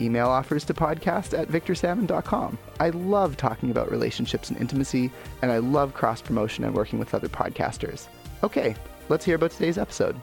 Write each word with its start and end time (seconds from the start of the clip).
Email 0.00 0.28
offers 0.28 0.64
to 0.64 0.74
podcast 0.74 1.38
at 1.38 1.48
victorsalmon.com. 1.48 2.58
I 2.80 2.90
love 2.90 3.36
talking 3.36 3.70
about 3.70 3.90
relationships 3.90 4.50
and 4.50 4.60
intimacy, 4.60 5.10
and 5.42 5.50
I 5.50 5.58
love 5.58 5.94
cross 5.94 6.20
promotion 6.20 6.64
and 6.64 6.74
working 6.74 6.98
with 6.98 7.14
other 7.14 7.28
podcasters. 7.28 8.06
Okay, 8.42 8.76
let's 9.08 9.24
hear 9.24 9.36
about 9.36 9.52
today's 9.52 9.78
episode. 9.78 10.20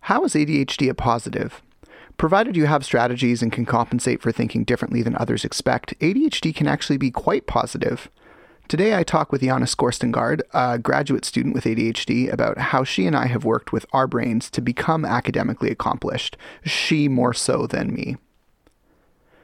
How 0.00 0.24
is 0.24 0.34
ADHD 0.34 0.88
a 0.88 0.94
positive? 0.94 1.62
Provided 2.16 2.56
you 2.56 2.66
have 2.66 2.84
strategies 2.84 3.42
and 3.42 3.52
can 3.52 3.64
compensate 3.64 4.20
for 4.20 4.32
thinking 4.32 4.64
differently 4.64 5.02
than 5.02 5.16
others 5.16 5.44
expect, 5.44 5.98
ADHD 6.00 6.54
can 6.54 6.66
actually 6.66 6.96
be 6.96 7.10
quite 7.10 7.46
positive. 7.46 8.10
Today, 8.68 8.94
I 8.94 9.02
talk 9.02 9.32
with 9.32 9.40
Jana 9.40 9.64
Skorstengard, 9.64 10.42
a 10.52 10.78
graduate 10.78 11.24
student 11.24 11.54
with 11.54 11.64
ADHD, 11.64 12.30
about 12.30 12.58
how 12.58 12.84
she 12.84 13.06
and 13.06 13.16
I 13.16 13.24
have 13.24 13.42
worked 13.42 13.72
with 13.72 13.86
our 13.94 14.06
brains 14.06 14.50
to 14.50 14.60
become 14.60 15.06
academically 15.06 15.70
accomplished, 15.70 16.36
she 16.66 17.08
more 17.08 17.32
so 17.32 17.66
than 17.66 17.94
me. 17.94 18.18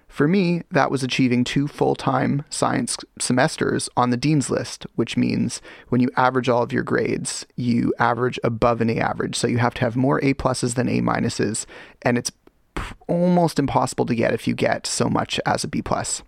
For 0.08 0.28
me, 0.28 0.61
that 0.70 0.91
was 0.91 1.02
achieving 1.02 1.42
two 1.42 1.67
full 1.67 1.95
time 1.95 2.45
science 2.50 2.98
semesters 3.19 3.89
on 3.97 4.11
the 4.11 4.19
Dean's 4.19 4.50
List, 4.50 4.86
which 4.95 5.17
means 5.17 5.62
when 5.89 6.02
you 6.02 6.11
average 6.19 6.50
all 6.50 6.62
of 6.62 6.70
your 6.70 6.83
grades, 6.83 7.47
you 7.56 7.95
average 7.98 8.39
above 8.45 8.83
an 8.83 8.91
A 8.91 8.98
average. 8.98 9.36
So 9.36 9.47
you 9.47 9.56
have 9.56 9.72
to 9.75 9.80
have 9.80 9.97
more 9.97 10.22
A 10.22 10.34
pluses 10.34 10.75
than 10.75 10.86
A 10.86 11.00
minuses, 11.00 11.64
and 12.02 12.19
it's 12.19 12.30
almost 13.08 13.58
impossible 13.58 14.05
to 14.05 14.14
get 14.14 14.34
if 14.34 14.47
you 14.47 14.55
get 14.55 14.86
so 14.86 15.08
much 15.08 15.41
as 15.47 15.64
a 15.64 15.69
B 15.69 15.80
plus. 15.80 16.22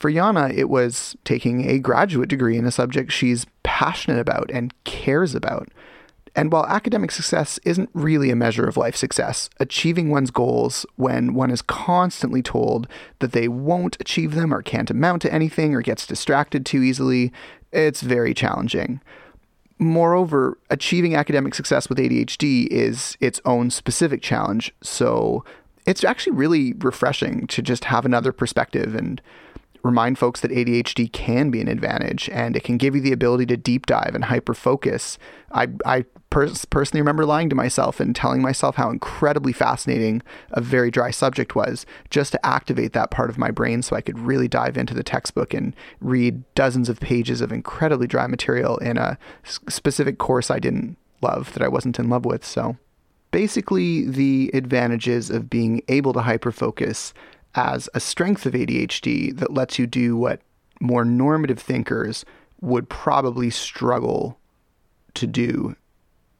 For 0.00 0.10
Yana, 0.10 0.56
it 0.56 0.70
was 0.70 1.14
taking 1.24 1.68
a 1.68 1.78
graduate 1.78 2.30
degree 2.30 2.56
in 2.56 2.64
a 2.64 2.72
subject 2.72 3.12
she's 3.12 3.44
passionate 3.62 4.18
about 4.18 4.50
and 4.50 4.72
cares 4.84 5.34
about. 5.34 5.68
And 6.34 6.50
while 6.50 6.64
academic 6.64 7.10
success 7.10 7.60
isn't 7.64 7.90
really 7.92 8.30
a 8.30 8.36
measure 8.36 8.64
of 8.64 8.78
life 8.78 8.96
success, 8.96 9.50
achieving 9.58 10.08
one's 10.08 10.30
goals 10.30 10.86
when 10.96 11.34
one 11.34 11.50
is 11.50 11.60
constantly 11.60 12.40
told 12.40 12.88
that 13.18 13.32
they 13.32 13.46
won't 13.46 14.00
achieve 14.00 14.34
them 14.34 14.54
or 14.54 14.62
can't 14.62 14.90
amount 14.90 15.20
to 15.22 15.34
anything 15.34 15.74
or 15.74 15.82
gets 15.82 16.06
distracted 16.06 16.64
too 16.64 16.82
easily, 16.82 17.30
it's 17.70 18.00
very 18.00 18.32
challenging. 18.32 19.02
Moreover, 19.78 20.56
achieving 20.70 21.14
academic 21.14 21.54
success 21.54 21.90
with 21.90 21.98
ADHD 21.98 22.68
is 22.68 23.18
its 23.20 23.40
own 23.44 23.68
specific 23.68 24.22
challenge, 24.22 24.72
so 24.82 25.44
it's 25.84 26.04
actually 26.04 26.36
really 26.36 26.72
refreshing 26.74 27.46
to 27.48 27.60
just 27.60 27.84
have 27.84 28.06
another 28.06 28.32
perspective 28.32 28.94
and 28.94 29.20
remind 29.82 30.18
folks 30.18 30.40
that 30.40 30.50
ADHD 30.50 31.10
can 31.12 31.50
be 31.50 31.60
an 31.60 31.68
advantage 31.68 32.28
and 32.30 32.56
it 32.56 32.64
can 32.64 32.76
give 32.76 32.94
you 32.94 33.00
the 33.00 33.12
ability 33.12 33.46
to 33.46 33.56
deep 33.56 33.86
dive 33.86 34.14
and 34.14 34.24
hyper 34.24 34.54
focus. 34.54 35.18
I, 35.52 35.68
I 35.84 36.04
pers- 36.30 36.64
personally 36.64 37.00
remember 37.00 37.24
lying 37.24 37.48
to 37.50 37.56
myself 37.56 38.00
and 38.00 38.14
telling 38.14 38.42
myself 38.42 38.76
how 38.76 38.90
incredibly 38.90 39.52
fascinating 39.52 40.22
a 40.52 40.60
very 40.60 40.90
dry 40.90 41.10
subject 41.10 41.54
was 41.54 41.86
just 42.10 42.32
to 42.32 42.46
activate 42.46 42.92
that 42.92 43.10
part 43.10 43.30
of 43.30 43.38
my 43.38 43.50
brain 43.50 43.82
so 43.82 43.96
I 43.96 44.00
could 44.00 44.18
really 44.18 44.48
dive 44.48 44.76
into 44.76 44.94
the 44.94 45.02
textbook 45.02 45.54
and 45.54 45.74
read 46.00 46.42
dozens 46.54 46.88
of 46.88 47.00
pages 47.00 47.40
of 47.40 47.52
incredibly 47.52 48.06
dry 48.06 48.26
material 48.26 48.78
in 48.78 48.96
a 48.96 49.18
specific 49.44 50.18
course 50.18 50.50
I 50.50 50.58
didn't 50.58 50.96
love, 51.22 51.52
that 51.52 51.62
I 51.62 51.68
wasn't 51.68 51.98
in 51.98 52.08
love 52.08 52.24
with. 52.24 52.44
So 52.44 52.76
basically, 53.30 54.04
the 54.06 54.50
advantages 54.54 55.30
of 55.30 55.50
being 55.50 55.82
able 55.88 56.12
to 56.14 56.20
hyper 56.20 56.52
focus 56.52 57.12
as 57.54 57.88
a 57.94 58.00
strength 58.00 58.46
of 58.46 58.54
ADHD 58.54 59.36
that 59.36 59.52
lets 59.52 59.78
you 59.78 59.86
do 59.86 60.16
what 60.16 60.40
more 60.80 61.04
normative 61.04 61.58
thinkers 61.58 62.24
would 62.60 62.88
probably 62.88 63.50
struggle 63.50 64.38
to 65.14 65.26
do. 65.26 65.76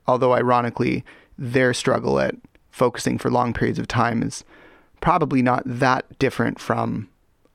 Although, 0.06 0.34
ironically, 0.34 1.04
their 1.38 1.74
struggle 1.74 2.20
at 2.20 2.34
focusing 2.70 3.18
for 3.18 3.30
long 3.30 3.52
periods 3.52 3.78
of 3.78 3.88
time 3.88 4.22
is 4.22 4.44
probably 5.00 5.42
not 5.42 5.62
that 5.66 6.18
different 6.18 6.58
from 6.58 7.08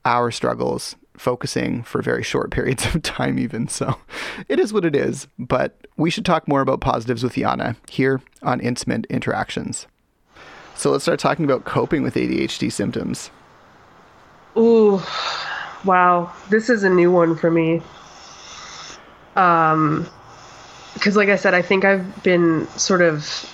our 0.04 0.30
struggles 0.30 0.96
focusing 1.16 1.82
for 1.82 2.02
very 2.02 2.22
short 2.22 2.50
periods 2.52 2.94
of 2.94 3.02
time, 3.02 3.38
even. 3.38 3.68
So 3.68 3.96
it 4.48 4.58
is 4.58 4.72
what 4.72 4.84
it 4.84 4.94
is. 4.94 5.26
But 5.38 5.86
we 5.96 6.10
should 6.10 6.24
talk 6.24 6.46
more 6.46 6.60
about 6.60 6.80
positives 6.80 7.22
with 7.22 7.34
Yana 7.34 7.76
here 7.88 8.20
on 8.42 8.60
Intimate 8.60 9.06
Interactions. 9.06 9.86
So 10.74 10.90
let's 10.90 11.04
start 11.04 11.18
talking 11.18 11.44
about 11.44 11.64
coping 11.64 12.02
with 12.02 12.14
ADHD 12.14 12.70
symptoms. 12.70 13.30
Ooh, 14.56 15.02
wow. 15.84 16.32
This 16.50 16.70
is 16.70 16.82
a 16.82 16.90
new 16.90 17.10
one 17.10 17.36
for 17.36 17.50
me. 17.50 17.82
Um, 19.36 20.08
because 20.94 21.14
like 21.14 21.28
I 21.28 21.36
said, 21.36 21.52
I 21.52 21.60
think 21.60 21.84
I've 21.84 22.22
been 22.22 22.66
sort 22.78 23.02
of, 23.02 23.52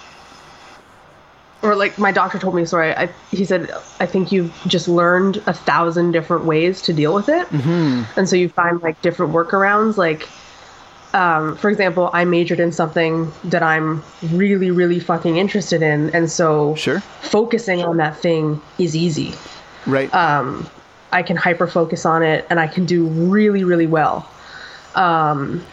or 1.61 1.75
like 1.75 1.99
my 1.99 2.13
doctor 2.13 2.39
told 2.39 2.55
me. 2.55 2.65
Sorry, 2.65 2.95
I, 2.95 3.09
he 3.31 3.45
said 3.45 3.71
I 3.99 4.07
think 4.07 4.31
you've 4.31 4.55
just 4.67 4.87
learned 4.87 5.39
a 5.47 5.53
thousand 5.53 6.13
different 6.13 6.45
ways 6.45 6.81
to 6.83 6.93
deal 6.93 7.13
with 7.15 7.29
it, 7.29 7.49
mm-hmm. 7.49 8.19
and 8.19 8.29
so 8.29 8.37
you 8.37 8.49
find 8.49 8.81
like 8.81 9.01
different 9.03 9.33
workarounds. 9.33 9.97
Like, 9.97 10.29
um, 11.15 11.57
for 11.57 11.69
example, 11.69 12.11
I 12.13 12.25
majored 12.25 12.61
in 12.61 12.71
something 12.71 13.33
that 13.45 13.63
I'm 13.63 14.03
really, 14.31 14.71
really 14.71 15.01
fucking 15.01 15.37
interested 15.37 15.83
in, 15.83 16.11
and 16.11 16.31
so 16.31 16.77
sure, 16.77 17.01
focusing 17.01 17.83
on 17.83 17.97
that 17.97 18.17
thing 18.17 18.61
is 18.79 18.95
easy. 18.95 19.35
Right. 19.87 20.13
Um, 20.15 20.69
I 21.13 21.23
can 21.23 21.37
hyper 21.37 21.67
focus 21.67 22.05
on 22.07 22.23
it 22.23 22.47
and 22.51 22.59
I 22.59 22.67
can 22.67 22.85
do 22.87 23.07
really, 23.07 23.65
really 23.65 23.87
well. 23.87 24.29
Um, 24.95 25.65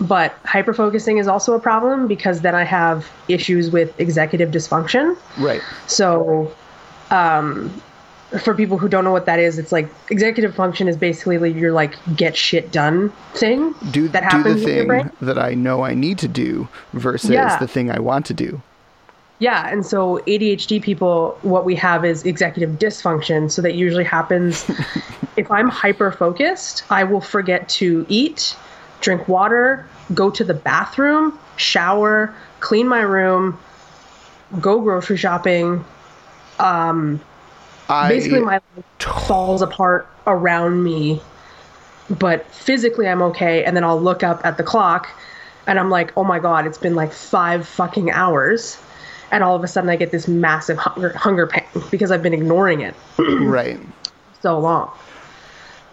but 0.00 0.34
hyper 0.44 0.72
focusing 0.72 1.18
is 1.18 1.28
also 1.28 1.54
a 1.54 1.60
problem 1.60 2.06
because 2.08 2.40
then 2.40 2.54
I 2.54 2.64
have 2.64 3.06
issues 3.28 3.70
with 3.70 3.98
executive 4.00 4.50
dysfunction. 4.50 5.16
Right. 5.38 5.60
So, 5.86 6.52
um, 7.10 7.82
for 8.44 8.54
people 8.54 8.78
who 8.78 8.88
don't 8.88 9.02
know 9.04 9.10
what 9.10 9.26
that 9.26 9.40
is, 9.40 9.58
it's 9.58 9.72
like 9.72 9.88
executive 10.08 10.54
function 10.54 10.86
is 10.86 10.96
basically 10.96 11.50
your 11.52 11.72
like 11.72 11.96
get 12.16 12.36
shit 12.36 12.70
done 12.70 13.12
thing 13.34 13.74
do, 13.90 14.06
that 14.08 14.20
do 14.30 14.36
happens 14.36 14.62
the 14.62 14.70
in 14.70 14.76
your 14.76 14.86
brain. 14.86 15.08
thing 15.08 15.26
that 15.26 15.36
I 15.38 15.54
know 15.54 15.82
I 15.82 15.94
need 15.94 16.16
to 16.18 16.28
do 16.28 16.68
versus 16.92 17.30
Yeah. 17.30 17.58
the 17.58 17.66
thing 17.66 17.90
I 17.90 17.98
want 17.98 18.26
to 18.26 18.34
do. 18.34 18.62
Yeah, 19.40 19.68
and 19.68 19.84
so 19.84 20.18
ADHD 20.26 20.82
people, 20.82 21.38
what 21.40 21.64
we 21.64 21.74
have 21.76 22.04
is 22.04 22.24
executive 22.24 22.78
dysfunction. 22.78 23.50
So 23.50 23.62
that 23.62 23.74
usually 23.74 24.04
happens 24.04 24.70
if 25.36 25.50
I'm 25.50 25.68
hyper 25.68 26.12
focused, 26.12 26.84
I 26.90 27.04
will 27.04 27.22
forget 27.22 27.68
to 27.70 28.04
eat, 28.08 28.54
drink 29.00 29.26
water, 29.28 29.88
go 30.12 30.30
to 30.30 30.44
the 30.44 30.54
bathroom, 30.54 31.38
shower, 31.56 32.34
clean 32.60 32.86
my 32.86 33.00
room, 33.00 33.58
go 34.60 34.80
grocery 34.80 35.16
shopping. 35.16 35.84
Um, 36.58 37.18
I 37.88 38.08
basically, 38.08 38.40
my 38.40 38.60
life 38.76 38.84
falls 39.26 39.62
apart 39.62 40.06
around 40.26 40.84
me, 40.84 41.22
but 42.10 42.46
physically 42.52 43.08
I'm 43.08 43.22
okay. 43.22 43.64
And 43.64 43.74
then 43.74 43.84
I'll 43.84 44.00
look 44.00 44.22
up 44.22 44.44
at 44.44 44.58
the 44.58 44.62
clock 44.62 45.08
and 45.66 45.78
I'm 45.78 45.88
like, 45.88 46.12
oh 46.16 46.24
my 46.24 46.38
God, 46.38 46.66
it's 46.66 46.78
been 46.78 46.94
like 46.94 47.12
five 47.12 47.66
fucking 47.66 48.10
hours. 48.10 48.78
And 49.32 49.44
all 49.44 49.54
of 49.54 49.62
a 49.62 49.68
sudden 49.68 49.88
I 49.90 49.96
get 49.96 50.10
this 50.10 50.26
massive 50.28 50.76
hunger, 50.78 51.10
hunger 51.16 51.46
pain 51.46 51.64
because 51.90 52.10
I've 52.10 52.22
been 52.22 52.34
ignoring 52.34 52.80
it 52.80 52.94
right. 53.18 53.78
so 54.40 54.58
long. 54.58 54.90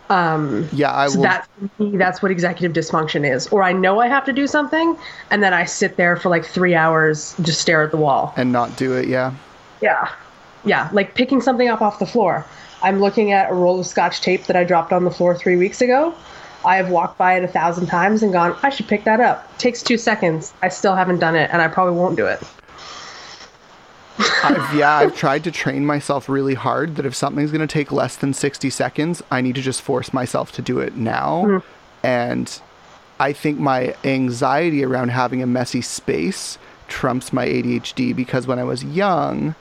Um, 0.09 0.69
Yeah, 0.71 0.95
I 0.95 1.07
so 1.07 1.17
will. 1.17 1.23
that 1.23 1.49
me, 1.79 1.97
that's 1.97 2.21
what 2.21 2.31
executive 2.31 2.71
dysfunction 2.71 3.29
is. 3.29 3.47
Or 3.47 3.61
I 3.63 3.73
know 3.73 3.99
I 3.99 4.07
have 4.07 4.23
to 4.25 4.33
do 4.33 4.47
something, 4.47 4.97
and 5.31 5.43
then 5.43 5.53
I 5.53 5.65
sit 5.65 5.97
there 5.97 6.15
for 6.15 6.29
like 6.29 6.45
three 6.45 6.75
hours, 6.75 7.35
just 7.41 7.59
stare 7.61 7.83
at 7.83 7.91
the 7.91 7.97
wall. 7.97 8.33
and 8.37 8.51
not 8.51 8.77
do 8.77 8.93
it. 8.93 9.07
Yeah. 9.07 9.33
Yeah. 9.81 10.09
Yeah. 10.63 10.89
Like 10.93 11.13
picking 11.13 11.41
something 11.41 11.67
up 11.67 11.81
off 11.81 11.99
the 11.99 12.05
floor. 12.05 12.45
I'm 12.81 12.99
looking 13.01 13.31
at 13.33 13.51
a 13.51 13.53
roll 13.53 13.79
of 13.79 13.85
scotch 13.87 14.21
tape 14.21 14.45
that 14.45 14.55
I 14.55 14.63
dropped 14.63 14.93
on 14.93 15.03
the 15.03 15.11
floor 15.11 15.35
three 15.35 15.57
weeks 15.57 15.81
ago. 15.81 16.13
I 16.65 16.75
have 16.77 16.89
walked 16.89 17.17
by 17.17 17.35
it 17.35 17.43
a 17.43 17.47
thousand 17.47 17.87
times 17.87 18.23
and 18.23 18.31
gone, 18.33 18.55
I 18.63 18.69
should 18.69 18.87
pick 18.87 19.03
that 19.03 19.19
up. 19.19 19.57
takes 19.57 19.81
two 19.83 19.97
seconds. 19.97 20.53
I 20.61 20.69
still 20.69 20.95
haven't 20.95 21.19
done 21.19 21.35
it, 21.35 21.49
and 21.51 21.61
I 21.61 21.67
probably 21.67 21.95
won't 21.95 22.15
do 22.17 22.25
it. 22.25 22.41
I've, 24.19 24.73
yeah, 24.75 24.95
I've 24.95 25.15
tried 25.15 25.43
to 25.43 25.51
train 25.51 25.85
myself 25.85 26.27
really 26.27 26.55
hard 26.55 26.95
that 26.95 27.05
if 27.05 27.15
something's 27.15 27.51
going 27.51 27.65
to 27.65 27.71
take 27.71 27.91
less 27.91 28.15
than 28.15 28.33
60 28.33 28.69
seconds, 28.69 29.21
I 29.29 29.41
need 29.41 29.55
to 29.55 29.61
just 29.61 29.81
force 29.81 30.13
myself 30.13 30.51
to 30.53 30.61
do 30.61 30.79
it 30.79 30.95
now. 30.95 31.45
And 32.03 32.61
I 33.19 33.33
think 33.33 33.59
my 33.59 33.95
anxiety 34.03 34.83
around 34.83 35.09
having 35.09 35.41
a 35.41 35.47
messy 35.47 35.81
space 35.81 36.57
trumps 36.87 37.33
my 37.33 37.45
ADHD 37.45 38.15
because 38.15 38.47
when 38.47 38.59
I 38.59 38.63
was 38.63 38.83
young 38.83 39.55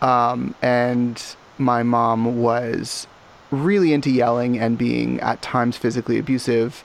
um, 0.00 0.54
and 0.62 1.22
my 1.58 1.82
mom 1.82 2.40
was 2.40 3.06
really 3.50 3.92
into 3.92 4.10
yelling 4.10 4.58
and 4.58 4.78
being 4.78 5.20
at 5.20 5.42
times 5.42 5.76
physically 5.76 6.18
abusive, 6.18 6.84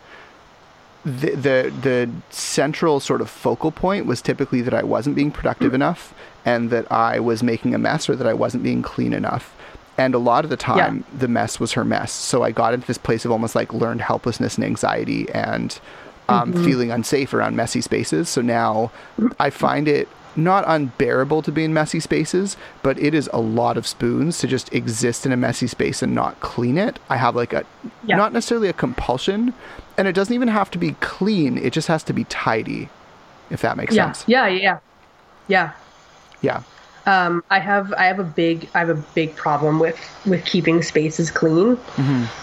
the, 1.05 1.31
the 1.31 1.73
the 1.81 2.09
central 2.29 3.01
sort 3.01 3.19
of 3.19 3.29
focal 3.29 3.71
point 3.71 4.05
was 4.05 4.21
typically 4.21 4.61
that 4.61 4.73
I 4.73 4.83
wasn't 4.83 5.17
being 5.17 5.31
productive 5.31 5.73
enough 5.73 6.13
and 6.45 6.69
that 6.69 6.91
I 6.91 7.19
was 7.19 7.41
making 7.43 7.73
a 7.73 7.77
mess 7.77 8.09
or 8.09 8.15
that 8.15 8.27
I 8.27 8.33
wasn't 8.33 8.63
being 8.63 8.81
clean 8.81 9.13
enough. 9.13 9.55
And 9.97 10.15
a 10.15 10.19
lot 10.19 10.43
of 10.43 10.49
the 10.49 10.57
time, 10.57 11.03
the 11.15 11.27
mess 11.27 11.59
was 11.59 11.73
her 11.73 11.85
mess. 11.85 12.11
So 12.11 12.41
I 12.43 12.51
got 12.51 12.73
into 12.73 12.87
this 12.87 12.97
place 12.97 13.25
of 13.25 13.31
almost 13.31 13.55
like 13.55 13.73
learned 13.73 14.01
helplessness 14.01 14.55
and 14.55 14.65
anxiety 14.65 15.29
and 15.31 15.79
um, 16.29 16.51
feeling 16.65 16.89
unsafe 16.89 17.33
around 17.33 17.55
messy 17.55 17.79
spaces. 17.81 18.27
So 18.27 18.41
now 18.41 18.91
I 19.39 19.49
find 19.51 19.87
it 19.87 20.07
not 20.35 20.63
unbearable 20.65 21.43
to 21.43 21.51
be 21.51 21.63
in 21.63 21.75
messy 21.75 21.99
spaces, 21.99 22.57
but 22.81 22.97
it 22.97 23.13
is 23.13 23.29
a 23.31 23.39
lot 23.39 23.77
of 23.77 23.85
spoons 23.85 24.39
to 24.39 24.47
just 24.47 24.73
exist 24.73 25.27
in 25.27 25.31
a 25.31 25.37
messy 25.37 25.67
space 25.67 26.01
and 26.01 26.15
not 26.15 26.39
clean 26.39 26.75
it. 26.77 26.97
I 27.07 27.17
have 27.17 27.35
like 27.35 27.53
a, 27.53 27.63
Yeah. 28.03 28.15
not 28.15 28.33
necessarily 28.33 28.67
a 28.69 28.73
compulsion, 28.73 29.53
and 29.95 30.07
it 30.07 30.13
doesn't 30.13 30.33
even 30.33 30.47
have 30.47 30.71
to 30.71 30.79
be 30.79 30.93
clean, 31.01 31.55
it 31.59 31.71
just 31.71 31.87
has 31.87 32.01
to 32.05 32.13
be 32.13 32.23
tidy, 32.23 32.89
if 33.51 33.61
that 33.61 33.77
makes 33.77 33.93
Yeah. 33.93 34.05
sense. 34.05 34.23
Yeah. 34.25 34.47
Yeah. 34.47 34.77
Yeah. 35.47 35.71
Yeah. 36.43 36.61
Um, 37.05 37.43
I 37.49 37.57
have 37.59 37.91
I 37.93 38.05
have 38.05 38.19
a 38.19 38.23
big 38.23 38.69
I 38.75 38.79
have 38.79 38.89
a 38.89 38.95
big 39.15 39.35
problem 39.35 39.79
with 39.79 39.97
with 40.25 40.45
keeping 40.45 40.81
spaces 40.83 41.31
clean. 41.31 41.77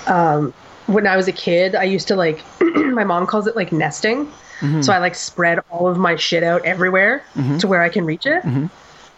Um, 0.08 0.52
when 0.86 1.06
I 1.06 1.16
was 1.16 1.28
a 1.28 1.32
kid, 1.32 1.74
I 1.76 1.84
used 1.84 2.08
to 2.08 2.16
like 2.16 2.42
my 2.60 3.04
mom 3.04 3.26
calls 3.26 3.46
it 3.46 3.54
like 3.54 3.70
nesting. 3.72 4.30
So 4.82 4.92
I 4.92 4.98
like 4.98 5.14
spread 5.14 5.60
all 5.70 5.86
of 5.88 5.96
my 5.96 6.16
shit 6.16 6.42
out 6.42 6.62
everywhere 6.66 7.24
to 7.60 7.66
where 7.68 7.80
I 7.80 7.88
can 7.88 8.04
reach 8.04 8.26
it. 8.26 8.44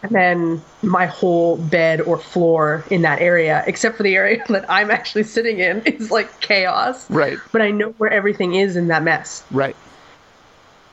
And 0.05 0.11
then 0.11 0.61
my 0.83 1.07
whole 1.07 1.57
bed 1.57 2.01
or 2.01 2.19
floor 2.19 2.85
in 2.91 3.03
that 3.03 3.21
area, 3.21 3.63
except 3.69 3.97
for 3.97 4.03
the 4.05 4.15
area 4.17 4.43
that 4.49 4.69
I'm 4.71 4.91
actually 4.91 5.23
sitting 5.25 5.59
in, 5.61 5.81
is 5.87 6.11
like 6.13 6.41
chaos. 6.41 7.09
Right. 7.11 7.39
But 7.53 7.63
I 7.63 7.71
know 7.73 7.91
where 7.99 8.11
everything 8.11 8.55
is 8.55 8.77
in 8.77 8.87
that 8.89 9.03
mess 9.05 9.45
Right. 9.51 9.77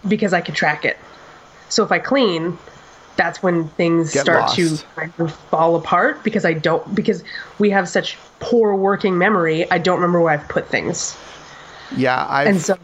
because 0.08 0.34
I 0.34 0.42
can 0.42 0.56
track 0.56 0.86
it. 0.86 0.98
So 1.70 1.84
if 1.84 1.92
I 1.92 2.00
clean, 2.00 2.58
that's 3.20 3.44
when 3.44 3.68
things 3.70 4.14
Get 4.14 4.22
start 4.22 4.54
to 4.54 4.78
kind 4.96 5.12
of 5.20 5.36
fall 5.36 5.76
apart 5.76 6.24
because 6.24 6.46
I 6.46 6.54
don't 6.54 6.96
because 6.96 7.22
we 7.60 7.70
have 7.70 7.90
such 7.90 8.18
poor 8.40 8.74
working 8.76 9.18
memory. 9.18 9.70
I 9.70 9.78
don't 9.78 9.98
remember 9.98 10.22
where 10.22 10.32
I've 10.34 10.48
put 10.48 10.70
things, 10.70 11.18
Yeah. 11.98 12.26
I've, 12.30 12.48
and 12.48 12.62
so 12.62 12.78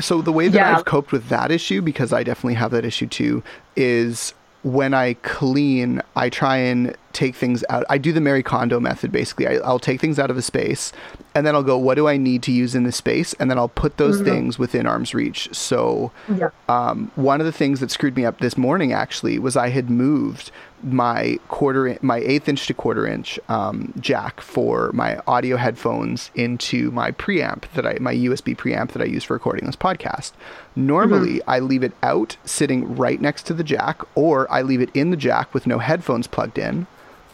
so 0.00 0.20
the 0.20 0.30
way 0.30 0.48
that 0.48 0.58
Yeah. 0.58 0.76
I've 0.76 0.84
coped 0.84 1.10
with 1.10 1.28
that 1.30 1.50
issue, 1.50 1.80
because 1.80 2.12
I 2.12 2.22
definitely 2.22 2.54
have 2.54 2.70
that 2.72 2.84
issue 2.84 3.06
too, 3.06 3.42
is 3.76 4.34
when 4.68 4.92
I 4.92 5.14
clean, 5.14 6.02
I 6.14 6.28
try 6.28 6.58
and 6.58 6.94
take 7.14 7.34
things 7.34 7.64
out. 7.70 7.84
I 7.88 7.96
do 7.96 8.12
the 8.12 8.20
Marie 8.20 8.42
Kondo 8.42 8.78
method 8.78 9.10
basically. 9.10 9.46
I, 9.46 9.54
I'll 9.64 9.78
take 9.78 10.00
things 10.00 10.18
out 10.18 10.30
of 10.30 10.36
a 10.36 10.42
space 10.42 10.92
and 11.34 11.46
then 11.46 11.54
I'll 11.54 11.62
go, 11.62 11.78
what 11.78 11.94
do 11.94 12.06
I 12.06 12.18
need 12.18 12.42
to 12.44 12.52
use 12.52 12.74
in 12.74 12.84
this 12.84 12.96
space? 12.96 13.32
And 13.40 13.50
then 13.50 13.56
I'll 13.56 13.68
put 13.70 13.96
those 13.96 14.20
things 14.20 14.58
within 14.58 14.86
arm's 14.86 15.14
reach. 15.14 15.48
So 15.52 16.12
yeah, 16.28 16.50
um, 16.68 17.10
one 17.14 17.40
of 17.40 17.46
the 17.46 17.52
things 17.52 17.80
that 17.80 17.90
screwed 17.90 18.14
me 18.14 18.24
up 18.26 18.40
this 18.40 18.58
morning 18.58 18.92
actually 18.92 19.38
was 19.38 19.56
I 19.56 19.70
had 19.70 19.88
moved 19.88 20.50
my 20.82 21.38
quarter, 21.48 21.86
in- 21.88 21.98
my 22.02 22.18
eighth 22.18 22.48
inch 22.48 22.66
to 22.68 22.74
quarter 22.74 23.06
inch 23.06 23.38
um, 23.48 23.92
jack 24.00 24.40
for 24.40 24.90
my 24.92 25.18
audio 25.26 25.56
headphones 25.56 26.30
into 26.34 26.90
my 26.90 27.10
preamp 27.12 27.62
that 27.74 27.86
I, 27.86 27.96
my 28.00 28.14
USB 28.14 28.56
preamp 28.56 28.92
that 28.92 29.02
I 29.02 29.06
use 29.06 29.24
for 29.24 29.34
recording 29.34 29.66
this 29.66 29.76
podcast. 29.76 30.32
Normally, 30.76 31.40
I 31.46 31.58
leave 31.58 31.82
it 31.82 31.92
out 32.02 32.36
sitting 32.44 32.96
right 32.96 33.20
next 33.20 33.44
to 33.46 33.54
the 33.54 33.64
jack, 33.64 34.02
or 34.14 34.50
I 34.52 34.62
leave 34.62 34.80
it 34.80 34.90
in 34.94 35.10
the 35.10 35.16
jack 35.16 35.52
with 35.52 35.66
no 35.66 35.78
headphones 35.78 36.26
plugged 36.26 36.58
in. 36.58 36.86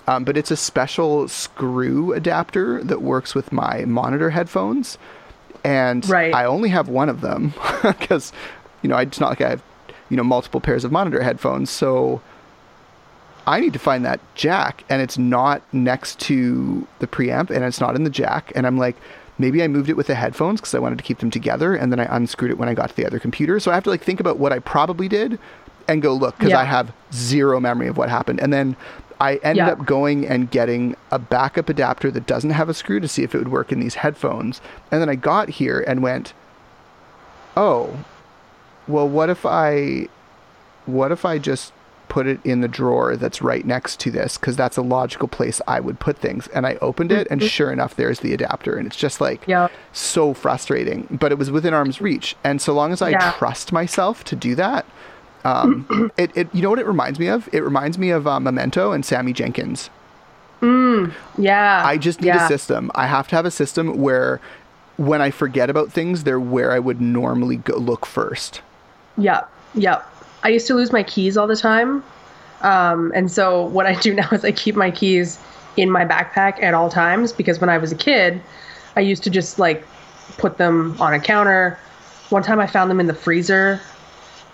Um, 0.07 0.25
but 0.25 0.37
it's 0.37 0.51
a 0.51 0.57
special 0.57 1.29
screw 1.29 2.13
adapter 2.13 2.83
that 2.85 3.01
works 3.03 3.35
with 3.35 3.53
my 3.53 3.85
monitor 3.87 4.31
headphones 4.31 4.99
and 5.65 6.07
Right. 6.09 6.35
I 6.35 6.45
only 6.45 6.69
have 6.69 6.89
one 6.89 7.09
of 7.09 7.23
them 7.23 7.55
because 7.83 8.31
you 8.83 8.89
know 8.91 8.99
it's 8.99 9.19
not 9.19 9.31
like 9.31 9.41
I 9.41 9.49
have 9.49 9.63
you 10.11 10.17
know 10.19 10.23
multiple 10.23 10.61
pairs 10.61 10.85
of 10.85 10.93
monitor 10.93 11.23
headphones 11.23 11.71
so 11.71 12.21
I 13.47 13.61
need 13.61 13.73
to 13.75 13.79
find 13.79 14.05
that 14.05 14.21
jack 14.35 14.85
and 14.89 15.03
it's 15.03 15.19
not 15.19 15.63
next 15.73 16.19
to 16.21 16.87
the 16.99 17.07
preamp 17.07 17.51
and 17.51 17.65
it's 17.65 17.81
not 17.81 17.95
in 17.97 18.05
the 18.05 18.11
jack 18.11 18.53
and 18.55 18.67
I'm 18.67 18.79
like 18.79 18.97
maybe 19.39 19.63
I 19.63 19.69
moved 19.69 19.91
it 19.91 19.97
with 19.97 20.07
the 20.07 20.15
headphones 20.15 20.61
because 20.61 20.75
I 20.75 20.79
wanted 20.79 20.97
to 20.99 21.05
keep 21.05 21.19
them 21.19 21.31
together 21.31 21.75
and 21.75 21.91
then 21.93 22.01
I 22.01 22.05
unscrewed 22.17 22.51
it 22.51 22.59
when 22.59 22.69
I 22.69 22.75
got 22.75 22.91
to 22.91 22.97
the 22.97 23.05
other 23.07 23.19
computer 23.19 23.61
so 23.61 23.71
I 23.71 23.75
have 23.75 23.85
to 23.85 23.91
like 23.91 24.03
think 24.03 24.21
about 24.21 24.39
what 24.39 24.53
I 24.53 24.61
probably 24.61 25.09
did 25.09 25.39
and 25.89 26.01
go 26.01 26.15
look 26.15 26.39
because 26.39 26.53
Yeah. 26.53 26.61
I 26.61 26.65
have 26.65 26.93
zero 27.13 27.61
memory 27.61 27.89
of 27.89 27.99
what 27.99 28.09
happened 28.09 28.41
and 28.41 28.53
then 28.53 28.77
I 29.21 29.35
ended 29.43 29.67
Yeah. 29.67 29.73
up 29.73 29.85
going 29.85 30.27
and 30.27 30.51
getting 30.51 30.97
a 31.11 31.19
backup 31.19 31.69
adapter 31.69 32.11
that 32.13 32.27
doesn't 32.27 32.51
have 32.51 32.71
a 32.71 32.75
screw 32.75 32.99
to 33.01 33.09
see 33.09 33.23
if 33.25 33.35
it 33.35 33.39
would 33.39 33.53
work 33.53 33.71
in 33.73 33.79
these 33.81 33.97
headphones 33.97 34.63
and 34.91 35.03
then 35.03 35.11
I 35.11 35.17
got 35.17 35.51
here 35.51 35.85
and 35.87 36.03
went 36.03 36.33
oh 37.59 38.03
well 38.89 39.07
what 39.09 39.29
if 39.29 39.45
I 39.45 40.09
what 40.87 41.13
if 41.13 41.27
I 41.27 41.37
just 41.39 41.74
put 42.09 42.27
it 42.27 42.39
in 42.45 42.61
the 42.61 42.69
drawer 42.69 43.17
that's 43.17 43.43
right 43.43 43.65
next 43.65 43.99
to 44.01 44.11
this 44.11 44.37
because 44.39 44.57
that's 44.57 44.77
a 44.77 44.83
logical 44.83 45.29
place 45.29 45.61
I 45.67 45.81
would 45.81 45.99
put 45.99 46.19
things. 46.19 46.47
And 46.49 46.67
I 46.67 46.75
opened 46.81 47.11
it, 47.13 47.27
and 47.31 47.43
sure 47.43 47.73
enough, 47.73 47.97
there's 47.97 48.21
the 48.21 48.33
adapter, 48.35 48.77
and 48.77 48.87
it's 48.87 48.97
just 48.97 49.21
like 49.21 49.43
Yeah. 49.47 49.69
so 49.93 50.35
frustrating. 50.35 51.07
But 51.11 51.33
it 51.33 51.39
was 51.39 51.51
within 51.51 51.75
arm's 51.75 52.01
reach, 52.01 52.37
and 52.45 52.61
so 52.61 52.73
long 52.73 52.93
as 52.93 53.03
I 53.03 53.11
Yeah. 53.11 53.33
trust 53.33 53.73
myself 53.73 54.23
to 54.25 54.37
do 54.37 54.55
that, 54.55 54.87
um, 55.45 56.11
it, 56.17 56.31
it 56.35 56.49
you 56.55 56.63
know 56.63 56.71
what 56.71 56.79
it 56.79 56.87
reminds 56.87 57.19
me 57.19 57.27
of? 57.29 57.49
It 57.53 57.63
reminds 57.63 57.99
me 57.99 58.11
of 58.11 58.27
uh, 58.27 58.39
Memento 58.41 58.93
and 58.93 59.05
Sammy 59.05 59.33
Jenkins. 59.33 59.91
yeah. 60.63 61.83
I 61.85 61.99
just 61.99 62.21
need 62.21 62.29
yeah. 62.29 62.45
a 62.45 62.49
system. 62.49 62.91
I 62.95 63.07
have 63.07 63.29
to 63.29 63.37
have 63.37 63.45
a 63.45 63.51
system 63.51 63.99
where 63.99 64.41
when 64.97 65.21
I 65.21 65.31
forget 65.31 65.69
about 65.71 65.93
things, 65.93 66.25
they're 66.25 66.41
where 66.41 66.73
I 66.73 66.79
would 66.79 67.01
normally 67.01 67.57
go 67.57 67.77
look 67.77 68.07
first. 68.07 68.63
Yeah, 69.19 69.43
yeah. 69.75 70.03
I 70.45 70.49
used 70.49 70.67
to 70.69 70.75
lose 70.75 70.93
my 70.93 71.03
keys 71.03 71.37
all 71.37 71.47
the 71.47 71.57
time. 71.57 72.05
Um, 72.61 73.13
and 73.15 73.31
so 73.31 73.67
what 73.67 73.87
I 73.87 73.95
do 73.95 74.15
now 74.21 74.29
is 74.31 74.45
I 74.45 74.53
keep 74.53 74.77
my 74.77 74.91
keys 74.91 75.39
in 75.77 75.91
my 75.91 76.05
backpack 76.05 76.63
at 76.63 76.75
all 76.75 76.89
times 76.89 77.33
because 77.33 77.61
when 77.61 77.69
I 77.71 77.79
was 77.79 77.91
a 77.91 77.97
kid, 77.97 78.41
I 78.95 79.01
used 79.01 79.25
to 79.25 79.31
just 79.31 79.59
like 79.59 79.85
put 80.39 80.59
them 80.59 80.97
on 81.01 81.15
a 81.15 81.19
counter. 81.21 81.79
One 82.31 82.43
time 82.43 82.61
I 82.61 82.67
found 82.67 82.91
them 82.91 83.01
in 83.01 83.07
the 83.07 83.15
freezer 83.15 83.81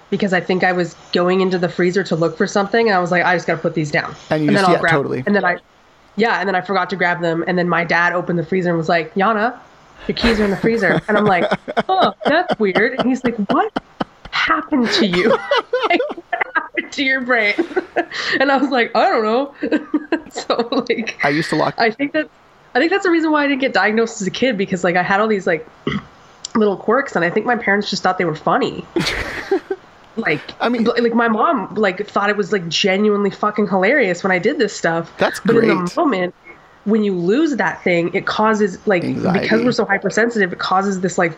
because 0.09 0.32
I 0.32 0.40
think 0.40 0.64
I 0.64 0.73
was 0.73 0.97
going 1.12 1.40
into 1.40 1.59
the 1.59 1.68
freezer 1.68 2.02
to 2.04 2.16
look 2.16 2.37
for 2.37 2.47
something 2.47 2.88
and 2.88 2.97
I 2.97 3.00
was 3.00 3.11
like, 3.11 3.25
I 3.25 3.37
just 3.37 3.47
got 3.47 3.56
to 3.56 3.61
put 3.61 3.75
these 3.75 3.90
down. 3.90 4.14
And 4.30 4.44
you 4.44 4.50
just- 4.50 4.64
I'll 4.64 4.75
yeah, 4.75 4.80
grab 4.80 4.92
totally. 4.92 5.23
And 5.26 5.37
then 5.37 5.44
I, 5.44 5.59
yeah, 6.16 6.40
and 6.40 6.49
then 6.49 6.54
I 6.56 6.61
forgot 6.62 6.90
to 6.90 6.97
grab 6.97 7.20
them. 7.20 7.44
And 7.47 7.59
then 7.59 7.68
my 7.68 7.85
dad 7.85 8.12
opened 8.12 8.38
the 8.38 8.44
freezer 8.44 8.70
and 8.70 8.78
was 8.78 8.88
like, 8.88 9.14
Yana, 9.14 9.59
your 10.09 10.16
keys 10.16 10.40
are 10.40 10.44
in 10.44 10.50
the 10.50 10.56
freezer. 10.56 11.00
And 11.06 11.16
I'm 11.16 11.26
like, 11.26 11.44
oh, 11.88 12.12
that's 12.25 12.59
weird. 12.59 12.99
And 12.99 13.09
he's 13.09 13.23
like, 13.23 13.37
what 13.50 13.73
happened 14.50 14.88
to 14.88 15.07
you? 15.07 15.28
like, 15.88 16.00
what 16.16 16.25
happened 16.54 16.92
to 16.92 17.04
your 17.04 17.21
brain? 17.23 17.54
and 18.40 18.50
I 18.52 18.57
was 18.57 18.71
like, 18.71 18.95
I 18.97 19.09
don't 19.09 19.25
know. 19.25 19.54
so 20.30 20.69
like, 20.88 21.19
I 21.25 21.28
used 21.30 21.50
to 21.50 21.57
lock. 21.57 21.75
I 21.78 21.90
think 21.90 22.12
that 22.12 22.28
I 22.75 22.78
think 22.78 22.90
that's 22.90 23.04
the 23.04 23.11
reason 23.11 23.30
why 23.33 23.45
I 23.45 23.49
didn't 23.49 23.61
get 23.61 23.73
diagnosed 23.73 24.21
as 24.21 24.26
a 24.26 24.30
kid 24.30 24.57
because 24.59 24.85
like 24.85 24.97
I 24.97 25.02
had 25.02 25.21
all 25.21 25.28
these 25.28 25.47
like 25.47 25.66
little 26.54 26.76
quirks 26.76 27.16
and 27.16 27.25
I 27.25 27.30
think 27.30 27.47
my 27.47 27.57
parents 27.57 27.90
just 27.90 28.02
thought 28.02 28.19
they 28.19 28.25
were 28.25 28.35
funny. 28.37 28.85
like 30.16 30.40
I 30.61 30.69
mean- 30.69 30.85
like 30.85 31.14
my 31.14 31.28
mom 31.28 31.75
like 31.75 32.07
thought 32.07 32.30
it 32.30 32.37
was 32.37 32.52
like 32.52 32.69
genuinely 32.69 33.30
fucking 33.30 33.69
hilarious 33.69 34.23
when 34.23 34.33
I 34.33 34.38
did 34.38 34.59
this 34.59 34.76
stuff. 34.76 35.11
That's 35.19 35.40
But 35.40 35.57
in 35.57 35.69
the 35.69 35.92
moment 35.97 36.35
when 36.85 37.04
you 37.04 37.14
lose 37.14 37.57
that 37.57 37.83
thing, 37.85 38.12
it 38.14 38.26
causes 38.26 38.85
like 38.87 39.04
Anxiety. 39.04 39.40
because 39.40 39.62
we're 39.62 39.73
so 39.73 39.85
hypersensitive, 39.85 40.52
it 40.52 40.59
causes 40.59 41.00
this 41.00 41.19
like 41.19 41.37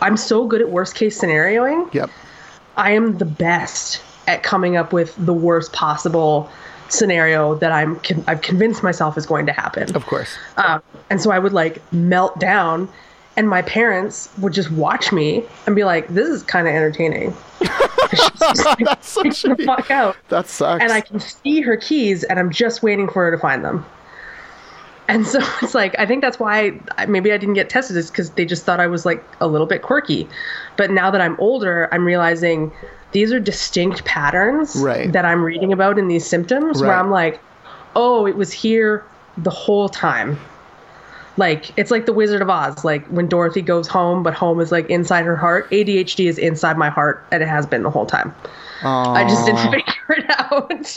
I'm 0.00 0.16
so 0.16 0.46
good 0.46 0.60
at 0.60 0.70
worst 0.70 0.94
case 0.94 1.20
scenarioing. 1.20 1.92
yep. 1.94 2.10
I 2.78 2.92
am 2.92 3.18
the 3.18 3.24
best 3.26 4.00
at 4.26 4.42
coming 4.42 4.76
up 4.76 4.92
with 4.92 5.14
the 5.18 5.34
worst 5.34 5.72
possible 5.74 6.48
scenario 6.88 7.54
that 7.56 7.70
I'm 7.72 7.96
con- 8.00 8.24
I've 8.26 8.40
convinced 8.40 8.82
myself 8.82 9.18
is 9.18 9.26
going 9.26 9.44
to 9.46 9.52
happen. 9.52 9.94
Of 9.94 10.06
course. 10.06 10.38
Um, 10.56 10.80
and 11.10 11.20
so 11.20 11.30
I 11.30 11.38
would 11.38 11.52
like 11.52 11.82
melt 11.92 12.38
down 12.40 12.88
And 13.36 13.48
my 13.48 13.62
parents 13.62 14.30
would 14.38 14.52
just 14.52 14.72
watch 14.72 15.12
me 15.12 15.44
and 15.66 15.76
be 15.76 15.84
like, 15.84 16.08
"This 16.08 16.28
is 16.28 16.42
kind 16.42 16.66
of 16.66 16.74
entertaining." 16.74 17.36
That's 17.60 19.06
such 19.08 19.42
the 19.42 19.56
a, 19.56 19.64
fuck 19.64 19.90
out. 19.92 20.16
that 20.28 20.48
sucks. 20.48 20.82
And 20.82 20.92
I 20.92 21.00
can 21.00 21.20
see 21.20 21.60
her 21.60 21.76
keys, 21.76 22.24
and 22.24 22.40
I'm 22.40 22.50
just 22.50 22.82
waiting 22.82 23.06
for 23.06 23.24
her 23.26 23.30
to 23.30 23.38
find 23.38 23.64
them. 23.64 23.86
And 25.08 25.26
so 25.26 25.40
it's 25.62 25.74
like 25.74 25.94
I 25.98 26.06
think 26.06 26.22
that's 26.22 26.38
why 26.38 26.78
I, 26.96 27.06
maybe 27.06 27.32
I 27.32 27.38
didn't 27.38 27.54
get 27.54 27.68
tested 27.70 27.96
is 27.96 28.10
because 28.10 28.30
they 28.30 28.44
just 28.44 28.64
thought 28.64 28.78
I 28.80 28.86
was 28.86 29.04
like 29.04 29.24
a 29.40 29.46
little 29.46 29.66
bit 29.66 29.82
quirky. 29.82 30.28
But 30.76 30.90
now 30.90 31.10
that 31.10 31.20
I'm 31.20 31.36
older, 31.40 31.88
I'm 31.92 32.04
realizing 32.04 32.70
these 33.12 33.32
are 33.32 33.40
distinct 33.40 34.04
patterns 34.04 34.76
Right. 34.76 35.10
that 35.12 35.24
I'm 35.24 35.42
reading 35.42 35.72
about 35.72 35.98
in 35.98 36.08
these 36.08 36.26
symptoms 36.26 36.82
where 36.82 36.94
I'm 36.94 37.10
like, 37.10 37.40
oh, 37.96 38.26
it 38.26 38.36
was 38.36 38.52
here 38.52 39.02
the 39.38 39.50
whole 39.50 39.88
time. 39.88 40.38
Like 41.38 41.72
it's 41.78 41.90
like 41.90 42.04
the 42.06 42.12
Wizard 42.12 42.42
of 42.42 42.50
Oz, 42.50 42.84
like 42.84 43.06
when 43.06 43.28
Dorothy 43.28 43.62
goes 43.62 43.86
home, 43.86 44.22
but 44.22 44.34
home 44.34 44.60
is 44.60 44.72
like 44.72 44.90
inside 44.90 45.24
her 45.24 45.36
heart. 45.36 45.70
ADHD 45.70 46.26
is 46.28 46.36
inside 46.36 46.76
my 46.76 46.90
heart, 46.90 47.24
and 47.30 47.42
it 47.42 47.48
has 47.48 47.64
been 47.64 47.82
the 47.84 47.90
whole 47.90 48.06
time. 48.06 48.34
I 48.82 49.24
just 49.28 49.44
didn't 49.46 49.70
figure 49.70 49.94
it 50.10 50.30
out. 50.30 50.96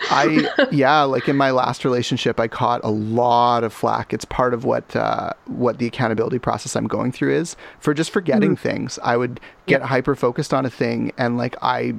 I 0.10 0.68
yeah, 0.72 1.02
like 1.02 1.28
in 1.28 1.36
my 1.36 1.50
last 1.50 1.84
relationship, 1.84 2.40
I 2.40 2.48
caught 2.48 2.80
a 2.84 2.90
lot 2.90 3.64
of 3.64 3.72
flack. 3.72 4.12
It's 4.12 4.24
part 4.24 4.54
of 4.54 4.64
what 4.64 4.94
uh, 4.96 5.32
what 5.46 5.78
the 5.78 5.86
accountability 5.86 6.38
process 6.38 6.74
I'm 6.76 6.86
going 6.86 7.12
through 7.12 7.34
is 7.34 7.56
for 7.80 7.92
just 7.94 8.10
forgetting 8.10 8.56
things. 8.56 8.98
I 9.02 9.16
would 9.16 9.40
get 9.66 9.80
Yeah. 9.82 9.86
hyper 9.86 10.14
focused 10.14 10.52
on 10.54 10.64
a 10.66 10.70
thing, 10.70 11.12
and 11.18 11.36
like 11.36 11.56
I 11.62 11.94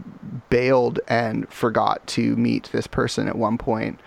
bailed 0.50 1.00
and 1.08 1.48
forgot 1.52 2.06
to 2.08 2.36
meet 2.36 2.70
this 2.72 2.88
person 2.88 3.28
at 3.28 3.38
one 3.38 3.58
point. 3.58 4.00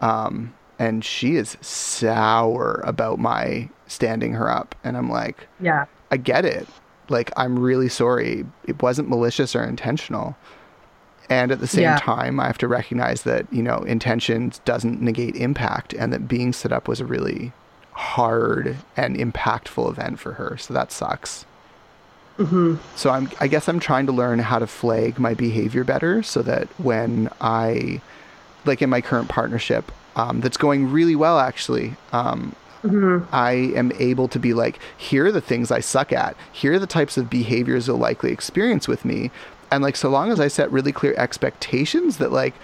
Um, 0.00 0.52
and 0.78 1.04
she 1.04 1.36
is 1.36 1.56
sour 1.62 2.82
about 2.84 3.18
my 3.18 3.68
standing 3.86 4.32
her 4.34 4.50
up, 4.50 4.74
and 4.84 4.96
I'm 4.96 5.08
like, 5.10 5.46
yeah. 5.60 5.86
I 6.10 6.16
get 6.18 6.44
it. 6.44 6.66
Like, 7.08 7.30
I'm 7.36 7.58
really 7.58 7.88
sorry. 7.88 8.44
It 8.66 8.82
wasn't 8.82 9.08
malicious 9.08 9.54
or 9.54 9.62
intentional. 9.62 10.36
And 11.28 11.50
at 11.50 11.60
the 11.60 11.66
same 11.66 11.82
Yeah. 11.82 11.98
time, 11.98 12.38
I 12.38 12.46
have 12.46 12.58
to 12.58 12.68
recognize 12.68 13.22
that, 13.22 13.46
you 13.52 13.62
know, 13.62 13.78
intention 13.78 14.52
doesn't 14.64 15.00
negate 15.02 15.34
impact 15.36 15.92
and 15.94 16.12
that 16.12 16.28
being 16.28 16.52
set 16.52 16.72
up 16.72 16.86
was 16.88 17.00
a 17.00 17.04
really 17.04 17.52
hard 17.92 18.76
and 18.96 19.16
impactful 19.16 19.90
event 19.90 20.20
for 20.20 20.34
her. 20.34 20.56
So 20.58 20.72
that 20.74 20.92
sucks. 20.92 21.44
So 22.96 23.10
I'm, 23.10 23.30
I 23.40 23.48
guess 23.48 23.66
I'm 23.66 23.80
trying 23.80 24.04
to 24.06 24.12
learn 24.12 24.40
how 24.40 24.58
to 24.58 24.66
flag 24.66 25.18
my 25.18 25.32
behavior 25.32 25.84
better 25.84 26.22
so 26.22 26.42
that 26.42 26.68
when 26.76 27.30
I, 27.40 28.02
like 28.66 28.82
in 28.82 28.90
my 28.90 29.00
current 29.00 29.30
partnership, 29.30 29.90
um, 30.16 30.40
that's 30.42 30.58
going 30.58 30.92
really 30.92 31.16
well 31.16 31.38
actually. 31.38 31.96
Um, 32.12 32.54
Mm-hmm. 32.90 33.34
I 33.34 33.52
am 33.52 33.92
able 33.98 34.28
to 34.28 34.38
be 34.38 34.54
like, 34.54 34.78
here 34.96 35.26
are 35.26 35.32
the 35.32 35.40
things 35.40 35.70
I 35.70 35.80
suck 35.80 36.12
at. 36.12 36.36
Here 36.52 36.74
are 36.74 36.78
the 36.78 36.86
types 36.86 37.16
of 37.16 37.30
behaviors 37.30 37.86
you'll 37.86 37.98
likely 37.98 38.32
experience 38.32 38.88
with 38.88 39.04
me. 39.04 39.30
And 39.70 39.82
like, 39.82 39.96
so 39.96 40.08
long 40.08 40.30
as 40.30 40.40
I 40.40 40.48
set 40.48 40.70
really 40.70 40.92
clear 40.92 41.14
expectations 41.16 42.18
that 42.18 42.32
like, 42.32 42.54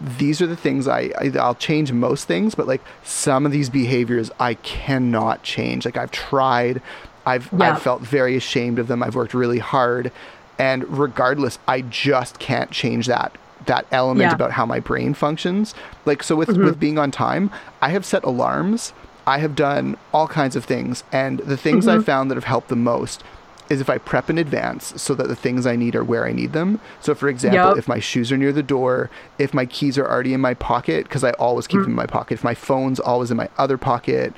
these 0.00 0.40
are 0.40 0.46
the 0.46 0.56
things 0.56 0.88
I, 0.88 1.10
I 1.18 1.30
I'll 1.38 1.54
change 1.54 1.92
most 1.92 2.26
things, 2.26 2.54
but 2.54 2.66
like 2.66 2.80
some 3.04 3.44
of 3.44 3.52
these 3.52 3.68
behaviors 3.68 4.30
I 4.40 4.54
cannot 4.54 5.42
change. 5.42 5.84
Like 5.84 5.96
I've 5.98 6.10
tried, 6.10 6.80
I've 7.26 7.50
Yeah. 7.52 7.72
I've 7.72 7.82
felt 7.82 8.00
very 8.00 8.36
ashamed 8.36 8.78
of 8.78 8.88
them. 8.88 9.02
I've 9.02 9.14
worked 9.14 9.34
really 9.34 9.58
hard, 9.58 10.10
and 10.58 10.88
regardless, 10.98 11.58
I 11.68 11.82
just 11.82 12.38
can't 12.38 12.70
change 12.70 13.06
that 13.06 13.36
that 13.66 13.84
element 13.92 14.30
Yeah. 14.30 14.34
about 14.34 14.52
how 14.52 14.64
my 14.64 14.80
brain 14.80 15.12
functions. 15.12 15.74
Like 16.06 16.22
so 16.22 16.34
with 16.34 16.48
mm-hmm. 16.48 16.64
with 16.64 16.80
being 16.80 16.98
on 16.98 17.10
time, 17.10 17.50
I 17.82 17.90
have 17.90 18.06
set 18.06 18.24
alarms. 18.24 18.94
I 19.26 19.38
have 19.38 19.54
done 19.54 19.96
all 20.12 20.28
kinds 20.28 20.56
of 20.56 20.64
things, 20.64 21.04
and 21.12 21.40
the 21.40 21.56
things 21.56 21.86
I've 21.86 22.00
mm-hmm. 22.00 22.06
found 22.06 22.30
that 22.30 22.36
have 22.36 22.44
helped 22.44 22.68
the 22.68 22.76
most 22.76 23.22
is 23.70 23.80
if 23.80 23.88
I 23.88 23.98
prep 23.98 24.28
in 24.28 24.36
advance 24.36 25.00
so 25.00 25.14
that 25.14 25.28
the 25.28 25.36
things 25.36 25.64
I 25.64 25.76
need 25.76 25.94
are 25.94 26.02
where 26.02 26.26
I 26.26 26.32
need 26.32 26.52
them. 26.52 26.80
So, 27.00 27.14
for 27.14 27.28
example, 27.28 27.70
Yup. 27.70 27.78
if 27.78 27.86
my 27.86 28.00
shoes 28.00 28.32
are 28.32 28.36
near 28.36 28.52
the 28.52 28.64
door, 28.64 29.08
if 29.38 29.54
my 29.54 29.64
keys 29.64 29.96
are 29.96 30.10
already 30.10 30.34
in 30.34 30.40
my 30.40 30.54
pocket, 30.54 31.04
because 31.04 31.22
I 31.22 31.30
always 31.32 31.68
keep 31.68 31.76
mm-hmm. 31.76 31.84
them 31.84 31.92
in 31.92 31.96
my 31.96 32.06
pocket, 32.06 32.34
if 32.34 32.44
my 32.44 32.54
phone's 32.54 32.98
always 32.98 33.30
in 33.30 33.36
my 33.36 33.48
other 33.56 33.78
pocket, 33.78 34.34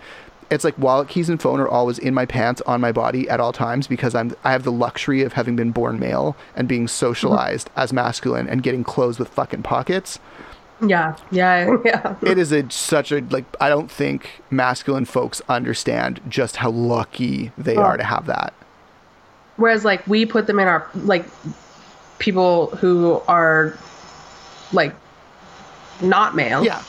it's 0.51 0.65
like 0.65 0.79
wallet, 0.79 1.09
keys, 1.09 1.31
and 1.31 1.41
phone 1.41 1.61
are 1.61 1.69
always 1.69 1.99
in 1.99 2.13
my 2.13 2.27
pants 2.27 2.61
on 2.67 2.83
my 2.83 2.93
body 2.93 3.27
at 3.31 3.41
all 3.41 3.55
times 3.55 3.87
because 3.87 4.15
I'm 4.15 4.37
I 4.45 4.53
have 4.53 4.65
the 4.65 4.73
luxury 4.73 5.23
of 5.23 5.33
having 5.33 5.57
been 5.57 5.71
born 5.71 5.99
male 5.99 6.37
and 6.55 6.69
being 6.69 6.83
mm-hmm. 6.83 6.89
socialized 6.89 7.71
as 7.75 7.91
masculine 7.91 8.49
and 8.49 8.63
getting 8.63 8.85
clothes 8.85 9.19
with 9.19 9.29
fucking 9.29 9.63
pockets. 9.63 10.19
Yeah. 10.83 11.17
Yeah. 11.31 11.77
Yeah. 11.85 12.17
It 12.23 12.39
is 12.39 12.53
a 12.53 12.69
such 12.71 13.13
a 13.13 13.21
like 13.31 13.45
I 13.61 13.69
don't 13.69 13.91
think 13.91 14.43
masculine 14.51 15.05
folks 15.05 15.41
understand 15.49 16.21
just 16.29 16.57
how 16.57 16.71
lucky 16.71 17.53
they 17.59 17.77
Oh. 17.77 17.83
are 17.83 17.97
to 17.97 18.05
have 18.05 18.27
that. 18.27 18.53
Whereas 19.57 19.85
like 19.85 20.07
we 20.07 20.27
put 20.27 20.47
them 20.47 20.59
in 20.59 20.67
our 20.69 20.89
like 20.95 21.25
people 22.19 22.69
who 22.77 23.21
are 23.29 23.77
like 24.73 24.95
not 26.01 26.35
male. 26.35 26.65
Yeah. 26.65 26.83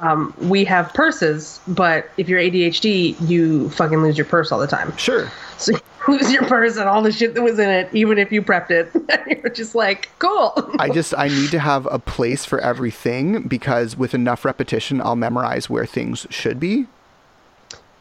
Um, 0.00 0.32
we 0.40 0.64
have 0.64 0.94
purses, 0.94 1.60
but 1.68 2.08
if 2.16 2.26
you're 2.28 2.40
ADHD, 2.40 3.16
you 3.28 3.68
fucking 3.70 3.98
lose 3.98 4.16
your 4.16 4.24
purse 4.24 4.50
all 4.50 4.58
the 4.58 4.66
time. 4.66 4.96
Sure. 4.96 5.30
So 5.58 5.74
lose 6.08 6.32
your 6.32 6.44
purse 6.46 6.76
and 6.76 6.88
all 6.88 7.02
the 7.02 7.12
shit 7.12 7.34
that 7.34 7.42
was 7.42 7.58
in 7.58 7.68
it, 7.68 7.88
even 7.92 8.18
if 8.18 8.32
you 8.32 8.42
prepped 8.42 8.70
it. 8.70 8.90
you're 9.42 9.52
just 9.52 9.74
like, 9.74 10.08
cool. 10.18 10.52
I 10.78 10.88
just 10.88 11.14
I 11.16 11.28
need 11.28 11.50
to 11.50 11.58
have 11.58 11.86
a 11.90 11.98
place 11.98 12.44
for 12.44 12.58
everything 12.60 13.42
because 13.42 13.96
with 13.96 14.14
enough 14.14 14.44
repetition 14.44 15.00
I'll 15.00 15.16
memorize 15.16 15.68
where 15.68 15.86
things 15.86 16.26
should 16.30 16.58
be. 16.60 16.86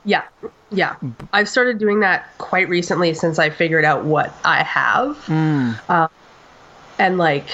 Yeah. 0.06 0.24
Yeah. 0.72 0.96
I've 1.34 1.50
started 1.50 1.78
doing 1.78 2.00
that 2.00 2.30
quite 2.38 2.70
recently 2.70 3.14
since 3.14 3.40
I 3.40 3.50
figured 3.50 3.86
out 3.86 4.06
what 4.06 4.34
I 4.46 4.64
have. 4.64 5.30
Uh, 5.90 6.08
and 6.98 7.18
like, 7.18 7.46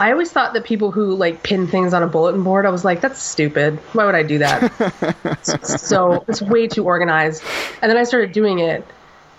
I 0.00 0.10
always 0.10 0.32
thought 0.32 0.54
that 0.54 0.64
people 0.64 0.90
who 0.90 1.14
like 1.14 1.42
pin 1.42 1.66
things 1.66 1.94
on 1.94 2.02
a 2.02 2.06
bulletin 2.06 2.42
board, 2.42 2.66
I 2.66 2.70
was 2.70 2.84
like, 2.84 3.00
that's 3.00 3.22
stupid. 3.22 3.78
Why 3.92 4.04
would 4.04 4.14
I 4.14 4.22
do 4.22 4.38
that? 4.38 5.60
so 5.64 6.24
it's 6.28 6.42
way 6.42 6.66
too 6.66 6.84
organized. 6.84 7.42
And 7.80 7.90
then 7.90 7.96
I 7.96 8.04
started 8.04 8.32
doing 8.32 8.58
it, 8.58 8.84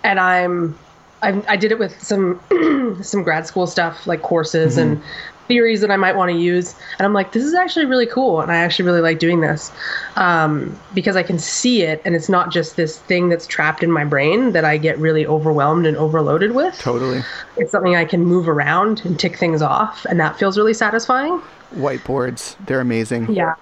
and 0.06 0.20
I'm, 0.20 0.78
I, 1.22 1.42
I 1.48 1.56
did 1.56 1.72
it 1.72 1.78
with 1.78 2.00
some 2.02 2.40
some 3.02 3.22
grad 3.22 3.46
school 3.46 3.66
stuff 3.66 4.06
like 4.06 4.22
courses 4.22 4.76
and 4.78 5.02
theories 5.48 5.80
that 5.80 5.90
I 5.90 5.96
might 5.96 6.16
want 6.16 6.30
to 6.30 6.36
use. 6.36 6.74
And 6.98 7.06
I'm 7.06 7.12
like, 7.12 7.32
this 7.32 7.44
is 7.44 7.54
actually 7.54 7.86
really 7.86 8.06
cool, 8.06 8.40
and 8.40 8.50
I 8.50 8.56
actually 8.56 8.84
really 8.86 9.00
like 9.00 9.18
doing 9.18 9.40
this 9.40 9.72
um, 10.16 10.78
because 10.94 11.16
I 11.16 11.22
can 11.22 11.38
see 11.38 11.82
it, 11.82 12.02
and 12.04 12.14
it's 12.14 12.28
not 12.28 12.52
just 12.52 12.76
this 12.76 12.98
thing 12.98 13.28
that's 13.28 13.46
trapped 13.46 13.82
in 13.82 13.90
my 13.90 14.04
brain 14.04 14.52
that 14.52 14.64
I 14.64 14.76
get 14.76 14.98
really 14.98 15.26
overwhelmed 15.26 15.86
and 15.86 15.96
overloaded 15.96 16.52
with. 16.52 16.78
Totally. 16.78 17.22
It's 17.56 17.72
something 17.72 17.96
I 17.96 18.04
can 18.04 18.24
move 18.24 18.48
around 18.48 19.02
and 19.04 19.18
tick 19.18 19.38
things 19.38 19.62
off, 19.62 20.04
and 20.06 20.20
that 20.20 20.38
feels 20.38 20.56
really 20.56 20.74
satisfying. 20.74 21.40
Whiteboards, 21.74 22.56
they're 22.66 22.80
amazing. 22.80 23.32
Yeah. 23.32 23.54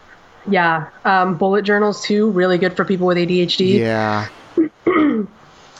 Yeah. 0.46 0.90
Um, 1.04 1.38
bullet 1.38 1.62
journals, 1.62 2.02
too, 2.04 2.30
really 2.30 2.58
good 2.58 2.76
for 2.76 2.84
people 2.84 3.06
with 3.06 3.16
ADHD. 3.16 3.78
Yeah. 3.78 4.28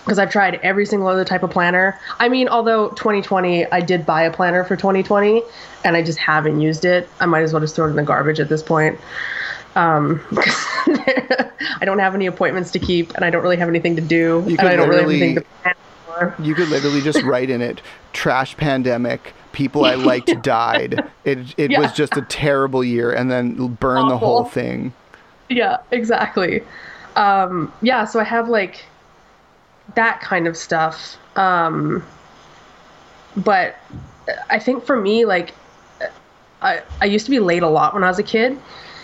Because 0.05 0.19
I've 0.19 0.31
tried 0.31 0.57
every 0.63 0.85
single 0.85 1.09
other 1.09 1.25
type 1.25 1.43
of 1.43 1.51
planner. 1.51 1.99
I 2.19 2.29
mean, 2.29 2.47
although 2.49 2.91
2020, 2.91 3.65
I 3.73 3.81
did 3.81 4.05
buy 4.05 4.23
a 4.23 4.31
planner 4.31 4.63
for 4.63 4.77
2020, 4.77 5.43
and 5.85 5.97
I 5.97 6.03
just 6.03 6.19
haven't 6.19 6.61
used 6.61 6.85
it. 6.85 7.09
I 7.21 7.27
might 7.27 7.41
as 7.43 7.53
well 7.55 7.61
just 7.61 7.75
throw 7.75 7.87
it 7.87 7.91
in 7.91 7.97
the 7.97 8.03
garbage 8.03 8.39
at 8.39 8.51
this 8.51 8.63
point. 8.63 9.01
Um, 9.77 10.21
I 10.37 11.85
don't 11.85 11.99
have 12.01 12.15
any 12.15 12.27
appointments 12.27 12.71
to 12.73 12.79
keep, 12.79 13.15
and 13.15 13.25
I 13.25 13.31
don't 13.31 13.43
really 13.43 13.57
have 13.57 13.69
anything 13.69 13.97
to 13.97 14.03
do, 14.03 14.43
You 14.47 14.51
and 14.51 14.59
could 14.59 14.67
I 14.67 14.77
don't 14.77 14.89
really 14.89 15.01
have 15.01 15.07
literally- 15.09 15.23
anything 15.23 15.35
to 15.37 15.49
plan 15.63 15.75
for. 16.07 16.35
You 16.43 16.55
could 16.55 16.69
literally 16.69 17.01
just 17.01 17.23
write 17.25 17.49
in 17.51 17.63
it 17.63 17.81
trash 18.13 18.57
pandemic, 18.57 19.33
people 19.53 19.85
I 19.85 19.95
liked 19.95 20.31
died. 20.43 21.03
It 21.25 21.55
it 21.57 21.71
Yeah. 21.71 21.81
was 21.81 21.93
just 21.93 22.17
a 22.17 22.23
terrible 22.23 22.85
year 22.85 23.11
and 23.13 23.31
then 23.31 23.55
burn 23.81 24.07
the 24.09 24.19
whole 24.19 24.45
thing. 24.45 24.93
Yeah, 25.49 25.79
exactly. 25.91 26.63
Um, 27.17 27.73
yeah, 27.83 28.05
so 28.05 28.21
I 28.21 28.25
have 28.25 28.49
like 28.49 28.85
that 29.95 30.21
kind 30.21 30.47
of 30.47 30.57
stuff. 30.57 31.17
Um, 31.37 32.05
but 33.37 33.77
I 34.49 34.59
think 34.59 34.85
for 34.85 35.01
me, 35.01 35.25
like, 35.25 35.55
I, 36.63 36.83
I 37.01 37.05
used 37.07 37.27
to 37.27 37.31
be 37.31 37.41
late 37.41 37.63
a 37.63 37.69
lot 37.69 37.95
when 37.95 38.05
I 38.05 38.09
was 38.09 38.19
a 38.19 38.23
kid, 38.23 38.59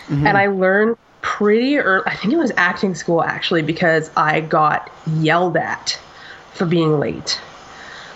and 0.09 0.37
I 0.37 0.47
learned 0.47 0.97
pretty 1.21 1.77
early. 1.77 2.03
I 2.05 2.15
think 2.15 2.33
it 2.33 2.37
was 2.37 2.51
acting 2.57 2.95
school 2.95 3.23
actually, 3.23 3.61
because 3.61 4.09
I 4.17 4.41
got 4.41 4.89
yelled 5.07 5.55
at 5.55 5.99
for 6.53 6.65
being 6.65 6.99
late 6.99 7.39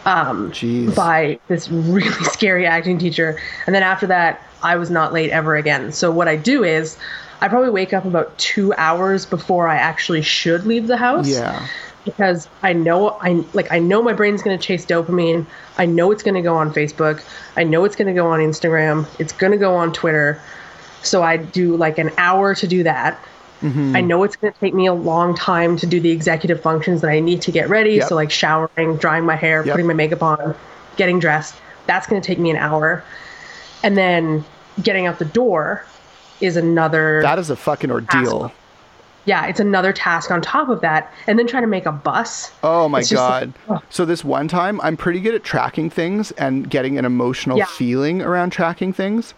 um, 0.06 0.52
Jeez. 0.52 0.96
by 0.96 1.40
this 1.48 1.70
really 1.70 2.10
scary 2.24 2.66
acting 2.66 2.98
teacher. 2.98 3.40
And 3.66 3.76
then 3.76 3.84
after 3.84 4.08
that, 4.08 4.42
I 4.64 4.76
was 4.78 4.90
not 4.90 5.14
late 5.14 5.32
ever 5.32 5.56
again. 5.56 5.92
So 5.92 6.12
what 6.12 6.28
I 6.28 6.36
do 6.36 6.64
is 6.64 6.98
I 7.42 7.48
probably 7.48 7.70
wake 7.70 7.94
up 7.94 8.06
about 8.06 8.38
two 8.38 8.74
hours 8.76 9.26
before 9.26 9.68
I 9.68 9.76
actually 9.76 10.22
should 10.22 10.66
leave 10.66 10.88
the 10.88 10.98
house. 10.98 11.28
Yeah. 11.28 11.68
Because 12.06 12.48
I 12.64 12.74
know 12.74 13.18
I 13.22 13.44
like 13.54 13.72
I 13.72 13.80
know 13.80 14.02
my 14.02 14.14
brain's 14.14 14.42
gonna 14.42 14.58
chase 14.58 14.86
dopamine. 14.86 15.46
I 15.78 15.86
know 15.86 16.12
it's 16.12 16.24
gonna 16.24 16.42
go 16.42 16.56
on 16.56 16.72
Facebook. 16.72 17.24
I 17.58 17.64
know 17.64 17.84
it's 17.84 17.96
gonna 17.96 18.14
go 18.14 18.28
on 18.28 18.40
Instagram. 18.40 19.08
It's 19.20 19.34
gonna 19.34 19.58
go 19.58 19.76
on 19.76 19.92
Twitter. 19.92 20.40
So 21.02 21.24
I 21.24 21.38
do 21.38 21.76
like 21.76 21.98
an 21.98 22.12
hour 22.18 22.56
to 22.56 22.68
do 22.68 22.84
that. 22.84 23.20
Mm-hmm. 23.62 23.96
I 23.96 24.02
know 24.02 24.24
it's 24.24 24.36
going 24.36 24.54
to 24.54 24.60
take 24.60 24.74
me 24.74 24.86
a 24.86 24.94
long 24.94 25.36
time 25.36 25.78
to 25.78 25.88
do 25.88 26.00
the 26.00 26.12
executive 26.12 26.62
functions 26.62 27.02
that 27.02 27.10
I 27.10 27.20
need 27.20 27.42
to 27.44 27.52
get 27.52 27.70
ready. 27.70 27.94
Yep. 27.94 28.10
So, 28.10 28.16
like 28.16 28.30
showering, 28.30 28.98
drying 28.98 29.26
my 29.26 29.36
hair, 29.36 29.66
Yep. 29.66 29.74
putting 29.74 29.88
my 29.88 29.94
makeup 29.94 30.22
on, 30.22 30.56
getting 30.98 31.20
dressed. 31.20 31.56
That's 31.88 32.06
going 32.06 32.22
to 32.22 32.26
take 32.26 32.38
me 32.38 32.52
an 32.52 32.58
hour. 32.58 33.04
And 33.84 33.98
then 33.98 34.44
getting 34.84 35.06
out 35.06 35.20
the 35.20 35.26
door 35.26 35.86
is 36.42 36.58
another. 36.58 37.22
That 37.22 37.40
is 37.40 37.50
a 37.50 37.56
fucking 37.56 37.92
ordeal. 37.92 38.52
Yeah, 39.26 39.46
it's 39.48 39.60
another 39.60 39.92
task 39.92 40.32
on 40.32 40.42
top 40.42 40.70
of 40.70 40.82
that. 40.82 41.12
And 41.28 41.38
then 41.38 41.48
trying 41.48 41.64
to 41.64 41.68
make 41.68 41.86
a 41.86 41.92
bus. 41.92 42.52
Oh 42.64 42.88
my 42.88 43.04
god. 43.04 43.54
like, 43.68 43.82
oh. 43.82 43.84
So 43.90 44.06
this 44.06 44.24
one 44.24 44.48
time 44.48 44.80
I'm 44.82 44.96
pretty 44.98 45.20
good 45.20 45.36
at 45.36 45.44
tracking 45.44 45.90
things 45.90 46.32
and 46.32 46.70
getting 46.70 46.98
an 46.98 47.06
emotional 47.06 47.58
Yeah. 47.58 47.66
feeling 47.66 48.22
around 48.22 48.52
tracking 48.52 48.94
things. 48.94 49.34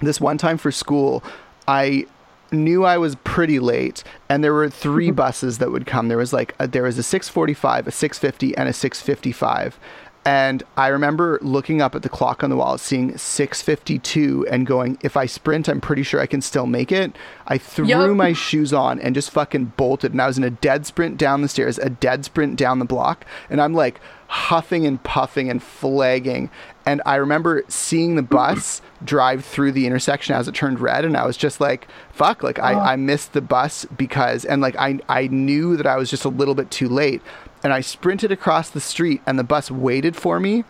This 0.00 0.20
one 0.20 0.38
time 0.38 0.58
for 0.58 0.72
school, 0.72 1.22
I 1.68 2.06
knew 2.52 2.84
I 2.84 2.98
was 2.98 3.16
pretty 3.24 3.58
late 3.58 4.04
and 4.28 4.44
there 4.44 4.52
were 4.52 4.68
3 4.70 5.06
Mm-hmm. 5.08 5.14
buses 5.16 5.58
that 5.58 5.70
would 5.72 5.86
come. 5.86 6.08
There 6.08 6.18
was 6.18 6.32
like 6.32 6.54
a, 6.58 6.66
there 6.68 6.82
was 6.84 6.98
a 6.98 7.02
645, 7.02 7.88
a 7.88 7.90
650 7.90 8.56
and 8.56 8.68
a 8.68 8.72
655. 8.72 9.78
And 10.26 10.62
I 10.76 10.88
remember 10.88 11.38
looking 11.42 11.82
up 11.82 11.94
at 11.94 12.02
the 12.02 12.08
clock 12.08 12.42
on 12.42 12.48
the 12.48 12.56
wall, 12.56 12.78
seeing 12.78 13.16
652 13.16 14.46
and 14.50 14.66
going, 14.66 14.96
if 15.02 15.18
I 15.18 15.26
sprint, 15.26 15.68
I'm 15.68 15.82
pretty 15.82 16.02
sure 16.02 16.18
I 16.18 16.26
can 16.26 16.40
still 16.40 16.64
make 16.64 16.90
it. 16.90 17.14
I 17.46 17.58
threw 17.58 17.86
Yup. 17.86 18.16
my 18.16 18.32
shoes 18.32 18.72
on 18.72 18.98
and 19.00 19.14
just 19.14 19.30
fucking 19.30 19.72
bolted. 19.76 20.12
And 20.12 20.22
I 20.22 20.26
was 20.26 20.38
in 20.38 20.44
a 20.44 20.50
dead 20.50 20.86
sprint 20.86 21.18
down 21.18 21.42
the 21.42 21.48
stairs, 21.48 21.78
a 21.78 21.90
dead 21.90 22.24
sprint 22.24 22.56
down 22.56 22.78
the 22.78 22.86
block. 22.86 23.26
And 23.50 23.60
I'm 23.60 23.74
like 23.74 24.00
huffing 24.28 24.86
and 24.86 25.02
puffing 25.02 25.50
and 25.50 25.62
flagging. 25.62 26.48
And 26.86 27.02
I 27.04 27.16
remember 27.16 27.62
seeing 27.68 28.16
the 28.16 28.22
bus 28.22 28.80
drive 29.04 29.44
through 29.44 29.72
the 29.72 29.86
intersection 29.86 30.34
as 30.34 30.48
it 30.48 30.54
turned 30.54 30.80
red. 30.80 31.04
And 31.04 31.18
I 31.18 31.26
was 31.26 31.36
just 31.36 31.60
like, 31.60 31.86
fuck, 32.12 32.42
like 32.42 32.58
I, 32.58 32.72
oh. 32.72 32.78
I 32.78 32.96
missed 32.96 33.34
the 33.34 33.42
bus 33.42 33.84
because, 33.96 34.46
and 34.46 34.62
like 34.62 34.76
I, 34.76 35.00
I 35.06 35.26
knew 35.26 35.76
that 35.76 35.86
I 35.86 35.96
was 35.96 36.08
just 36.08 36.24
a 36.24 36.30
little 36.30 36.54
bit 36.54 36.70
too 36.70 36.88
late. 36.88 37.20
And 37.64 37.72
I 37.72 37.80
sprinted 37.80 38.30
across 38.30 38.70
the 38.70 38.80
street 38.80 39.22
and 39.26 39.38
the 39.38 39.44
bus 39.44 39.70
waited 39.70 40.14
for 40.16 40.38
me. 40.38 40.64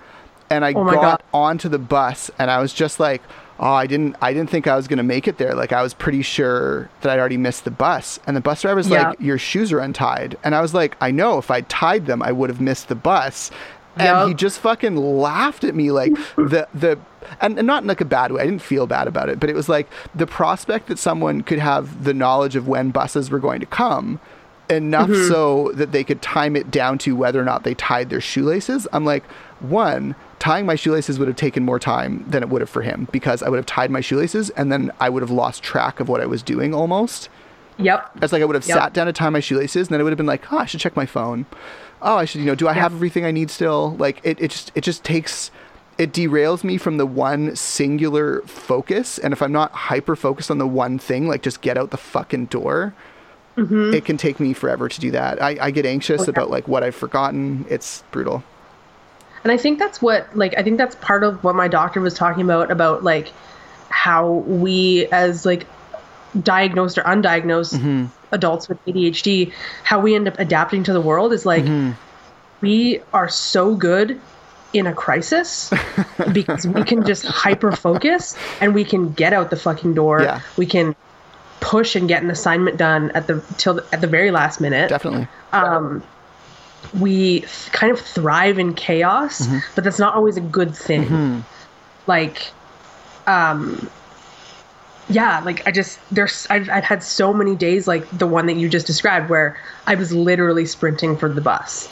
And 0.48 0.64
I 0.64 0.70
Oh 0.74 0.84
got 0.84 0.92
God. 1.02 1.22
onto 1.34 1.68
the 1.68 1.78
bus 1.78 2.30
and 2.38 2.50
I 2.50 2.60
was 2.60 2.72
just 2.72 3.00
like, 3.00 3.20
oh, 3.58 3.72
I 3.72 3.86
didn't, 3.86 4.16
I 4.22 4.32
didn't 4.32 4.50
think 4.50 4.66
I 4.66 4.76
was 4.76 4.86
going 4.88 4.96
to 4.98 5.02
make 5.02 5.26
it 5.26 5.38
there. 5.38 5.54
Like 5.54 5.72
I 5.72 5.82
was 5.82 5.92
pretty 5.94 6.22
sure 6.22 6.88
that 7.00 7.10
I'd 7.12 7.18
already 7.18 7.36
missed 7.36 7.64
the 7.64 7.70
bus. 7.70 8.20
And 8.26 8.36
the 8.36 8.40
bus 8.40 8.62
driver's 8.62 8.88
Yeah. 8.88 9.10
like, 9.10 9.20
your 9.20 9.38
shoes 9.38 9.72
are 9.72 9.80
untied. 9.80 10.36
And 10.44 10.54
I 10.54 10.60
was 10.60 10.72
like, 10.74 10.96
I 11.00 11.10
know 11.10 11.38
if 11.38 11.50
I 11.50 11.62
tied 11.62 12.06
them, 12.06 12.22
I 12.22 12.30
would 12.32 12.48
have 12.50 12.60
missed 12.60 12.88
the 12.88 12.94
bus. 12.94 13.50
And 13.96 14.06
Yup. 14.06 14.28
he 14.28 14.34
just 14.34 14.58
fucking 14.58 14.96
laughed 14.96 15.62
at 15.64 15.74
me 15.76 15.92
like 15.92 16.12
the, 16.36 16.66
the, 16.74 16.98
and, 17.40 17.56
and 17.58 17.66
not 17.66 17.84
in 17.84 17.88
like 17.88 18.00
a 18.00 18.04
bad 18.04 18.32
way. 18.32 18.42
I 18.42 18.44
didn't 18.44 18.62
feel 18.62 18.86
bad 18.88 19.06
about 19.06 19.28
it, 19.28 19.38
but 19.40 19.48
it 19.48 19.54
was 19.54 19.68
like 19.68 19.88
the 20.14 20.26
prospect 20.26 20.88
that 20.88 20.98
someone 20.98 21.42
could 21.42 21.60
have 21.60 22.02
the 22.04 22.12
knowledge 22.12 22.56
of 22.56 22.66
when 22.68 22.90
buses 22.90 23.30
were 23.30 23.38
going 23.38 23.60
to 23.60 23.66
come 23.66 24.20
enough 24.70 25.08
Mm-hmm. 25.10 25.28
so 25.28 25.72
that 25.74 25.92
they 25.92 26.04
could 26.04 26.22
time 26.22 26.56
it 26.56 26.70
down 26.70 26.98
to 26.98 27.14
whether 27.14 27.40
or 27.40 27.44
not 27.44 27.64
they 27.64 27.74
tied 27.74 28.10
their 28.10 28.20
shoelaces. 28.20 28.86
I'm 28.92 29.04
like, 29.04 29.24
one, 29.60 30.14
tying 30.38 30.66
my 30.66 30.74
shoelaces 30.74 31.18
would 31.18 31.28
have 31.28 31.36
taken 31.36 31.64
more 31.64 31.78
time 31.78 32.24
than 32.28 32.42
it 32.42 32.48
would 32.48 32.60
have 32.60 32.70
for 32.70 32.82
him 32.82 33.08
because 33.12 33.42
I 33.42 33.48
would 33.48 33.56
have 33.56 33.66
tied 33.66 33.90
my 33.90 34.00
shoelaces 34.00 34.50
and 34.50 34.70
then 34.72 34.90
I 35.00 35.08
would 35.08 35.22
have 35.22 35.30
lost 35.30 35.62
track 35.62 36.00
of 36.00 36.08
what 36.08 36.20
I 36.20 36.26
was 36.26 36.42
doing 36.42 36.74
almost. 36.74 37.28
Yep. 37.78 38.10
It's 38.22 38.32
like 38.32 38.40
I 38.42 38.44
would 38.44 38.54
have 38.54 38.66
Yep. 38.66 38.76
sat 38.78 38.92
down 38.92 39.06
to 39.06 39.12
tie 39.12 39.30
my 39.30 39.40
shoelaces 39.40 39.88
and 39.88 39.94
then 39.94 40.00
I 40.00 40.04
would 40.04 40.10
have 40.12 40.16
been 40.18 40.26
like, 40.26 40.52
oh, 40.52 40.58
I 40.58 40.64
should 40.66 40.80
check 40.80 40.96
my 40.96 41.06
phone. 41.06 41.46
Oh, 42.02 42.16
I 42.16 42.24
should, 42.24 42.40
you 42.40 42.46
know, 42.46 42.54
do 42.54 42.68
I 42.68 42.72
have 42.74 42.92
everything 42.92 43.24
I 43.24 43.30
need 43.30 43.50
still? 43.50 43.96
Like 43.98 44.20
it, 44.22 44.40
it 44.40 44.50
just, 44.50 44.70
it 44.74 44.82
just 44.82 45.02
takes, 45.04 45.50
it 45.98 46.12
derails 46.12 46.62
me 46.64 46.76
from 46.76 46.98
the 46.98 47.06
one 47.06 47.56
singular 47.56 48.42
focus. 48.42 49.18
And 49.18 49.32
if 49.32 49.40
I'm 49.42 49.52
not 49.52 49.72
hyper 49.72 50.14
focused 50.14 50.50
on 50.50 50.58
the 50.58 50.66
one 50.66 50.98
thing, 50.98 51.26
like 51.28 51.42
just 51.42 51.60
get 51.62 51.76
out 51.78 51.90
the 51.90 51.96
fucking 51.96 52.46
door, 52.46 52.94
Mm-hmm. 53.56 53.94
it 53.94 54.04
can 54.04 54.16
take 54.16 54.40
me 54.40 54.52
forever 54.52 54.88
to 54.88 55.00
do 55.00 55.12
that. 55.12 55.40
I, 55.40 55.56
I 55.60 55.70
get 55.70 55.86
anxious 55.86 56.26
about 56.26 56.50
like 56.50 56.66
what 56.66 56.82
I've 56.82 56.94
forgotten. 56.94 57.64
It's 57.68 58.02
brutal. 58.10 58.42
And 59.44 59.52
I 59.52 59.56
think 59.56 59.78
that's 59.78 60.02
what 60.02 60.34
like 60.36 60.54
I 60.58 60.62
think 60.62 60.78
that's 60.78 60.96
part 60.96 61.22
of 61.22 61.44
what 61.44 61.54
my 61.54 61.68
doctor 61.68 62.00
was 62.00 62.14
talking 62.14 62.42
about 62.42 62.70
about 62.70 63.04
like 63.04 63.32
how 63.90 64.28
we 64.32 65.06
as 65.12 65.46
like 65.46 65.66
diagnosed 66.42 66.98
or 66.98 67.02
undiagnosed 67.02 68.08
adults 68.32 68.68
with 68.68 68.84
ADHD, 68.86 69.52
how 69.84 70.00
we 70.00 70.14
end 70.14 70.26
up 70.26 70.38
adapting 70.38 70.82
to 70.84 70.92
the 70.92 71.00
world 71.00 71.32
is 71.32 71.46
like 71.46 71.64
we 72.60 73.00
are 73.12 73.28
so 73.28 73.76
good 73.76 74.20
in 74.72 74.86
a 74.88 74.94
crisis 74.94 75.72
because 76.32 76.66
we 76.66 76.82
can 76.82 77.04
just 77.04 77.24
hyper 77.24 77.70
focus 77.70 78.36
and 78.60 78.74
we 78.74 78.84
can 78.84 79.12
get 79.12 79.32
out 79.32 79.50
the 79.50 79.56
fucking 79.56 79.94
door. 79.94 80.22
Yeah. 80.22 80.40
We 80.56 80.66
can 80.66 80.96
push 81.64 81.96
and 81.96 82.06
get 82.08 82.22
an 82.22 82.30
assignment 82.30 82.76
done 82.76 83.10
at 83.12 83.26
the 83.26 83.42
till 83.56 83.74
the, 83.74 83.84
at 83.90 84.00
the 84.02 84.06
very 84.06 84.30
last 84.30 84.60
minute. 84.60 84.90
Definitely. 84.90 85.26
um, 85.52 86.02
we 87.00 87.40
th- 87.40 87.72
kind 87.72 87.90
of 87.90 87.98
thrive 87.98 88.58
in 88.58 88.74
chaos, 88.74 89.46
but 89.74 89.82
that's 89.82 89.98
not 89.98 90.14
always 90.14 90.36
a 90.36 90.42
good 90.42 90.76
thing. 90.76 91.04
Like, 92.06 92.52
um, 93.26 93.88
yeah, 95.08 95.40
like 95.40 95.66
I 95.66 95.70
just 95.70 95.98
there's 96.10 96.46
I've, 96.50 96.68
I've 96.68 96.84
had 96.84 97.02
so 97.02 97.32
many 97.32 97.56
days 97.56 97.88
like 97.88 98.06
the 98.10 98.26
one 98.26 98.46
that 98.46 98.56
you 98.56 98.68
just 98.68 98.86
described 98.86 99.30
where 99.30 99.56
I 99.86 99.94
was 99.94 100.12
literally 100.12 100.66
sprinting 100.66 101.16
for 101.16 101.28
the 101.28 101.40
bus 101.40 101.88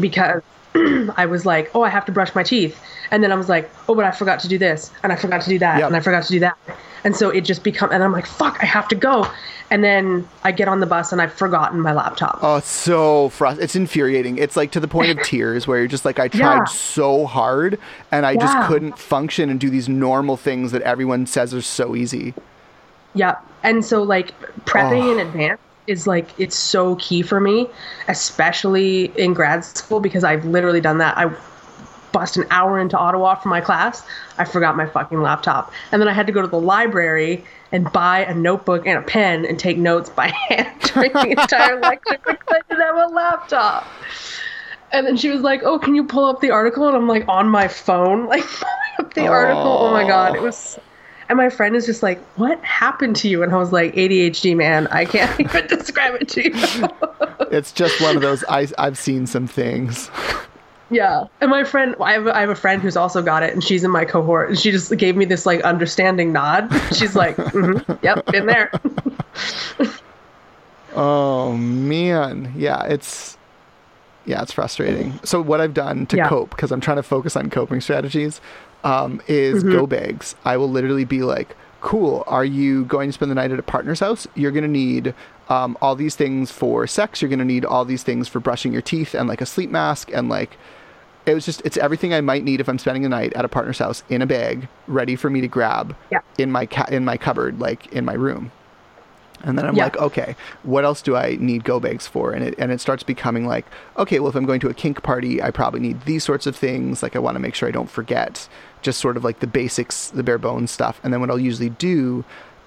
because 0.00 0.42
I 1.16 1.26
was 1.26 1.46
like, 1.46 1.70
oh, 1.74 1.82
I 1.82 1.88
have 1.88 2.04
to 2.06 2.12
brush 2.12 2.34
my 2.34 2.42
teeth, 2.42 2.76
and 3.10 3.22
then 3.22 3.32
I 3.32 3.34
was 3.34 3.48
like, 3.48 3.70
oh, 3.88 3.94
but 3.94 4.04
I 4.04 4.10
forgot 4.10 4.40
to 4.40 4.48
do 4.48 4.58
this, 4.58 4.90
and 5.02 5.12
I 5.12 5.16
forgot 5.16 5.40
to 5.42 5.48
do 5.50 5.58
that, 5.58 5.78
Yep. 5.78 5.86
and 5.88 5.96
I 5.96 6.00
forgot 6.00 6.24
to 6.24 6.32
do 6.32 6.40
that, 6.40 6.56
and 7.04 7.14
so 7.16 7.30
it 7.30 7.42
just 7.42 7.62
become, 7.64 7.90
and 7.92 8.02
I'm 8.02 8.12
like, 8.12 8.26
fuck, 8.26 8.58
I 8.62 8.66
have 8.66 8.88
to 8.88 8.94
go, 8.94 9.26
and 9.70 9.82
then 9.82 10.28
I 10.44 10.52
get 10.52 10.68
on 10.68 10.80
the 10.80 10.86
bus 10.86 11.10
and 11.10 11.20
I've 11.22 11.32
forgotten 11.32 11.80
my 11.80 11.92
laptop. 11.94 12.38
Oh, 12.42 12.56
it's 12.56 12.68
so 12.68 13.30
frust- 13.30 13.60
It's 13.60 13.74
infuriating. 13.74 14.36
It's 14.38 14.56
like 14.56 14.70
to 14.72 14.78
the 14.80 14.86
point 14.86 15.10
of 15.10 15.22
tears 15.24 15.66
where 15.66 15.78
you're 15.78 15.88
just 15.88 16.04
like, 16.04 16.18
I 16.20 16.28
tried 16.28 16.56
Yeah. 16.58 16.64
so 16.64 17.24
hard 17.26 17.78
and 18.12 18.26
I 18.26 18.36
just 18.36 18.56
couldn't 18.68 18.98
function 18.98 19.48
and 19.48 19.58
do 19.58 19.70
these 19.70 19.88
normal 19.88 20.36
things 20.36 20.70
that 20.72 20.82
everyone 20.82 21.24
says 21.26 21.54
are 21.54 21.62
so 21.62 21.96
easy. 21.96 22.34
Yeah. 23.14 23.36
And 23.62 23.82
so 23.84 24.02
like 24.02 24.38
prepping 24.66 25.02
Oh. 25.04 25.12
in 25.18 25.26
advance 25.26 25.60
is 25.86 26.06
like 26.06 26.28
it's 26.38 26.56
so 26.56 26.96
key 26.96 27.22
for 27.22 27.40
me, 27.40 27.66
especially 28.06 29.06
in 29.16 29.34
grad 29.34 29.64
school 29.64 29.98
because 29.98 30.24
I've 30.24 30.44
literally 30.44 30.80
done 30.80 30.98
that. 30.98 31.16
I 31.18 31.30
bust 32.14 32.36
an 32.36 32.46
hour 32.50 32.78
into 32.78 32.96
Ottawa 32.96 33.34
for 33.34 33.48
my 33.48 33.60
class. 33.60 34.06
I 34.38 34.44
forgot 34.44 34.76
my 34.76 34.86
fucking 34.86 35.20
laptop. 35.20 35.72
And 35.90 36.00
then 36.00 36.08
I 36.08 36.12
had 36.12 36.26
to 36.28 36.32
go 36.32 36.40
to 36.40 36.46
the 36.46 36.60
library 36.60 37.44
and 37.72 37.92
buy 37.92 38.24
a 38.24 38.32
notebook 38.32 38.86
and 38.86 38.96
a 38.96 39.02
pen 39.02 39.44
and 39.44 39.58
take 39.58 39.76
notes 39.76 40.08
by 40.08 40.28
hand 40.48 40.80
during 40.80 41.12
the 41.12 41.30
entire 41.30 41.78
lecture 41.80 42.18
because 42.24 42.36
I 42.48 42.60
didn't 42.70 42.80
have 42.80 43.10
a 43.10 43.12
laptop. 43.12 43.86
And 44.92 45.04
then 45.04 45.16
she 45.16 45.28
was 45.28 45.40
like, 45.40 45.62
"Oh, 45.64 45.76
can 45.76 45.96
you 45.96 46.04
pull 46.04 46.24
up 46.26 46.40
the 46.40 46.52
article?" 46.52 46.86
And 46.86 46.96
I'm 46.96 47.08
like 47.08 47.26
on 47.26 47.48
my 47.48 47.66
phone, 47.66 48.26
like 48.28 48.44
pulling 48.44 48.94
up 49.00 49.14
the 49.14 49.26
article. 49.26 49.60
Oh 49.62 49.90
my 49.90 50.06
god, 50.06 50.36
it 50.36 50.42
was. 50.42 50.78
And 51.28 51.36
my 51.36 51.48
friend 51.48 51.74
is 51.74 51.84
just 51.84 52.00
like, 52.00 52.22
"What 52.36 52.62
happened 52.62 53.16
to 53.16 53.28
you?" 53.28 53.42
And 53.42 53.52
I 53.52 53.56
was 53.56 53.72
like, 53.72 53.92
"ADHD, 53.94 54.54
man. 54.56 54.86
I 54.88 55.04
can't 55.04 55.40
even 55.40 55.66
describe 55.66 56.14
it 56.20 56.28
to 56.28 56.44
you." 56.44 56.88
It's 57.50 57.72
just 57.72 58.00
one 58.00 58.14
of 58.14 58.22
those, 58.22 58.44
I, 58.48 58.68
I've 58.78 58.96
seen 58.98 59.26
some 59.26 59.48
things. 59.48 60.10
Yeah. 60.90 61.24
And 61.40 61.50
my 61.50 61.64
friend, 61.64 61.94
I 62.00 62.12
have, 62.12 62.26
I 62.28 62.40
have 62.40 62.50
a 62.50 62.54
friend 62.54 62.80
who's 62.82 62.96
also 62.96 63.22
got 63.22 63.42
it, 63.42 63.52
and 63.52 63.62
she's 63.64 63.84
in 63.84 63.90
my 63.90 64.04
cohort, 64.04 64.48
and 64.50 64.58
she 64.58 64.70
just 64.70 64.96
gave 64.96 65.16
me 65.16 65.24
this 65.24 65.46
like 65.46 65.60
understanding 65.62 66.32
nod. 66.32 66.70
She's 66.92 67.14
like, 67.16 67.36
mm-hmm, 67.52 67.78
"Yep, 68.02 68.24
been 68.30 68.46
there." 68.46 68.72
Oh 70.96 71.56
man, 71.56 72.52
yeah, 72.56 72.84
it's 72.84 73.36
yeah, 74.26 74.42
it's 74.42 74.52
frustrating. 74.52 75.18
So 75.24 75.42
what 75.42 75.60
I've 75.60 75.74
done 75.74 76.06
to 76.06 76.16
Yeah. 76.16 76.28
cope 76.28 76.50
because 76.50 76.70
I'm 76.70 76.80
trying 76.80 76.98
to 76.98 77.02
focus 77.02 77.36
on 77.36 77.50
coping 77.50 77.80
strategies 77.80 78.40
um, 78.84 79.20
is 79.26 79.64
Mm-hmm. 79.64 79.72
go 79.72 79.86
bags. 79.86 80.36
I 80.44 80.56
will 80.56 80.70
literally 80.70 81.04
be 81.04 81.22
like, 81.22 81.56
"Cool, 81.84 82.24
are 82.26 82.44
you 82.44 82.84
going 82.86 83.08
to 83.10 83.12
spend 83.12 83.30
the 83.30 83.34
night 83.34 83.52
at 83.52 83.58
a 83.58 83.62
partner's 83.62 84.00
house? 84.00 84.26
You're 84.34 84.50
gonna 84.52 84.66
need 84.68 85.14
um, 85.50 85.76
all 85.82 85.94
these 85.94 86.16
things 86.16 86.50
for 86.50 86.86
sex. 86.86 87.20
You're 87.20 87.28
gonna 87.28 87.44
need 87.44 87.64
all 87.64 87.84
these 87.84 88.02
things 88.02 88.26
for 88.26 88.40
brushing 88.40 88.72
your 88.72 88.82
teeth 88.82 89.14
and 89.14 89.28
like 89.28 89.40
a 89.40 89.46
sleep 89.46 89.70
mask 89.70 90.10
and 90.12 90.28
like." 90.28 90.56
It 91.26 91.32
was 91.34 91.46
just, 91.46 91.62
it's 91.64 91.78
everything 91.78 92.12
I 92.12 92.20
might 92.20 92.44
need 92.44 92.60
if 92.60 92.68
I'm 92.68 92.78
spending 92.78 93.02
the 93.02 93.08
night 93.08 93.32
at 93.32 93.46
a 93.46 93.48
partner's 93.48 93.78
house 93.78 94.02
in 94.10 94.20
a 94.20 94.26
bag, 94.26 94.68
ready 94.86 95.16
for 95.16 95.30
me 95.30 95.40
to 95.40 95.48
grab 95.48 95.96
Yeah. 96.12 96.18
in 96.36 96.52
my 96.52 96.66
ca- 96.66 96.88
in 96.90 97.02
my 97.06 97.16
cupboard, 97.16 97.60
like 97.60 97.86
in 97.94 98.04
my 98.04 98.12
room. 98.12 98.50
And 99.42 99.56
then 99.58 99.64
I'm 99.66 99.74
Yeah. 99.74 99.84
like, 99.84 99.96
okay, 99.98 100.36
what 100.64 100.84
else 100.84 101.00
do 101.02 101.16
I 101.16 101.36
need 101.40 101.64
go 101.64 101.80
bags 101.80 102.06
for? 102.06 102.32
And 102.32 102.44
it 102.44 102.54
and 102.58 102.70
it 102.70 102.78
starts 102.80 103.02
becoming 103.02 103.46
like, 103.46 103.64
okay, 103.96 104.18
well 104.20 104.28
if 104.28 104.34
I'm 104.34 104.44
going 104.44 104.60
to 104.60 104.68
a 104.68 104.74
kink 104.74 105.02
party, 105.02 105.42
I 105.42 105.50
probably 105.50 105.80
need 105.80 106.02
these 106.02 106.24
sorts 106.24 106.46
of 106.46 106.56
things. 106.56 107.02
Like 107.02 107.16
I 107.16 107.20
want 107.20 107.36
to 107.36 107.40
make 107.40 107.54
sure 107.54 107.68
I 107.68 107.72
don't 107.72 107.90
forget 107.90 108.46
just 108.84 109.00
sort 109.00 109.16
of 109.16 109.24
like 109.24 109.40
the 109.40 109.46
basics, 109.48 110.10
the 110.10 110.22
bare 110.22 110.38
bones 110.38 110.70
stuff. 110.70 111.00
And 111.02 111.12
then 111.12 111.20
what 111.20 111.30
I'll 111.30 111.40
usually 111.40 111.70
do 111.70 112.24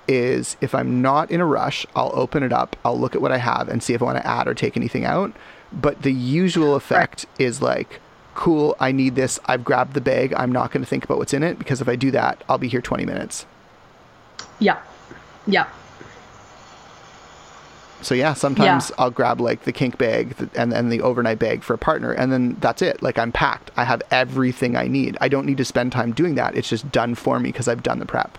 is 0.09 0.57
if 0.59 0.75
I'm 0.75 1.01
not 1.01 1.31
in 1.31 1.39
a 1.39 1.45
rush, 1.45 1.85
I'll 1.95 2.11
open 2.13 2.43
it 2.43 2.51
up, 2.51 2.75
I'll 2.83 2.99
look 2.99 3.15
at 3.15 3.21
what 3.21 3.31
I 3.31 3.37
have 3.37 3.69
and 3.69 3.81
see 3.81 3.93
if 3.93 4.01
I 4.01 4.05
want 4.05 4.17
to 4.17 4.27
add 4.27 4.47
or 4.47 4.53
take 4.53 4.75
anything 4.75 5.05
out. 5.05 5.31
But 5.71 6.01
the 6.01 6.11
usual 6.11 6.75
effect 6.75 7.25
is 7.37 7.61
like, 7.61 7.99
cool, 8.35 8.75
I 8.79 8.91
need 8.91 9.15
this. 9.15 9.39
I've 9.45 9.63
grabbed 9.63 9.93
the 9.93 10.01
bag. 10.01 10.33
I'm 10.35 10.51
not 10.51 10.71
going 10.71 10.83
to 10.83 10.89
think 10.89 11.03
about 11.03 11.17
what's 11.17 11.33
in 11.33 11.43
it 11.43 11.57
because 11.59 11.81
if 11.81 11.87
I 11.89 11.95
do 11.95 12.11
that, 12.11 12.43
I'll 12.49 12.57
be 12.57 12.67
here 12.67 12.81
20 12.81 13.05
minutes. 13.05 13.45
yeah. 14.59 14.79
Yeah. 15.45 15.67
So 18.01 18.13
yeah, 18.13 18.33
sometimes 18.33 18.89
yeah. 18.89 18.95
I'll 18.99 19.11
grab 19.11 19.41
like 19.41 19.63
the 19.63 19.71
kink 19.71 19.97
bag 19.97 20.35
and 20.55 20.71
then 20.71 20.89
the 20.89 21.01
overnight 21.01 21.39
bag 21.39 21.63
for 21.63 21.73
a 21.73 21.77
partner, 21.77 22.11
and 22.11 22.31
then 22.31 22.55
that's 22.59 22.81
it. 22.81 23.01
Like 23.01 23.17
I'm 23.17 23.31
packed. 23.31 23.71
I 23.75 23.83
have 23.83 24.01
everything 24.11 24.75
I 24.75 24.87
need. 24.87 25.17
I 25.19 25.27
don't 25.27 25.45
need 25.45 25.57
to 25.57 25.65
spend 25.65 25.91
time 25.91 26.11
doing 26.11 26.35
that. 26.35 26.55
It's 26.55 26.69
just 26.69 26.91
done 26.91 27.15
for 27.15 27.39
me 27.39 27.51
because 27.51 27.67
I've 27.67 27.83
done 27.83 27.99
the 27.99 28.05
prep. 28.05 28.37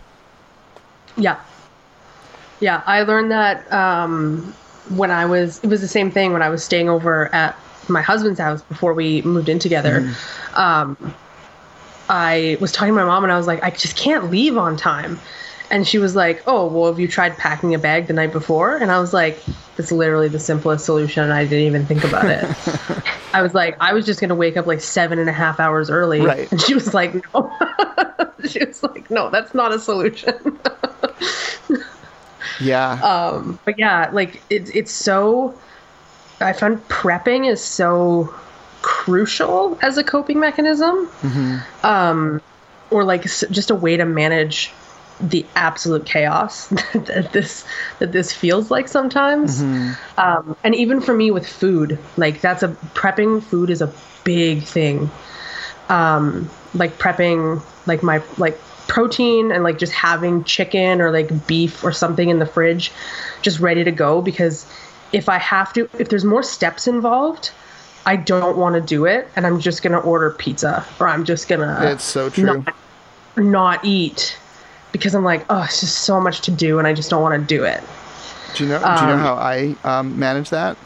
Yeah, 1.17 1.41
yeah. 2.61 2.83
I 2.87 3.03
learned 3.03 3.31
that 3.33 3.71
um, 3.73 4.55
when 4.91 5.11
I 5.11 5.27
was. 5.27 5.63
It 5.65 5.69
was 5.69 5.81
the 5.81 5.89
same 5.89 6.11
thing 6.11 6.33
when 6.33 6.43
I 6.43 6.49
was 6.49 6.63
staying 6.63 6.89
over 6.89 7.35
at 7.35 7.57
my 7.89 8.03
husband's 8.03 8.39
house 8.39 8.63
before 8.63 8.95
we 8.95 9.23
moved 9.23 9.49
in 9.49 9.59
together. 9.59 10.03
Mm. 10.03 10.59
Um, 10.59 11.15
I 12.09 12.57
was 12.61 12.73
talking 12.73 12.95
to 12.95 13.01
my 13.01 13.05
mom 13.05 13.25
and 13.25 13.33
I 13.33 13.37
was 13.37 13.47
like, 13.47 13.63
I 13.63 13.71
just 13.71 13.97
can't 13.97 14.31
leave 14.31 14.57
on 14.57 14.77
time. 14.77 15.19
And 15.71 15.87
she 15.87 15.99
was 15.99 16.17
like, 16.17 16.43
Oh, 16.47 16.67
well, 16.67 16.87
have 16.87 16.99
you 16.99 17.09
tried 17.09 17.37
packing 17.37 17.75
a 17.75 17.79
bag 17.79 18.07
the 18.07 18.13
night 18.13 18.33
before? 18.33 18.77
And 18.77 18.91
I 18.91 19.01
was 19.01 19.13
like, 19.13 19.43
That's 19.77 19.93
literally 19.93 20.29
the 20.29 20.41
simplest 20.41 20.85
solution. 20.85 21.23
And 21.23 21.33
I 21.33 21.45
didn't 21.45 21.67
even 21.67 21.87
think 21.87 22.05
about 22.05 22.27
it. 22.27 22.45
I 23.35 23.43
was 23.43 23.55
like, 23.55 23.77
I 23.81 23.93
was 23.93 24.07
just 24.07 24.21
going 24.21 24.31
to 24.31 24.35
wake 24.35 24.57
up 24.57 24.67
like 24.67 24.81
seven 24.81 25.19
and 25.19 25.29
a 25.29 25.33
half 25.33 25.61
hours 25.61 25.91
early. 25.91 26.21
Right. 26.21 26.51
And 26.51 26.61
she 26.61 26.75
was 26.75 26.95
like, 26.95 27.15
No. 27.35 27.53
she 28.49 28.65
was 28.65 28.83
like, 28.83 29.11
No, 29.11 29.31
that's 29.31 29.55
not 29.55 29.73
a 29.73 29.79
solution. 29.79 30.59
yeah. 32.61 32.93
Um, 32.93 33.59
but 33.65 33.79
yeah, 33.79 34.11
like 34.13 34.43
it, 34.49 34.75
it's 34.75 34.93
so, 34.93 35.59
I 36.41 36.53
found 36.55 36.87
prepping 36.89 37.51
is 37.51 37.63
so 37.63 38.35
crucial 38.81 39.79
as 39.83 39.99
a 39.99 40.05
coping 40.05 40.41
mechanism. 40.41 41.07
Mm-hmm. 41.21 41.87
Um, 41.87 42.41
or 42.91 43.05
like 43.05 43.25
just 43.25 43.71
a 43.71 43.75
way 43.75 43.99
to 43.99 44.07
manage 44.07 44.73
the 45.21 45.45
absolute 45.57 46.07
chaos 46.07 46.67
that 46.95 47.31
this 47.33 47.65
that 47.99 48.13
this 48.13 48.33
feels 48.33 48.71
like 48.71 48.89
sometimes. 48.89 49.63
Mm-hmm. 49.63 50.21
Um, 50.21 50.57
and 50.65 50.75
even 50.75 51.01
for 51.01 51.15
me 51.15 51.31
with 51.31 51.47
food, 51.47 51.99
like 52.17 52.41
that's 52.41 52.63
a 52.63 52.69
prepping 52.95 53.43
food 53.43 53.71
is 53.71 53.83
a 53.83 53.93
big 54.25 54.63
thing. 54.63 55.11
Um, 55.89 56.51
like 56.75 56.99
prepping 56.99 57.63
like 57.87 58.03
my 58.03 58.23
like 58.37 58.59
protein 58.87 59.53
and 59.53 59.63
like 59.65 59.79
just 59.79 59.93
having 59.93 60.45
chicken 60.45 61.01
or 61.01 61.11
like 61.11 61.47
beef 61.47 61.85
or 61.85 61.93
something 61.93 62.31
in 62.31 62.39
the 62.39 62.47
fridge 62.47 62.91
just 63.43 63.61
ready 63.61 63.85
to 63.85 63.93
go 63.93 64.23
because 64.23 64.67
if 65.13 65.29
I 65.29 65.39
have 65.39 65.73
to 65.75 65.89
if 65.99 66.09
there's 66.09 66.25
more 66.25 66.43
steps 66.43 66.87
involved, 66.87 67.51
I 68.07 68.17
don't 68.17 68.57
want 68.57 68.75
to 68.75 68.81
do 68.81 69.05
it 69.05 69.29
and 69.37 69.47
I'm 69.47 69.61
just 69.61 69.83
going 69.83 69.93
to 69.93 69.99
order 69.99 70.31
pizza 70.31 70.87
or 71.01 71.09
I'm 71.09 71.25
just 71.25 71.49
going 71.49 71.61
to 71.61 71.93
It's 71.93 72.05
so 72.05 72.31
true. 72.31 72.45
Not, 72.45 72.77
not 73.37 73.85
eat 73.85 74.39
because 74.93 75.15
I'm 75.15 75.25
like, 75.25 75.45
oh, 75.51 75.63
it's 75.63 75.81
just 75.81 76.01
so 76.01 76.21
much 76.21 76.41
to 76.43 76.51
do, 76.51 76.79
and 76.79 76.87
I 76.87 76.93
just 76.93 77.11
don't 77.11 77.23
want 77.23 77.41
to 77.41 77.47
do 77.47 77.65
it. 77.65 77.83
Do 78.55 78.65
you 78.65 78.71
know? 78.71 78.83
Um, 78.83 78.97
do 78.97 79.03
you 79.03 79.09
know 79.09 79.15
um, 79.15 79.21
how 79.21 79.35
I 79.35 79.77
um, 79.85 80.19
manage 80.19 80.51
that? 80.51 80.77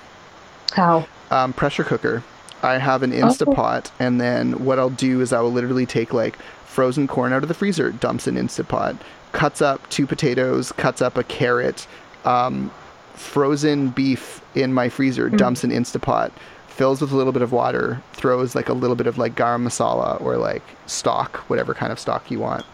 How? 0.72 1.06
Um, 1.30 1.52
pressure 1.52 1.84
cooker. 1.84 2.22
I 2.62 2.78
have 2.78 3.02
an 3.02 3.12
Instapot, 3.12 3.86
oh. 3.86 3.94
and 3.98 4.20
then 4.20 4.64
what 4.64 4.78
I'll 4.78 4.90
do 4.90 5.20
is 5.20 5.32
I 5.32 5.40
will 5.40 5.52
literally 5.52 5.86
take 5.86 6.12
like 6.12 6.36
frozen 6.64 7.06
corn 7.06 7.32
out 7.32 7.42
of 7.42 7.48
the 7.48 7.54
freezer, 7.54 7.90
dumps 7.92 8.26
in 8.26 8.36
Instapot, 8.36 8.96
cuts 9.32 9.60
up 9.60 9.88
two 9.90 10.06
potatoes, 10.06 10.72
cuts 10.72 11.02
up 11.02 11.16
a 11.16 11.24
carrot, 11.24 11.86
um, 12.24 12.70
frozen 13.14 13.88
beef 13.88 14.40
in 14.54 14.72
my 14.72 14.88
freezer, 14.88 15.26
mm-hmm. 15.26 15.36
dumps 15.36 15.64
in 15.64 15.70
Instapot, 15.70 16.30
fills 16.68 17.00
with 17.00 17.12
a 17.12 17.16
little 17.16 17.32
bit 17.32 17.42
of 17.42 17.52
water, 17.52 18.00
throws 18.12 18.54
like 18.54 18.68
a 18.68 18.72
little 18.72 18.96
bit 18.96 19.06
of 19.06 19.18
like 19.18 19.34
garam 19.34 19.66
masala 19.66 20.20
or 20.20 20.36
like 20.36 20.62
stock, 20.86 21.36
whatever 21.48 21.74
kind 21.74 21.92
of 21.92 21.98
stock 21.98 22.30
you 22.30 22.38
want. 22.38 22.64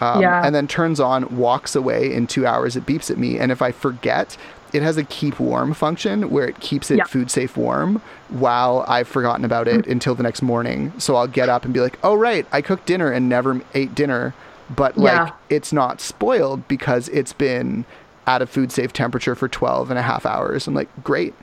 Um, 0.00 0.20
yeah. 0.20 0.44
And 0.44 0.54
then 0.54 0.68
turns 0.68 1.00
on, 1.00 1.36
walks 1.36 1.74
away 1.74 2.12
in 2.12 2.26
two 2.26 2.46
hours. 2.46 2.76
It 2.76 2.86
beeps 2.86 3.10
at 3.10 3.18
me, 3.18 3.38
and 3.38 3.50
if 3.50 3.62
I 3.62 3.72
forget, 3.72 4.36
it 4.72 4.82
has 4.82 4.96
a 4.96 5.04
keep 5.04 5.40
warm 5.40 5.74
function 5.74 6.30
where 6.30 6.46
it 6.46 6.60
keeps 6.60 6.90
it 6.90 6.98
yeah. 6.98 7.04
food 7.04 7.30
safe 7.30 7.56
warm 7.56 8.02
while 8.28 8.84
I've 8.88 9.08
forgotten 9.08 9.44
about 9.44 9.68
it 9.68 9.82
mm-hmm. 9.82 9.92
until 9.92 10.14
the 10.14 10.22
next 10.22 10.42
morning. 10.42 10.92
So 10.98 11.16
I'll 11.16 11.26
get 11.26 11.48
up 11.48 11.64
and 11.64 11.72
be 11.72 11.80
like, 11.80 11.98
"Oh 12.02 12.14
right, 12.14 12.46
I 12.52 12.60
cooked 12.62 12.86
dinner 12.86 13.10
and 13.10 13.28
never 13.28 13.60
ate 13.74 13.94
dinner." 13.94 14.34
But 14.68 14.98
like 14.98 15.28
yeah. 15.28 15.34
it's 15.48 15.72
not 15.72 16.00
spoiled 16.00 16.66
because 16.68 17.08
it's 17.10 17.32
been 17.32 17.84
at 18.26 18.42
a 18.42 18.46
food 18.46 18.72
safe 18.72 18.92
temperature 18.92 19.36
for 19.36 19.48
12 19.48 19.90
and 19.90 19.98
a 19.98 20.02
half 20.02 20.26
hours. 20.26 20.66
I'm 20.66 20.74
like, 20.74 20.90
"Great." 21.02 21.34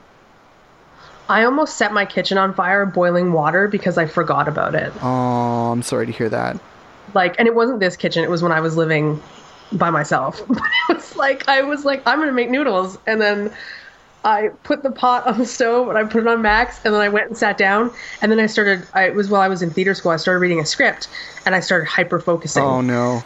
I 1.26 1.44
almost 1.44 1.78
set 1.78 1.94
my 1.94 2.04
kitchen 2.04 2.36
on 2.36 2.52
fire 2.52 2.84
boiling 2.84 3.32
water 3.32 3.66
because 3.66 3.96
I 3.96 4.04
forgot 4.04 4.46
about 4.46 4.74
it. 4.74 4.92
Oh, 5.02 5.72
I'm 5.72 5.82
sorry 5.82 6.04
to 6.04 6.12
hear 6.12 6.28
that 6.28 6.60
like 7.14 7.38
and 7.38 7.48
it 7.48 7.54
wasn't 7.54 7.80
this 7.80 7.96
kitchen 7.96 8.24
it 8.24 8.30
was 8.30 8.42
when 8.42 8.52
i 8.52 8.60
was 8.60 8.76
living 8.76 9.20
by 9.72 9.90
myself. 9.90 10.40
But 10.48 10.62
it 10.88 10.96
was 10.96 11.16
like 11.16 11.48
i 11.48 11.62
was 11.62 11.84
like 11.84 12.02
i'm 12.06 12.18
gonna 12.18 12.32
make 12.32 12.50
noodles. 12.50 12.98
And 13.06 13.20
then 13.20 13.52
i 14.24 14.48
put 14.62 14.82
the 14.82 14.90
pot 14.90 15.26
on 15.26 15.38
the 15.38 15.46
stove 15.46 15.88
and 15.88 15.98
i 15.98 16.04
put 16.04 16.22
it 16.22 16.28
on 16.28 16.42
max 16.42 16.80
and 16.84 16.94
then 16.94 17.00
i 17.00 17.08
went 17.08 17.28
and 17.28 17.36
sat 17.36 17.58
down. 17.58 17.90
And 18.22 18.30
then 18.30 18.40
i 18.40 18.46
started 18.46 18.86
I, 18.94 19.06
it 19.06 19.14
was 19.14 19.28
while 19.28 19.40
i 19.40 19.48
was 19.48 19.62
in 19.62 19.70
theater 19.70 19.94
school 19.94 20.12
i 20.12 20.16
started 20.16 20.40
reading 20.40 20.60
a 20.60 20.66
script 20.66 21.08
and 21.46 21.54
i 21.54 21.60
started 21.60 21.86
hyper 21.86 22.20
focusing 22.20 22.62
oh 22.62 22.80
no. 22.80 23.22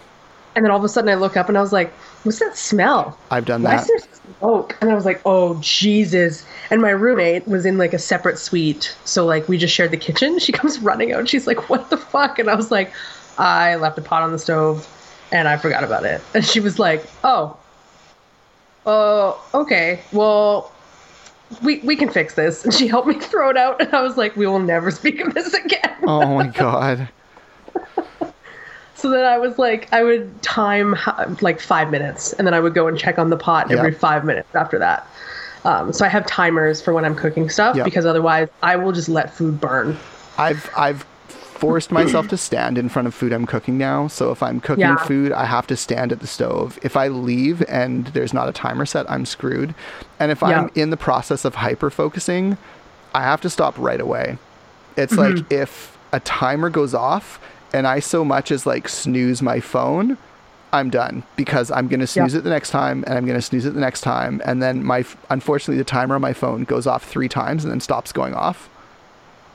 And 0.56 0.64
then 0.64 0.72
all 0.72 0.78
of 0.78 0.84
a 0.84 0.88
sudden 0.88 1.10
i 1.10 1.14
look 1.14 1.36
up 1.36 1.48
and 1.48 1.58
i 1.58 1.60
was 1.60 1.72
like 1.72 1.92
what's 2.24 2.40
that 2.40 2.56
smell? 2.56 3.16
I've 3.30 3.44
done 3.44 3.62
Why 3.62 3.76
that. 3.76 3.82
is 3.82 3.86
there 3.86 3.98
smoke? 4.38 4.76
And 4.80 4.90
i 4.90 4.94
was 4.94 5.04
like 5.04 5.20
oh 5.24 5.58
jesus. 5.60 6.44
And 6.70 6.82
my 6.82 6.90
roommate 6.90 7.46
was 7.46 7.64
in 7.66 7.78
like 7.78 7.92
a 7.92 7.98
separate 7.98 8.38
suite. 8.38 8.96
So 9.04 9.24
like 9.26 9.48
we 9.48 9.58
just 9.58 9.74
shared 9.74 9.90
the 9.90 9.96
kitchen. 9.96 10.38
She 10.48 10.52
comes 10.52 10.78
running 10.80 11.12
out. 11.12 11.28
She's 11.28 11.46
like 11.46 11.68
what 11.68 11.90
the 11.90 11.96
fuck? 11.96 12.38
And 12.38 12.48
i 12.48 12.54
was 12.54 12.70
like 12.70 12.92
I 13.38 13.76
left 13.76 13.96
a 13.98 14.02
pot 14.02 14.22
on 14.22 14.32
the 14.32 14.38
stove 14.38 14.86
and 15.32 15.48
I 15.48 15.56
forgot 15.56 15.84
about 15.84 16.04
it. 16.04 16.20
And 16.34 16.44
she 16.44 16.60
was 16.60 16.78
like, 16.78 17.04
"Oh, 17.24 17.56
oh, 18.86 19.42
okay. 19.54 20.00
Well, 20.12 20.72
we 21.62 21.78
we 21.80 21.96
can 21.96 22.10
fix 22.10 22.34
this." 22.34 22.64
And 22.64 22.72
she 22.74 22.86
helped 22.86 23.08
me 23.08 23.14
throw 23.20 23.50
it 23.50 23.56
out, 23.56 23.80
and 23.80 23.92
I 23.94 24.02
was 24.02 24.16
like, 24.16 24.36
"We 24.36 24.46
will 24.46 24.58
never 24.58 24.90
speak 25.00 25.20
of 25.20 25.34
this 25.34 25.52
again." 25.54 25.96
Oh 26.06 26.34
my 26.36 26.48
god. 26.48 27.08
so 28.94 29.10
then 29.10 29.24
I 29.24 29.38
was 29.38 29.58
like, 29.58 29.92
I 29.92 30.02
would 30.02 30.42
time 30.42 30.96
like 31.40 31.60
five 31.60 31.90
minutes, 31.90 32.32
and 32.34 32.46
then 32.46 32.54
I 32.54 32.60
would 32.60 32.74
go 32.74 32.88
and 32.88 32.98
check 32.98 33.18
on 33.18 33.30
the 33.30 33.36
pot 33.36 33.70
every 33.70 33.92
five 33.92 34.24
minutes 34.24 34.54
after 34.54 34.78
that. 34.78 35.06
Um, 35.64 35.92
so 35.92 36.04
I 36.04 36.08
have 36.08 36.24
timers 36.26 36.80
for 36.80 36.94
when 36.94 37.04
I'm 37.04 37.16
cooking 37.16 37.50
stuff 37.50 37.76
yep. 37.76 37.84
because 37.84 38.06
otherwise 38.06 38.48
I 38.62 38.76
will 38.76 38.92
just 38.92 39.08
let 39.08 39.34
food 39.34 39.60
burn. 39.60 39.98
I've 40.38 40.70
I've 40.76 41.04
forced 41.58 41.90
myself 41.90 42.28
to 42.30 42.36
stand 42.36 42.78
in 42.78 42.88
front 42.88 43.08
of 43.08 43.14
food 43.14 43.32
I'm 43.32 43.46
cooking 43.46 43.76
now. 43.78 44.06
So 44.08 44.30
if 44.30 44.42
I'm 44.42 44.60
cooking 44.60 44.82
yeah. 44.82 44.96
food, 44.96 45.32
I 45.32 45.44
have 45.44 45.66
to 45.68 45.76
stand 45.76 46.12
at 46.12 46.20
the 46.20 46.26
stove. 46.26 46.78
If 46.82 46.96
I 46.96 47.08
leave 47.08 47.62
and 47.68 48.06
there's 48.08 48.32
not 48.32 48.48
a 48.48 48.52
timer 48.52 48.86
set, 48.86 49.10
I'm 49.10 49.26
screwed. 49.26 49.74
And 50.20 50.30
if 50.30 50.40
yeah. 50.40 50.48
I'm 50.48 50.70
in 50.74 50.90
the 50.90 50.96
process 50.96 51.44
of 51.44 51.56
hyper 51.56 51.90
focusing, 51.90 52.56
I 53.14 53.22
have 53.22 53.40
to 53.42 53.50
stop 53.50 53.76
right 53.78 54.00
away. 54.00 54.38
It's 54.96 55.14
mm-hmm. 55.14 55.36
like 55.36 55.52
if 55.52 55.98
a 56.12 56.20
timer 56.20 56.70
goes 56.70 56.94
off 56.94 57.40
and 57.72 57.86
I 57.86 58.00
so 58.00 58.24
much 58.24 58.50
as 58.50 58.66
like 58.66 58.88
snooze 58.88 59.42
my 59.42 59.60
phone, 59.60 60.16
I'm 60.72 60.90
done 60.90 61.22
because 61.36 61.70
I'm 61.70 61.88
going 61.88 62.00
to 62.00 62.06
snooze 62.06 62.34
yeah. 62.34 62.40
it 62.40 62.44
the 62.44 62.50
next 62.50 62.70
time 62.70 63.04
and 63.06 63.14
I'm 63.14 63.24
going 63.24 63.38
to 63.38 63.42
snooze 63.42 63.64
it 63.64 63.74
the 63.74 63.80
next 63.80 64.02
time. 64.02 64.42
And 64.44 64.62
then 64.62 64.84
my, 64.84 65.04
unfortunately, 65.30 65.78
the 65.78 65.84
timer 65.84 66.14
on 66.14 66.20
my 66.20 66.32
phone 66.32 66.64
goes 66.64 66.86
off 66.86 67.04
three 67.04 67.28
times 67.28 67.64
and 67.64 67.70
then 67.70 67.80
stops 67.80 68.12
going 68.12 68.34
off. 68.34 68.68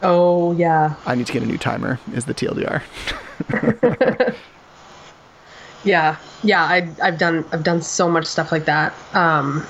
Oh 0.04 0.52
yeah. 0.54 0.96
I 1.06 1.16
need 1.16 1.28
to 1.28 1.34
get 1.34 1.44
a 1.44 1.46
new 1.46 1.58
timer. 1.58 2.00
Is 2.14 2.26
the 2.26 2.34
TLDR. 2.34 2.84
yeah, 5.84 6.18
yeah. 6.44 6.64
I 6.64 6.90
I've 7.02 7.18
done 7.18 7.46
I've 7.52 7.64
done 7.64 7.82
so 7.82 8.10
much 8.10 8.26
stuff 8.26 8.52
like 8.52 8.66
that. 8.66 8.94
Um, 9.14 9.66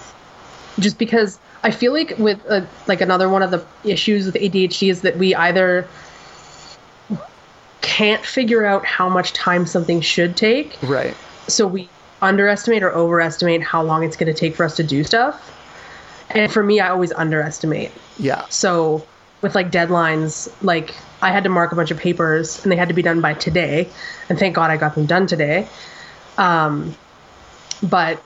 just 0.80 0.98
because 0.98 1.40
I 1.64 1.72
feel 1.72 1.94
like 1.94 2.18
with 2.18 2.40
uh, 2.50 2.66
like 2.88 3.00
another 3.00 3.30
one 3.30 3.44
of 3.44 3.52
the 3.52 3.64
issues 3.84 4.26
with 4.26 4.36
ADHD 4.36 4.90
is 4.90 5.02
that 5.02 5.18
we 5.18 5.36
either 5.36 5.88
can't 7.82 8.26
figure 8.26 8.66
out 8.66 8.86
how 8.86 9.08
much 9.08 9.34
time 9.34 9.66
something 9.66 10.02
should 10.02 10.36
take. 10.36 10.78
Right. 10.82 11.16
So 11.48 11.68
we 11.68 11.90
underestimate 12.22 12.82
or 12.82 12.92
overestimate 12.92 13.62
how 13.62 13.84
long 13.84 14.04
it's 14.04 14.16
going 14.16 14.34
to 14.34 14.40
take 14.40 14.56
for 14.56 14.64
us 14.64 14.76
to 14.78 14.84
do 14.84 15.04
stuff. 15.04 15.52
And 16.30 16.52
for 16.52 16.64
me, 16.64 16.80
I 16.80 16.90
always 16.90 17.12
underestimate. 17.12 17.92
Yeah. 18.18 18.46
So 18.50 19.06
with 19.44 19.54
like 19.56 19.72
deadlines. 19.72 20.52
Like 20.64 20.96
i 21.22 21.32
had 21.32 21.44
to 21.44 21.50
mark 21.50 21.72
a 21.72 21.76
bunch 21.76 21.92
of 21.92 21.98
papers 21.98 22.62
and 22.64 22.72
they 22.72 22.76
had 22.76 22.90
to 22.90 22.94
be 22.94 23.02
done 23.02 23.22
by 23.22 23.34
today 23.34 23.88
and 24.28 24.38
thank 24.38 24.56
god 24.56 24.70
i 24.72 24.78
got 24.78 24.96
them 24.96 25.06
done 25.06 25.28
today. 25.28 25.68
Um, 26.38 26.96
but 27.84 28.24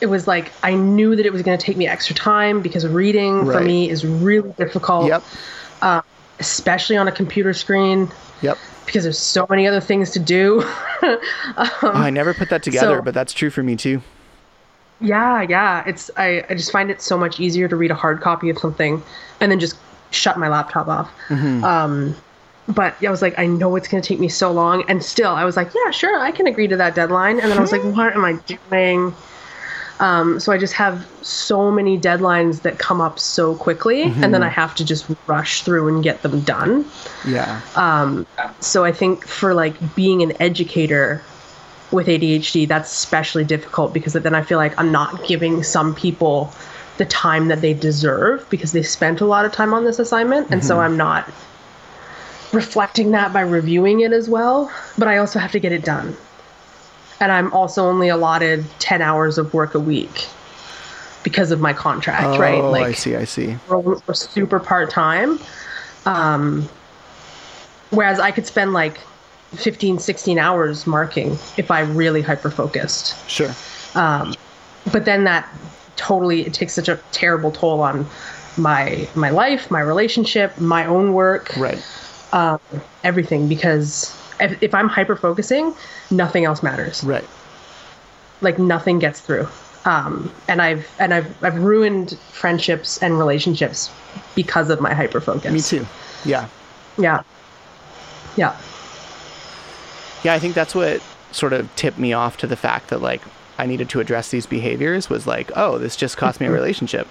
it 0.00 0.06
was 0.06 0.26
like 0.26 0.52
i 0.62 0.74
knew 0.74 1.16
that 1.16 1.26
it 1.26 1.32
was 1.32 1.42
going 1.42 1.58
to 1.58 1.64
take 1.64 1.76
me 1.76 1.88
extra 1.88 2.14
time 2.14 2.62
because 2.62 2.86
reading 2.86 3.44
right. 3.44 3.58
for 3.58 3.64
me 3.64 3.90
is 3.90 4.06
really 4.06 4.52
difficult 4.52 5.08
yep. 5.08 5.24
Uh, 5.82 6.02
especially 6.40 6.96
on 6.96 7.06
a 7.06 7.12
computer 7.12 7.52
screen. 7.52 8.10
Yep. 8.42 8.58
Because 8.86 9.04
there's 9.04 9.18
so 9.18 9.46
many 9.48 9.68
other 9.68 9.80
things 9.80 10.10
to 10.12 10.18
do. 10.18 10.64
Um, 11.02 11.16
i 11.82 12.10
never 12.10 12.34
put 12.34 12.50
that 12.50 12.62
together 12.62 12.98
so, 12.98 13.02
but 13.02 13.14
that's 13.14 13.32
true 13.32 13.48
for 13.48 13.62
me 13.62 13.74
too. 13.74 14.02
Yeah 15.00 15.40
yeah. 15.40 15.82
It's 15.86 16.10
I, 16.14 16.44
I 16.50 16.54
just 16.54 16.70
find 16.70 16.90
it 16.90 17.00
so 17.00 17.16
much 17.16 17.40
easier 17.40 17.68
to 17.68 17.74
read 17.74 17.90
a 17.90 17.94
hard 17.94 18.20
copy 18.20 18.50
of 18.50 18.58
something 18.58 19.02
and 19.40 19.50
then 19.50 19.58
just 19.60 19.76
shut 20.10 20.38
my 20.38 20.48
laptop 20.48 20.88
off. 20.88 21.10
Mm-hmm. 21.28 21.64
Um, 21.64 22.16
but 22.68 22.94
I 23.04 23.10
was 23.10 23.22
like, 23.22 23.38
I 23.38 23.46
know 23.46 23.76
it's 23.76 23.88
going 23.88 24.02
to 24.02 24.06
take 24.06 24.20
me 24.20 24.28
so 24.28 24.52
long. 24.52 24.84
And 24.88 25.02
still, 25.02 25.32
I 25.32 25.44
was 25.44 25.56
like, 25.56 25.70
yeah, 25.74 25.90
sure, 25.90 26.20
I 26.20 26.30
can 26.30 26.46
agree 26.46 26.68
to 26.68 26.76
that 26.76 26.94
deadline. 26.94 27.40
And 27.40 27.50
then 27.50 27.58
I 27.58 27.60
was 27.60 27.72
like, 27.72 27.82
what 27.82 28.14
am 28.14 28.24
I 28.24 28.34
doing? 28.70 29.14
Um, 30.00 30.40
so 30.40 30.50
I 30.50 30.56
just 30.56 30.72
have 30.74 31.06
so 31.20 31.70
many 31.70 31.98
deadlines 31.98 32.62
that 32.62 32.78
come 32.78 33.02
up 33.02 33.18
so 33.18 33.54
quickly, 33.54 34.04
and 34.04 34.32
then 34.32 34.42
I 34.42 34.48
have 34.48 34.74
to 34.76 34.84
just 34.84 35.04
rush 35.26 35.62
through 35.62 35.88
and 35.88 36.02
get 36.02 36.22
them 36.22 36.40
done. 36.40 36.86
Yeah. 37.28 37.60
Um, 37.76 38.26
so 38.60 38.82
I 38.82 38.92
think 38.92 39.26
for 39.26 39.52
like 39.52 39.94
being 39.94 40.22
an 40.22 40.32
educator 40.40 41.22
with 41.92 42.06
ADHD, 42.06 42.66
that's 42.66 42.90
especially 42.90 43.44
difficult 43.44 43.92
because 43.92 44.14
then 44.14 44.34
I 44.34 44.40
feel 44.40 44.56
like 44.56 44.78
I'm 44.78 44.90
not 44.90 45.26
giving 45.26 45.62
some 45.62 45.94
people 45.94 46.50
the 47.00 47.06
time 47.06 47.48
that 47.48 47.62
they 47.62 47.72
deserve 47.72 48.46
because 48.50 48.72
they 48.72 48.82
spent 48.82 49.22
a 49.22 49.24
lot 49.24 49.46
of 49.46 49.52
time 49.52 49.72
on 49.72 49.84
this 49.84 49.98
assignment, 49.98 50.50
and 50.50 50.62
so 50.62 50.80
I'm 50.80 50.98
not 50.98 51.26
reflecting 52.52 53.12
that 53.12 53.32
by 53.32 53.40
reviewing 53.40 54.00
it 54.00 54.12
as 54.12 54.28
well. 54.28 54.70
But 54.98 55.08
I 55.08 55.16
also 55.16 55.38
have 55.38 55.50
to 55.52 55.58
get 55.58 55.72
it 55.72 55.82
done, 55.82 56.14
and 57.18 57.32
I'm 57.32 57.50
also 57.54 57.86
only 57.86 58.10
allotted 58.10 58.66
ten 58.80 59.00
hours 59.00 59.38
of 59.38 59.54
work 59.54 59.74
a 59.74 59.80
week 59.80 60.28
because 61.22 61.50
of 61.50 61.58
my 61.58 61.72
contract, 61.72 62.38
right? 62.38 62.60
Like, 62.60 62.82
oh, 62.82 62.88
I 62.88 62.92
see. 62.92 63.16
I 63.16 63.24
see. 63.24 63.56
we're, 63.70 63.96
we're 64.06 64.12
super 64.12 64.60
part 64.60 64.90
time. 64.90 65.40
Um, 66.04 66.68
whereas 67.88 68.20
I 68.20 68.30
could 68.30 68.46
spend 68.46 68.74
like 68.74 68.98
15, 69.54 69.98
16 70.00 70.38
hours 70.38 70.86
marking 70.86 71.32
if 71.56 71.70
I 71.70 71.80
really 71.80 72.20
hyper 72.20 72.50
focused. 72.50 73.16
Sure. 73.26 73.54
Um, 73.94 74.34
but 74.92 75.06
then 75.06 75.24
that 75.24 75.48
totally 76.00 76.46
it 76.46 76.54
takes 76.54 76.72
such 76.74 76.88
a 76.88 76.96
terrible 77.12 77.50
toll 77.52 77.80
on 77.82 78.06
my 78.56 79.06
my 79.14 79.30
life, 79.30 79.70
my 79.70 79.80
relationship, 79.80 80.58
my 80.58 80.84
own 80.86 81.12
work, 81.12 81.54
Right. 81.56 81.80
um, 82.32 82.58
everything. 83.04 83.48
Because 83.48 84.16
if, 84.40 84.60
if 84.62 84.74
I'm 84.74 84.88
hyper 84.88 85.16
focusing, 85.16 85.74
nothing 86.10 86.44
else 86.44 86.62
matters 86.62 87.04
Right. 87.04 87.24
like 88.40 88.58
nothing 88.58 88.98
gets 88.98 89.20
through 89.20 89.46
um, 89.84 90.30
and 90.48 90.60
i've 90.60 90.86
and 90.98 91.14
i've 91.14 91.28
i've 91.44 91.58
ruined 91.58 92.18
friendships 92.32 92.98
and 93.02 93.18
relationships 93.18 93.90
because 94.34 94.68
of 94.70 94.80
my 94.80 94.92
hyper 94.94 95.20
focus 95.20 95.52
Me 95.52 95.60
too. 95.60 95.86
Yeah. 96.24 96.48
yeah 96.98 97.22
yeah 98.36 98.54
Yeah, 100.24 100.34
I 100.34 100.38
think 100.38 100.54
that's 100.54 100.74
what 100.74 101.00
sort 101.32 101.52
of 101.52 101.74
tipped 101.76 101.98
me 101.98 102.12
off 102.12 102.36
to 102.38 102.46
the 102.46 102.56
fact 102.56 102.88
that 102.90 103.00
like 103.00 103.22
I 103.60 103.66
needed 103.66 103.88
to 103.90 104.00
address 104.00 104.30
these 104.30 104.46
behaviors 104.46 105.10
was 105.10 105.26
like, 105.26 105.50
oh, 105.54 105.78
this 105.78 105.94
just 105.96 106.16
cost 106.16 106.40
me 106.40 106.46
a 106.46 106.50
relationship. 106.50 107.06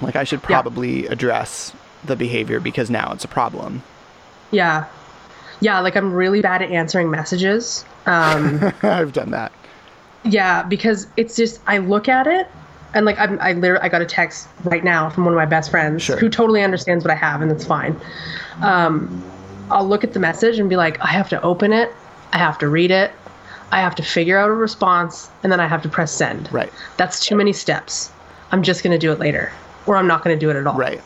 Like 0.00 0.16
I 0.16 0.24
should 0.24 0.40
Mm-hmm. 0.40 0.52
Yeah. 0.52 0.62
probably 0.62 1.06
address 1.08 1.72
the 2.04 2.16
behavior 2.16 2.60
because 2.60 2.90
now 2.90 3.12
it's 3.12 3.24
a 3.24 3.28
problem. 3.28 3.82
yeah 4.50 4.84
yeah 5.60 5.78
like 5.80 5.96
i'm 5.96 6.12
really 6.12 6.42
bad 6.42 6.60
at 6.62 6.70
answering 6.70 7.10
messages 7.10 7.84
um, 8.06 8.60
I've 8.82 9.12
done 9.12 9.30
that. 9.30 9.52
yeah 10.24 10.62
because 10.64 11.06
it's 11.16 11.34
just 11.36 11.60
i 11.66 11.78
look 11.78 12.08
at 12.08 12.26
it 12.26 12.46
and 12.92 13.06
like 13.06 13.18
I'm, 13.18 13.38
i 13.40 13.52
literally 13.52 13.80
i 13.82 13.88
got 13.88 14.02
a 14.02 14.06
text 14.06 14.48
right 14.64 14.82
now 14.84 15.08
from 15.08 15.24
one 15.24 15.32
of 15.32 15.38
my 15.38 15.46
best 15.46 15.70
friends 15.70 16.02
Sure. 16.02 16.16
who 16.18 16.28
totally 16.28 16.62
understands 16.62 17.04
what 17.04 17.10
i 17.12 17.14
have 17.14 17.40
and 17.40 17.50
it's 17.52 17.64
fine 17.64 17.98
um, 18.62 19.22
i'll 19.70 19.88
look 19.88 20.04
at 20.04 20.12
the 20.12 20.20
message 20.20 20.58
and 20.58 20.68
be 20.68 20.76
like 20.76 21.00
i 21.00 21.06
have 21.08 21.28
to 21.30 21.40
open 21.42 21.72
it 21.72 21.90
i 22.32 22.38
have 22.38 22.58
to 22.58 22.68
read 22.68 22.90
it 22.90 23.12
i 23.74 23.80
have 23.80 23.94
to 23.94 24.02
figure 24.02 24.38
out 24.38 24.48
a 24.48 24.52
response 24.52 25.28
and 25.42 25.52
then 25.52 25.60
i 25.60 25.66
have 25.66 25.82
to 25.82 25.88
press 25.88 26.12
send 26.12 26.44
Right. 26.52 26.72
That's 26.96 27.24
too 27.24 27.36
many 27.36 27.52
steps. 27.52 28.10
I'm 28.52 28.62
just 28.62 28.82
going 28.82 28.92
to 28.92 28.98
do 28.98 29.10
it 29.10 29.18
later, 29.18 29.52
or 29.86 29.96
I'm 29.96 30.06
not 30.06 30.22
going 30.22 30.38
to 30.38 30.40
do 30.40 30.50
it 30.50 30.56
at 30.56 30.66
all. 30.66 30.76
Right. 30.76 31.00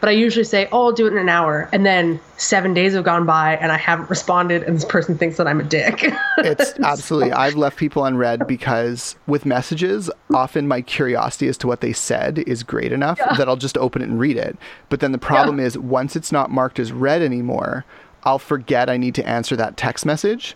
But 0.00 0.10
I 0.10 0.12
usually 0.12 0.44
say, 0.44 0.68
oh, 0.72 0.86
I'll 0.86 0.92
do 0.92 1.06
it 1.06 1.12
in 1.12 1.18
an 1.18 1.30
hour. 1.30 1.70
And 1.72 1.86
then 1.86 2.20
seven 2.36 2.74
days 2.74 2.92
have 2.92 3.04
gone 3.04 3.24
by 3.24 3.56
and 3.56 3.72
I 3.72 3.78
haven't 3.78 4.10
responded, 4.10 4.62
and 4.64 4.76
this 4.76 4.84
person 4.84 5.16
thinks 5.16 5.38
that 5.38 5.48
I'm 5.48 5.60
a 5.60 5.64
dick. 5.64 6.04
It's 6.38 6.78
absolutely. 6.80 7.32
I've 7.32 7.54
left 7.54 7.78
people 7.78 8.04
unread 8.04 8.46
because 8.46 9.16
with 9.26 9.46
messages, 9.46 10.10
often 10.34 10.68
my 10.68 10.82
curiosity 10.82 11.48
as 11.48 11.56
to 11.58 11.66
what 11.66 11.80
they 11.80 11.94
said 11.94 12.40
is 12.40 12.62
great 12.62 12.92
enough 12.92 13.18
that 13.38 13.48
I'll 13.48 13.56
just 13.56 13.78
open 13.78 14.02
it 14.02 14.08
and 14.08 14.20
read 14.20 14.36
it. 14.36 14.58
But 14.90 15.00
then 15.00 15.12
the 15.12 15.18
problem 15.18 15.58
is 15.58 15.78
once 15.78 16.14
it's 16.14 16.30
not 16.30 16.50
marked 16.50 16.78
as 16.78 16.92
read 16.92 17.22
anymore, 17.22 17.86
I'll 18.24 18.38
forget 18.38 18.90
I 18.90 18.98
need 18.98 19.14
to 19.14 19.26
answer 19.26 19.56
that 19.56 19.78
text 19.78 20.04
message. 20.04 20.54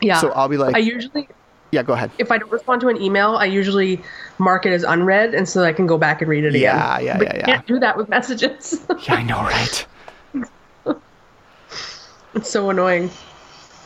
Yeah. 0.00 0.20
So 0.20 0.30
I'll 0.32 0.48
be 0.48 0.56
like- 0.56 0.74
I 0.74 0.78
usually, 0.78 1.28
Yeah, 1.70 1.82
go 1.82 1.92
ahead. 1.92 2.10
if 2.18 2.30
I 2.32 2.38
don't 2.38 2.50
respond 2.52 2.80
to 2.82 2.88
an 2.88 3.00
email, 3.00 3.36
I 3.36 3.44
usually 3.46 4.00
mark 4.38 4.64
it 4.66 4.72
as 4.72 4.84
unread, 4.84 5.34
and 5.34 5.48
so 5.48 5.64
I 5.64 5.72
can 5.72 5.86
go 5.86 5.98
back 5.98 6.20
and 6.22 6.30
read 6.30 6.44
it 6.44 6.48
again. 6.54 6.62
Yeah, 6.62 6.98
yeah, 7.00 7.18
but 7.18 7.26
yeah, 7.26 7.34
you 7.34 7.38
yeah. 7.40 7.44
can't 7.46 7.66
do 7.66 7.78
that 7.80 7.96
with 7.96 8.08
messages. 8.08 8.86
Yeah, 9.08 9.14
I 9.14 9.22
know, 9.22 9.40
right? 9.40 9.86
it's 12.34 12.50
so 12.50 12.70
annoying. 12.70 13.10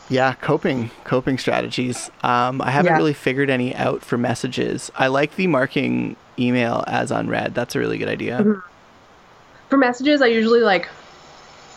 Yeah, 0.09 0.33
coping 0.35 0.91
coping 1.05 1.37
strategies. 1.37 2.11
Um, 2.23 2.61
I 2.61 2.71
haven't 2.71 2.91
Yeah. 2.91 2.97
really 2.97 3.13
figured 3.13 3.49
any 3.49 3.73
out 3.75 4.03
for 4.03 4.17
messages. 4.17 4.91
I 4.95 5.07
like 5.07 5.35
the 5.37 5.47
marking 5.47 6.15
email 6.37 6.83
as 6.87 7.09
unread. 7.09 7.55
That's 7.55 7.75
a 7.75 7.79
really 7.79 7.97
good 7.97 8.09
idea. 8.09 8.39
Mm-hmm. 8.39 8.59
For 9.69 9.77
messages, 9.77 10.21
I 10.21 10.27
usually 10.27 10.59
like 10.59 10.87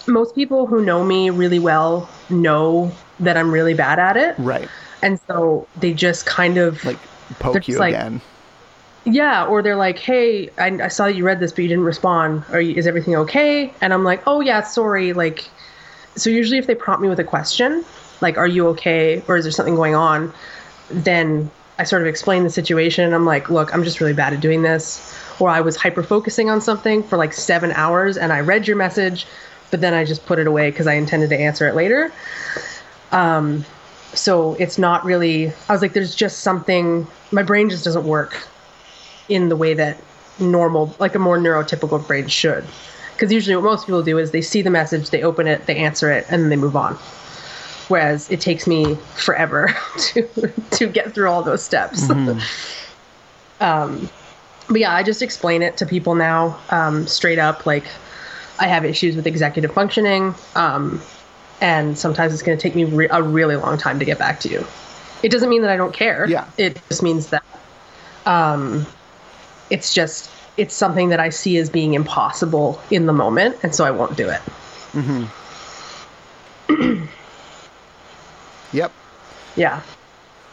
most 0.07 0.35
people 0.35 0.66
who 0.66 0.85
know 0.85 1.05
me 1.05 1.31
really 1.31 1.59
well 1.59 2.09
know 2.29 2.90
that 3.20 3.37
I'm 3.37 3.50
really 3.50 3.74
bad 3.74 3.98
at 3.98 4.16
it. 4.16 4.35
Right. 4.38 4.68
And 5.02 5.20
so 5.26 5.66
they 5.79 5.92
just 5.94 6.26
kind 6.26 6.59
of 6.59 6.85
Like 6.85 6.98
poke 7.38 7.68
you 7.68 7.79
like- 7.79 7.94
again. 7.94 8.20
Yeah, 9.09 9.46
or 9.46 9.62
they're 9.62 9.76
like, 9.76 10.00
"Hey, 10.00 10.50
I, 10.59 10.66
I 10.83 10.88
saw 10.88 11.05
that 11.07 11.14
you 11.14 11.24
read 11.24 11.38
this, 11.38 11.52
but 11.52 11.62
you 11.62 11.68
didn't 11.68 11.85
respond. 11.85 12.42
Are 12.50 12.61
you, 12.61 12.74
is 12.74 12.88
everything 12.88 13.14
okay?" 13.14 13.72
And 13.81 13.94
I'm 13.94 14.02
like, 14.02 14.20
"Oh 14.26 14.40
yeah, 14.40 14.62
sorry." 14.62 15.12
Like, 15.12 15.48
so 16.16 16.29
usually 16.29 16.59
if 16.59 16.66
they 16.66 16.74
prompt 16.74 17.02
me 17.02 17.09
with 17.09 17.20
a 17.20 17.24
question, 17.24 17.85
like, 18.20 18.37
"Are 18.37 18.48
you 18.48 18.66
okay?" 18.70 19.22
or 19.29 19.37
"Is 19.37 19.44
there 19.44 19.52
something 19.52 19.76
going 19.76 19.94
on?" 19.94 20.33
then 20.90 21.48
I 21.79 21.85
sort 21.85 22.02
of 22.02 22.09
explain 22.09 22.42
the 22.42 22.50
situation. 22.50 23.05
And 23.05 23.14
I'm 23.14 23.24
like, 23.24 23.48
"Look, 23.48 23.72
I'm 23.72 23.85
just 23.85 24.00
really 24.00 24.12
bad 24.12 24.33
at 24.33 24.40
doing 24.40 24.62
this." 24.62 25.16
Or 25.38 25.50
I 25.50 25.61
was 25.61 25.76
hyper 25.76 26.02
focusing 26.02 26.50
on 26.50 26.61
something 26.61 27.05
for 27.05 27.16
like 27.16 27.33
seven 27.33 27.70
hours, 27.72 28.16
and 28.16 28.33
I 28.33 28.40
read 28.40 28.66
your 28.66 28.76
message, 28.76 29.24
but 29.70 29.81
then 29.81 29.94
I 29.94 30.05
just 30.05 30.26
put 30.26 30.40
it 30.40 30.48
away 30.48 30.70
because 30.72 30.88
I 30.88 30.94
intended 30.94 31.31
to 31.31 31.38
answer 31.38 31.68
it 31.68 31.76
later. 31.76 32.11
Um, 33.12 33.64
so 34.12 34.55
it's 34.55 34.79
not 34.79 35.05
really. 35.05 35.53
I 35.69 35.73
was 35.73 35.83
like, 35.83 35.92
"There's 35.92 36.14
just 36.14 36.40
something." 36.40 37.07
My 37.33 37.42
brain 37.42 37.69
just 37.71 37.85
doesn't 37.85 38.05
work 38.05 38.49
in 39.29 39.49
the 39.49 39.57
way 39.57 39.75
that 39.75 39.99
normal, 40.38 40.95
like 40.99 41.14
a 41.14 41.19
more 41.19 41.38
neurotypical 41.38 42.07
brain 42.07 42.29
should. 42.29 42.64
Because 43.12 43.33
usually 43.33 43.57
what 43.57 43.64
most 43.64 43.87
people 43.87 44.03
do 44.03 44.19
is 44.19 44.31
they 44.31 44.42
see 44.42 44.62
the 44.62 44.71
message, 44.71 45.11
they 45.11 45.23
open 45.23 45.47
it, 45.47 45.66
they 45.66 45.77
answer 45.77 46.11
it, 46.11 46.27
and 46.29 46.42
then 46.42 46.51
they 46.51 46.57
move 46.57 46.77
on. 46.77 46.95
Whereas 47.88 48.31
it 48.31 48.40
takes 48.40 48.66
me 48.66 48.97
forever 49.14 49.75
to 49.99 50.53
to 50.73 50.87
get 50.87 51.14
through 51.14 51.31
all 51.31 51.42
those 51.42 51.62
steps. 51.62 52.09
um, 53.61 54.11
but 54.69 54.81
yeah, 54.81 54.95
I 54.95 55.03
just 55.03 55.23
explain 55.23 55.62
it 55.62 55.77
to 55.79 55.87
people 55.87 56.14
now, 56.14 56.59
um, 56.71 57.07
straight 57.07 57.38
up. 57.38 57.64
Like, 57.64 57.85
I 58.59 58.66
have 58.66 58.85
issues 58.85 59.16
with 59.16 59.27
executive 59.27 59.73
functioning, 59.73 60.35
um, 60.55 61.01
and 61.61 61.99
sometimes 61.99 62.33
it's 62.33 62.42
going 62.42 62.57
to 62.57 62.62
take 62.62 62.75
me 62.75 62.85
re- 62.85 63.09
a 63.11 63.23
really 63.23 63.57
long 63.57 63.79
time 63.79 63.99
to 63.99 64.05
get 64.05 64.19
back 64.19 64.40
to 64.40 64.49
you. 64.49 64.66
It 65.23 65.31
doesn't 65.31 65.49
mean 65.49 65.62
that 65.62 65.71
I 65.71 65.77
don't 65.77 65.95
care. 65.95 66.29
Yeah. 66.29 66.49
It 66.59 66.81
just 66.88 67.03
means 67.03 67.29
that 67.31 67.45
um, 68.27 68.87
it's 69.71 69.95
just 69.95 70.31
it's 70.57 70.75
something 70.75 71.11
that 71.11 71.21
I 71.21 71.29
see 71.29 71.59
as 71.59 71.69
being 71.69 71.95
impossible 71.95 72.81
in 72.90 73.07
the 73.07 73.12
moment, 73.12 73.57
and 73.62 73.75
so 73.75 73.85
I 73.85 73.90
won't 73.90 74.16
do 74.16 74.29
it. 74.29 74.40
Mm-hmm. 74.92 75.25
Yep. 78.73 78.92
Yeah, 79.55 79.83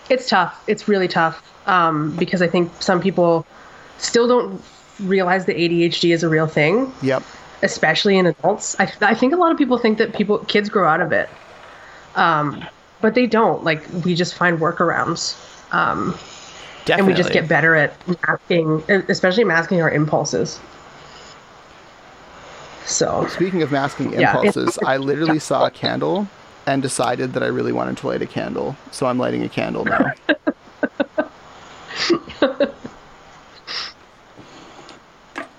it's 0.09 0.29
tough. 0.29 0.63
It's 0.67 0.87
really 0.87 1.07
tough 1.07 1.41
um, 1.67 2.15
because 2.15 2.41
I 2.41 2.47
think 2.47 2.71
some 2.81 3.01
people 3.01 3.45
still 3.97 4.27
don't 4.27 4.61
realize 4.99 5.45
that 5.45 5.57
ADHD 5.57 6.13
is 6.13 6.23
a 6.23 6.29
real 6.29 6.47
thing, 6.47 6.93
Yep. 7.01 7.23
Especially 7.63 8.17
in 8.17 8.27
adults. 8.27 8.75
I, 8.79 8.91
I 9.01 9.15
think 9.15 9.33
a 9.33 9.37
lot 9.37 9.51
of 9.51 9.57
people 9.57 9.77
think 9.77 9.97
that 9.97 10.13
people 10.13 10.37
kids 10.39 10.69
grow 10.69 10.87
out 10.87 11.01
of 11.01 11.11
it, 11.11 11.29
um, 12.15 12.63
but 13.01 13.15
they 13.15 13.25
don't. 13.25 13.63
Like 13.63 13.83
we 14.05 14.13
just 14.13 14.35
find 14.35 14.59
workarounds. 14.59 15.35
Um, 15.73 16.11
Definitely. 16.85 16.99
and 16.99 17.07
we 17.07 17.13
just 17.13 17.31
get 17.33 17.47
better 17.47 17.75
at 17.75 17.95
masking, 18.27 18.83
especially 19.09 19.45
masking 19.45 19.81
our 19.81 19.89
impulses. 19.89 20.59
So 22.85 23.25
Speaking 23.29 23.61
of 23.61 23.71
masking 23.71 24.13
Yeah, 24.13 24.35
impulses, 24.35 24.77
I 24.85 24.97
literally 24.97 25.39
saw 25.49 25.65
a 25.65 25.71
candle 25.71 26.27
and 26.67 26.81
decided 26.81 27.33
that 27.33 27.43
I 27.43 27.47
really 27.47 27.71
wanted 27.71 27.97
to 27.97 28.07
light 28.07 28.21
a 28.21 28.25
candle. 28.25 28.75
So 28.91 29.05
I'm 29.05 29.17
lighting 29.17 29.43
a 29.43 29.49
candle 29.49 29.85
now. 29.85 30.13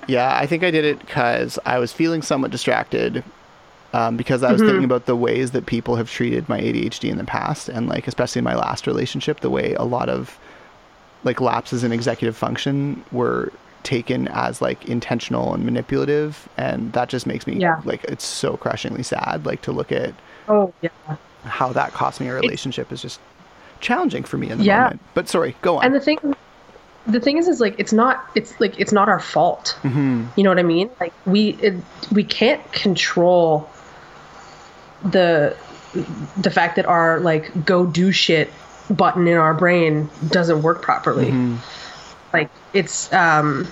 yeah, 0.08 0.36
I 0.36 0.46
think 0.46 0.62
I 0.64 0.70
did 0.70 0.84
it 0.84 0.98
because 1.00 1.58
I 1.66 1.78
was 1.78 1.92
feeling 1.92 2.22
somewhat 2.22 2.50
distracted 2.50 3.24
um, 3.92 4.16
because 4.16 4.42
I 4.42 4.52
was 4.52 4.62
Mm-hmm. 4.62 4.66
thinking 4.66 4.84
about 4.84 5.06
the 5.06 5.16
ways 5.16 5.52
that 5.52 5.66
people 5.66 5.96
have 5.96 6.10
treated 6.10 6.48
my 6.48 6.60
ADHD 6.60 7.10
in 7.10 7.18
the 7.18 7.24
past, 7.24 7.68
and 7.68 7.88
like 7.88 8.08
especially 8.08 8.40
in 8.40 8.44
my 8.44 8.54
last 8.56 8.86
relationship, 8.86 9.40
the 9.40 9.50
way 9.50 9.74
a 9.74 9.84
lot 9.84 10.08
of 10.08 10.38
like 11.24 11.40
lapses 11.40 11.84
in 11.84 11.92
executive 11.92 12.36
function 12.36 13.04
were 13.12 13.52
taken 13.82 14.28
as 14.28 14.62
like 14.62 14.84
intentional 14.86 15.54
and 15.54 15.64
manipulative, 15.64 16.48
and 16.56 16.92
that 16.92 17.08
just 17.08 17.26
makes 17.26 17.46
me 17.46 17.60
Yeah. 17.60 17.80
like 17.84 18.04
it's 18.04 18.24
so 18.26 18.56
crushingly 18.56 19.02
sad. 19.02 19.46
Like 19.46 19.62
to 19.62 19.72
look 19.72 19.92
at 19.92 20.12
oh 20.48 20.74
yeah, 20.82 20.90
how 21.44 21.72
that 21.72 21.92
cost 21.92 22.20
me 22.20 22.28
a 22.28 22.32
relationship 22.34 22.92
is 22.92 23.02
just 23.02 23.20
challenging 23.80 24.24
for 24.24 24.38
me 24.38 24.50
in 24.50 24.58
the 24.58 24.64
Yeah. 24.64 24.76
moment. 24.76 25.00
But 25.14 25.28
sorry, 25.28 25.56
go 25.62 25.78
on. 25.78 25.84
and 25.84 25.94
the 25.94 26.00
thing 26.00 26.18
the 27.06 27.20
thing 27.20 27.36
is 27.38 27.48
is 27.48 27.60
like 27.60 27.74
it's 27.78 27.92
not 27.92 28.24
it's 28.34 28.58
like 28.60 28.78
it's 28.78 28.92
not 28.92 29.08
our 29.08 29.20
fault 29.20 29.78
Mm-hmm. 29.82 30.26
you 30.36 30.42
know 30.44 30.50
what 30.50 30.58
i 30.58 30.62
mean 30.62 30.90
like 31.00 31.12
we 31.26 31.50
it, 31.50 31.74
we 32.12 32.24
can't 32.24 32.62
control 32.72 33.68
the 35.02 35.56
the 36.36 36.50
fact 36.50 36.76
that 36.76 36.86
our 36.86 37.20
like 37.20 37.64
go 37.64 37.86
do 37.86 38.10
shit 38.10 38.50
button 38.90 39.28
in 39.28 39.36
our 39.36 39.54
brain 39.54 40.08
doesn't 40.28 40.62
work 40.62 40.82
properly 40.82 41.26
Mm-hmm. 41.30 41.56
like 42.32 42.50
it's 42.72 43.12
um 43.12 43.66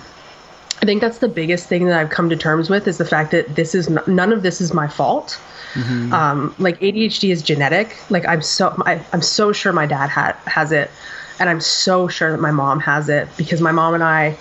i 0.81 0.85
think 0.85 1.01
that's 1.01 1.17
the 1.19 1.27
biggest 1.27 1.67
thing 1.67 1.87
that 1.87 1.99
i've 1.99 2.09
come 2.11 2.29
to 2.29 2.35
terms 2.35 2.69
with 2.69 2.87
is 2.87 2.97
the 2.97 3.05
fact 3.05 3.31
that 3.31 3.55
this 3.55 3.73
is 3.75 3.89
n- 3.89 3.99
none 4.07 4.31
of 4.31 4.43
this 4.43 4.61
is 4.61 4.73
my 4.73 4.87
fault 4.87 5.39
Mm-hmm. 5.73 6.13
um 6.13 6.53
like 6.59 6.79
adhd 6.81 7.31
is 7.31 7.41
genetic 7.41 7.97
like 8.11 8.27
i'm 8.27 8.43
so 8.43 8.75
I, 8.85 9.03
i'm 9.11 9.23
so 9.23 9.51
sure 9.51 9.73
my 9.73 9.87
dad 9.87 10.07
had 10.11 10.33
has 10.45 10.71
it 10.71 10.91
and 11.43 11.49
i'm 11.49 11.59
so 11.59 12.07
sure 12.07 12.31
that 12.31 12.39
my 12.39 12.51
mom 12.51 12.79
has 12.79 13.09
it 13.09 13.27
because 13.35 13.59
my 13.59 13.71
mom 13.73 13.93
and 13.93 14.01
i 14.03 14.33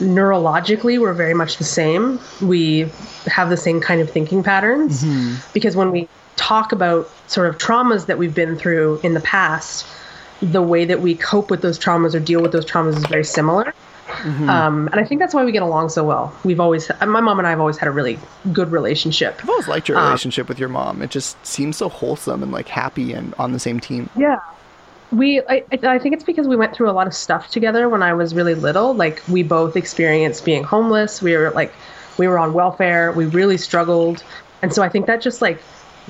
neurologically 0.00 0.98
we're 1.00 1.12
very 1.12 1.34
much 1.34 1.56
the 1.58 1.64
same 1.64 2.18
we 2.42 2.90
have 3.26 3.50
the 3.50 3.56
same 3.56 3.80
kind 3.80 4.00
of 4.00 4.10
thinking 4.10 4.42
patterns 4.42 5.04
because 5.52 5.76
when 5.76 5.90
we 5.92 6.08
talk 6.34 6.72
about 6.72 7.08
sort 7.28 7.48
of 7.48 7.56
traumas 7.58 8.06
that 8.06 8.18
we've 8.18 8.34
been 8.34 8.56
through 8.56 8.98
in 9.04 9.14
the 9.14 9.20
past 9.20 9.86
the 10.40 10.62
way 10.62 10.84
that 10.84 11.00
we 11.00 11.14
cope 11.14 11.50
with 11.50 11.62
those 11.62 11.78
traumas 11.78 12.14
or 12.14 12.20
deal 12.20 12.42
with 12.42 12.50
those 12.52 12.64
traumas 12.66 12.96
is 12.96 13.06
very 13.06 13.24
similar 13.24 13.72
um, 14.48 14.88
and 14.92 15.00
i 15.00 15.04
think 15.04 15.20
that's 15.20 15.34
why 15.34 15.44
we 15.44 15.52
get 15.52 15.62
along 15.62 15.88
so 15.88 16.04
well 16.04 16.32
we've 16.44 16.60
always 16.60 16.90
my 17.00 17.20
mom 17.20 17.38
and 17.38 17.46
i 17.46 17.50
have 17.50 17.60
always 17.60 17.76
had 17.76 17.88
a 17.88 17.92
really 17.92 18.18
good 18.52 18.70
relationship 18.72 19.38
I've 19.42 19.50
always 19.50 19.68
liked 19.68 19.88
your 19.88 19.98
Um, 19.98 20.04
relationship 20.04 20.48
with 20.48 20.58
your 20.58 20.68
mom. 20.68 21.02
It 21.02 21.10
just 21.10 21.44
seems 21.46 21.76
so 21.76 21.88
wholesome 21.88 22.42
and 22.42 22.50
like 22.52 22.68
happy 22.68 23.12
and 23.12 23.34
on 23.38 23.52
the 23.52 23.58
same 23.58 23.78
team. 23.80 24.08
Yeah. 24.16 24.38
We, 25.10 25.40
I, 25.48 25.64
I 25.70 25.98
think 25.98 26.14
it's 26.14 26.24
because 26.24 26.46
we 26.46 26.56
went 26.56 26.74
through 26.74 26.90
a 26.90 26.92
lot 26.92 27.06
of 27.06 27.14
stuff 27.14 27.50
together 27.50 27.88
when 27.88 28.02
I 28.02 28.12
was 28.12 28.34
really 28.34 28.54
little. 28.54 28.94
Like, 28.94 29.22
we 29.26 29.42
both 29.42 29.74
experienced 29.74 30.44
being 30.44 30.62
homeless. 30.64 31.22
We 31.22 31.34
were 31.36 31.50
like, 31.52 31.72
we 32.18 32.28
were 32.28 32.38
on 32.38 32.52
welfare. 32.52 33.12
We 33.12 33.24
really 33.24 33.56
struggled. 33.56 34.22
And 34.60 34.72
so 34.72 34.82
I 34.82 34.88
think 34.88 35.06
that 35.06 35.22
just 35.22 35.40
like 35.40 35.62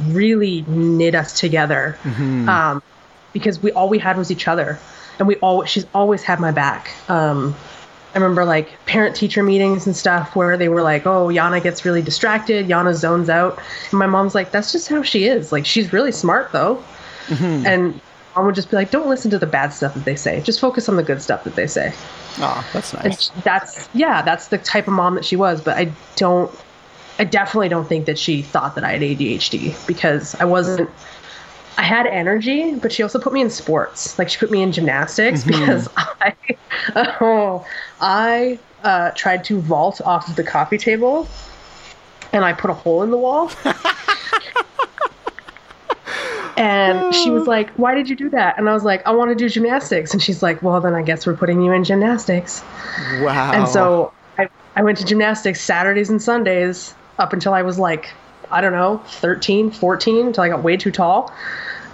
really 0.08 0.62
knit 0.66 1.14
us 1.14 1.38
together. 1.38 1.98
Um, 2.48 2.82
because 3.32 3.62
we, 3.62 3.70
all 3.72 3.88
we 3.88 3.98
had 3.98 4.16
was 4.16 4.30
each 4.30 4.48
other. 4.48 4.78
And 5.18 5.28
we 5.28 5.36
all, 5.36 5.64
she's 5.64 5.86
always 5.94 6.22
had 6.22 6.40
my 6.40 6.50
back. 6.50 6.90
Um, 7.08 7.54
I 8.14 8.18
remember 8.18 8.44
like 8.44 8.70
parent 8.86 9.14
teacher 9.14 9.42
meetings 9.42 9.86
and 9.86 9.94
stuff 9.94 10.34
where 10.34 10.56
they 10.56 10.68
were 10.68 10.82
like, 10.82 11.06
oh, 11.06 11.28
Yana 11.28 11.62
gets 11.62 11.84
really 11.84 12.02
distracted. 12.02 12.66
Yana 12.66 12.94
zones 12.94 13.28
out. 13.28 13.60
And 13.90 13.98
my 13.98 14.06
mom's 14.06 14.34
like, 14.34 14.50
that's 14.50 14.72
just 14.72 14.88
how 14.88 15.02
she 15.02 15.24
is. 15.24 15.52
Like, 15.52 15.66
she's 15.66 15.92
really 15.92 16.10
smart 16.10 16.50
though. 16.52 16.82
And 17.66 18.00
mom 18.38 18.46
would 18.46 18.54
just 18.54 18.70
be 18.70 18.76
like, 18.76 18.90
don't 18.90 19.08
listen 19.08 19.30
to 19.32 19.38
the 19.38 19.46
bad 19.46 19.72
stuff 19.72 19.94
that 19.94 20.04
they 20.04 20.14
say. 20.14 20.40
Just 20.40 20.60
focus 20.60 20.88
on 20.88 20.96
the 20.96 21.02
good 21.02 21.20
stuff 21.20 21.44
that 21.44 21.56
they 21.56 21.66
say. 21.66 21.92
Oh, 22.38 22.66
that's 22.72 22.94
nice. 22.94 23.24
sh- 23.24 23.30
that's, 23.42 23.88
yeah, 23.94 24.22
that's 24.22 24.48
the 24.48 24.58
type 24.58 24.86
of 24.86 24.94
mom 24.94 25.16
that 25.16 25.24
she 25.24 25.34
was. 25.34 25.60
But 25.60 25.76
I 25.76 25.92
don't, 26.16 26.50
I 27.18 27.24
definitely 27.24 27.68
don't 27.68 27.88
think 27.88 28.06
that 28.06 28.18
she 28.18 28.42
thought 28.42 28.76
that 28.76 28.84
I 28.84 28.92
had 28.92 29.02
ADHD 29.02 29.86
because 29.86 30.36
I 30.36 30.44
wasn't, 30.44 30.88
I 31.78 31.82
had 31.82 32.06
energy, 32.06 32.76
but 32.76 32.92
she 32.92 33.02
also 33.02 33.18
put 33.18 33.32
me 33.32 33.40
in 33.40 33.50
sports. 33.50 34.18
Like 34.18 34.28
she 34.28 34.38
put 34.38 34.52
me 34.52 34.62
in 34.62 34.70
gymnastics 34.70 35.42
because 35.42 35.88
I, 35.96 36.34
oh, 37.20 37.66
I 38.00 38.58
uh, 38.84 39.10
tried 39.12 39.42
to 39.44 39.60
vault 39.60 40.00
off 40.02 40.28
of 40.28 40.36
the 40.36 40.44
coffee 40.44 40.78
table 40.78 41.28
and 42.32 42.44
I 42.44 42.52
put 42.52 42.70
a 42.70 42.74
hole 42.74 43.02
in 43.02 43.10
the 43.10 43.18
wall. 43.18 43.50
And 46.58 47.14
she 47.14 47.30
was 47.30 47.46
like, 47.46 47.70
Why 47.72 47.94
did 47.94 48.08
you 48.08 48.16
do 48.16 48.28
that? 48.30 48.58
And 48.58 48.68
I 48.68 48.72
was 48.74 48.84
like, 48.84 49.06
I 49.06 49.10
want 49.12 49.30
to 49.30 49.34
do 49.34 49.48
gymnastics. 49.48 50.12
And 50.12 50.22
she's 50.22 50.42
like, 50.42 50.62
Well, 50.62 50.80
then 50.80 50.94
I 50.94 51.02
guess 51.02 51.26
we're 51.26 51.36
putting 51.36 51.62
you 51.62 51.72
in 51.72 51.84
gymnastics. 51.84 52.62
Wow. 53.20 53.52
And 53.52 53.68
so 53.68 54.12
I, 54.38 54.48
I 54.76 54.82
went 54.82 54.98
to 54.98 55.04
gymnastics 55.04 55.60
Saturdays 55.60 56.10
and 56.10 56.20
Sundays 56.20 56.94
up 57.18 57.32
until 57.32 57.54
I 57.54 57.62
was 57.62 57.78
like, 57.78 58.10
I 58.50 58.60
don't 58.60 58.72
know, 58.72 58.98
13, 59.06 59.70
14, 59.70 60.26
until 60.26 60.44
I 60.44 60.48
got 60.48 60.62
way 60.62 60.76
too 60.76 60.90
tall. 60.90 61.32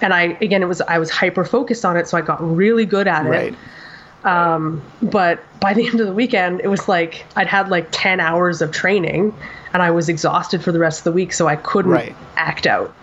And 0.01 0.13
I, 0.13 0.37
again, 0.41 0.63
it 0.63 0.67
was, 0.67 0.81
I 0.83 0.99
was 0.99 1.11
hyper 1.11 1.45
focused 1.45 1.85
on 1.85 1.97
it. 1.97 2.07
So 2.09 2.17
I 2.19 2.21
got 2.21 2.39
really 2.41 2.85
good 2.87 3.07
at 3.09 3.27
it. 3.27 3.29
right. 3.29 3.55
Um, 4.25 4.83
but 5.03 5.41
by 5.61 5.75
the 5.75 5.87
end 5.89 6.01
of 6.01 6.07
the 6.07 6.13
weekend, 6.13 6.61
it 6.61 6.69
was 6.69 6.89
like 6.89 7.25
I'd 7.37 7.47
had 7.47 7.69
like 7.69 7.89
10 7.91 8.21
hours 8.21 8.63
of 8.63 8.71
training 8.73 9.35
and 9.73 9.83
I 9.83 9.91
was 9.91 10.09
exhausted 10.09 10.63
for 10.63 10.73
the 10.73 10.79
rest 10.79 11.01
of 11.01 11.05
the 11.05 11.13
week. 11.13 11.33
So 11.33 11.47
I 11.49 11.57
couldn't 11.57 11.91
Right. 11.91 12.15
act 12.37 12.67
out. 12.67 12.95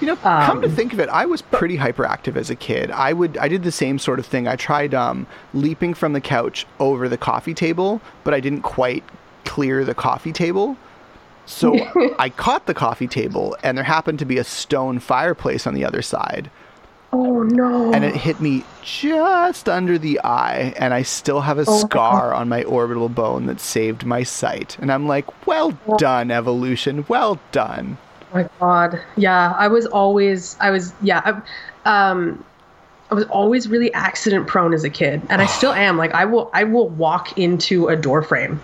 You 0.00 0.06
know, 0.06 0.16
come 0.16 0.62
to 0.62 0.68
Um, 0.68 0.74
think 0.74 0.92
of 0.92 1.00
it, 1.00 1.08
I 1.10 1.26
was 1.26 1.42
pretty 1.42 1.76
hyperactive 1.76 2.36
as 2.36 2.48
a 2.50 2.56
kid. 2.56 2.90
I 2.90 3.12
would 3.12 3.36
I 3.38 3.48
did 3.48 3.62
the 3.64 3.72
same 3.72 3.98
sort 3.98 4.18
of 4.18 4.26
thing. 4.26 4.48
I 4.48 4.56
tried 4.56 4.94
um, 4.94 5.26
leaping 5.52 5.92
from 5.94 6.12
the 6.14 6.20
couch 6.20 6.66
over 6.78 7.08
the 7.08 7.18
coffee 7.18 7.54
table, 7.54 8.00
but 8.24 8.32
I 8.32 8.40
didn't 8.40 8.62
quite 8.62 9.04
clear 9.44 9.84
the 9.84 9.94
coffee 9.94 10.32
table. 10.32 10.76
So 11.46 11.74
I 12.18 12.28
caught 12.30 12.66
the 12.66 12.74
coffee 12.74 13.08
table, 13.08 13.56
and 13.62 13.76
there 13.76 13.84
happened 13.84 14.18
to 14.20 14.24
be 14.24 14.38
a 14.38 14.44
stone 14.44 15.00
fireplace 15.00 15.66
on 15.66 15.74
the 15.74 15.84
other 15.84 16.00
side, 16.02 16.50
Oh 17.12 17.42
no. 17.42 17.92
and 17.92 18.04
it 18.04 18.14
hit 18.14 18.40
me 18.40 18.64
just 18.84 19.68
under 19.68 19.98
the 19.98 20.20
eye, 20.22 20.72
and 20.78 20.94
I 20.94 21.02
still 21.02 21.40
have 21.40 21.58
a 21.58 21.64
Oh 21.66 21.78
scar 21.80 22.32
on 22.32 22.48
my 22.48 22.62
orbital 22.62 23.08
bone 23.08 23.46
that 23.46 23.58
saved 23.60 24.06
my 24.06 24.22
sight. 24.22 24.78
And 24.80 24.92
I'm 24.92 25.08
like, 25.08 25.46
well 25.46 25.72
done, 25.98 26.30
evolution, 26.30 27.04
well 27.08 27.40
done. 27.50 27.98
Oh 28.32 28.36
my 28.36 28.48
god. 28.60 29.00
Yeah, 29.16 29.54
I 29.58 29.68
was 29.68 29.86
always 29.86 30.56
I 30.60 30.70
was 30.70 30.92
yeah, 31.02 31.42
I, 31.84 32.10
um 32.10 32.44
I 33.10 33.14
was 33.14 33.24
always 33.24 33.68
really 33.68 33.92
accident 33.92 34.46
prone 34.46 34.72
as 34.72 34.84
a 34.84 34.90
kid 34.90 35.20
and 35.30 35.42
I 35.42 35.46
still 35.46 35.72
am. 35.88 35.96
Like 35.96 36.12
I 36.12 36.24
will 36.24 36.50
I 36.54 36.64
will 36.64 36.88
walk 36.90 37.36
into 37.38 37.88
a 37.88 37.96
door 37.96 38.22
frame 38.22 38.60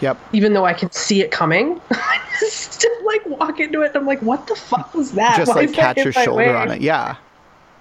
Yep. 0.00 0.16
even 0.32 0.54
though 0.54 0.64
I 0.64 0.72
can 0.72 0.90
see 0.92 1.20
it 1.20 1.30
coming. 1.30 1.78
I 1.90 2.20
still 2.38 2.90
like 3.04 3.26
walk 3.26 3.60
into 3.60 3.82
it 3.82 3.88
and 3.88 3.96
I'm 3.96 4.06
like 4.06 4.22
what 4.22 4.46
the 4.46 4.56
fuck 4.56 4.94
was 4.94 5.12
that? 5.12 5.36
Just 5.36 5.54
Why 5.54 5.62
like 5.66 5.74
catch 5.74 5.98
your 5.98 6.12
shoulder 6.12 6.42
way? 6.42 6.54
on 6.54 6.70
it. 6.70 6.80
Yeah. 6.80 7.16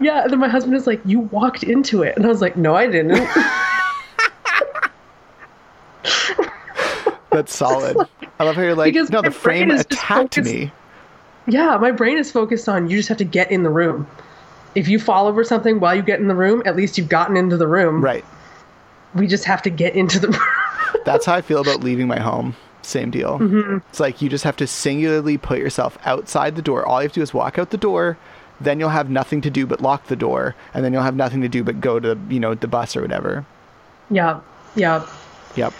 Yeah, 0.02 0.24
and 0.24 0.32
then 0.32 0.40
my 0.40 0.48
husband 0.48 0.76
is 0.76 0.88
like 0.88 1.02
you 1.06 1.20
walked 1.20 1.64
into 1.64 2.04
it 2.04 2.16
and 2.18 2.26
I 2.26 2.30
was 2.30 2.42
like 2.42 2.58
no 2.58 2.76
I 2.76 2.88
didn't. 2.88 3.26
That's 7.32 7.56
solid. 7.56 7.98
I 8.40 8.44
love 8.44 8.56
how 8.56 8.62
you're 8.62 8.76
like, 8.76 8.94
Because 8.94 9.10
no, 9.10 9.22
the 9.22 9.32
frame 9.32 9.72
attacked 9.72 10.38
me. 10.38 10.72
Yeah, 11.50 11.78
my 11.78 11.92
brain 11.92 12.18
is 12.18 12.32
focused 12.32 12.70
on 12.70 12.90
you 12.90 12.98
just 12.98 13.10
have 13.10 13.18
to 13.18 13.26
get 13.26 13.52
in 13.52 13.64
the 13.64 13.70
room. 13.70 14.08
If 14.76 14.88
you 14.88 15.00
fall 15.00 15.28
over 15.28 15.44
something 15.44 15.80
while 15.80 15.96
you 15.96 16.02
get 16.02 16.20
in 16.20 16.28
the 16.28 16.36
room, 16.36 16.62
at 16.66 16.76
least 16.76 16.98
you've 16.98 17.10
gotten 17.10 17.36
into 17.36 17.58
the 17.58 17.68
room. 17.68 18.02
Right. 18.04 18.24
We 19.16 19.26
just 19.28 19.46
have 19.46 19.62
to 19.64 19.70
get 19.70 19.96
into 19.96 20.20
the 20.20 20.28
room. 20.94 21.02
That's 21.06 21.26
how 21.26 21.34
I 21.34 21.42
feel 21.42 21.60
about 21.62 21.84
leaving 21.84 22.08
my 22.08 22.20
home. 22.20 22.56
Same 22.84 23.10
deal. 23.12 23.40
Mm-hmm. 23.40 23.78
It's 23.90 24.00
like 24.00 24.22
you 24.22 24.30
just 24.30 24.44
have 24.44 24.56
to 24.58 24.68
singularly 24.68 25.38
put 25.38 25.60
yourself 25.60 25.98
outside 26.06 26.56
the 26.56 26.62
door. 26.62 26.86
All 26.86 27.02
you 27.02 27.06
have 27.06 27.14
to 27.14 27.20
do 27.20 27.24
is 27.24 27.34
walk 27.34 27.58
out 27.60 27.72
the 27.72 27.78
door. 27.78 28.18
Then 28.62 28.80
you'll 28.80 28.90
have 28.90 29.10
nothing 29.10 29.42
to 29.42 29.50
do 29.50 29.66
but 29.66 29.80
lock 29.82 30.08
the 30.08 30.16
door, 30.18 30.54
and 30.74 30.84
then 30.84 30.92
you'll 30.92 31.04
have 31.04 31.16
nothing 31.16 31.42
to 31.42 31.48
do 31.48 31.64
but 31.64 31.80
go 31.80 32.00
to 32.00 32.18
you 32.30 32.40
know 32.42 32.56
the 32.56 32.68
bus 32.68 32.96
or 32.98 33.02
whatever. 33.02 33.46
Yeah, 34.12 34.42
yeah, 34.76 35.06
Yep. 35.56 35.74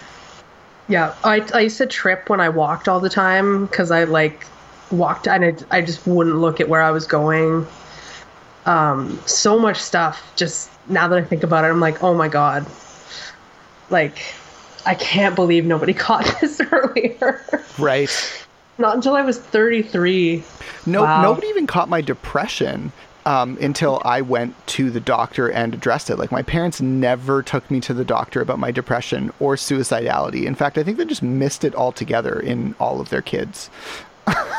yeah. 0.88 1.14
I, 1.22 1.46
I 1.52 1.60
used 1.60 1.76
to 1.78 1.86
trip 1.86 2.30
when 2.30 2.40
I 2.40 2.48
walked 2.48 2.88
all 2.88 2.98
the 3.00 3.10
time 3.10 3.66
because 3.66 3.90
I 3.90 4.04
like 4.04 4.46
walked 4.90 5.26
and 5.28 5.44
I, 5.70 5.78
I 5.78 5.80
just 5.82 6.06
wouldn't 6.06 6.36
look 6.36 6.60
at 6.60 6.68
where 6.68 6.82
I 6.82 6.90
was 6.90 7.06
going. 7.06 7.66
Um, 8.66 9.18
so 9.26 9.58
much 9.58 9.78
stuff. 9.78 10.32
Just 10.36 10.70
now 10.88 11.08
that 11.08 11.18
I 11.18 11.22
think 11.24 11.42
about 11.42 11.64
it, 11.64 11.68
I'm 11.68 11.80
like, 11.80 12.02
oh 12.02 12.14
my 12.14 12.28
god, 12.28 12.66
like 13.88 14.18
I 14.86 14.94
can't 14.94 15.34
believe 15.34 15.64
nobody 15.64 15.94
caught 16.06 16.24
this 16.40 16.60
earlier. 16.72 17.44
Right. 17.78 18.10
Not 18.78 18.94
until 18.96 19.14
I 19.14 19.22
was 19.22 19.38
33. 19.38 20.42
No, 20.86 21.02
Wow. 21.02 21.22
nobody 21.22 21.48
even 21.48 21.66
caught 21.66 21.88
my 21.90 22.00
depression 22.00 22.92
um, 23.26 23.58
until 23.60 24.00
I 24.06 24.22
went 24.22 24.54
to 24.68 24.90
the 24.90 25.00
doctor 25.00 25.50
and 25.50 25.74
addressed 25.74 26.08
it. 26.08 26.16
Like 26.16 26.32
my 26.32 26.40
parents 26.42 26.80
never 26.80 27.42
took 27.42 27.70
me 27.70 27.80
to 27.80 27.92
the 27.92 28.04
doctor 28.06 28.40
about 28.40 28.58
my 28.58 28.70
depression 28.70 29.32
or 29.38 29.56
suicidality. 29.56 30.46
In 30.46 30.54
fact, 30.54 30.78
I 30.78 30.82
think 30.82 30.96
they 30.96 31.04
just 31.04 31.22
missed 31.22 31.62
it 31.62 31.74
altogether 31.74 32.40
in 32.40 32.74
all 32.80 33.00
of 33.02 33.10
their 33.10 33.20
kids. 33.20 33.68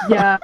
Yeah. 0.09 0.37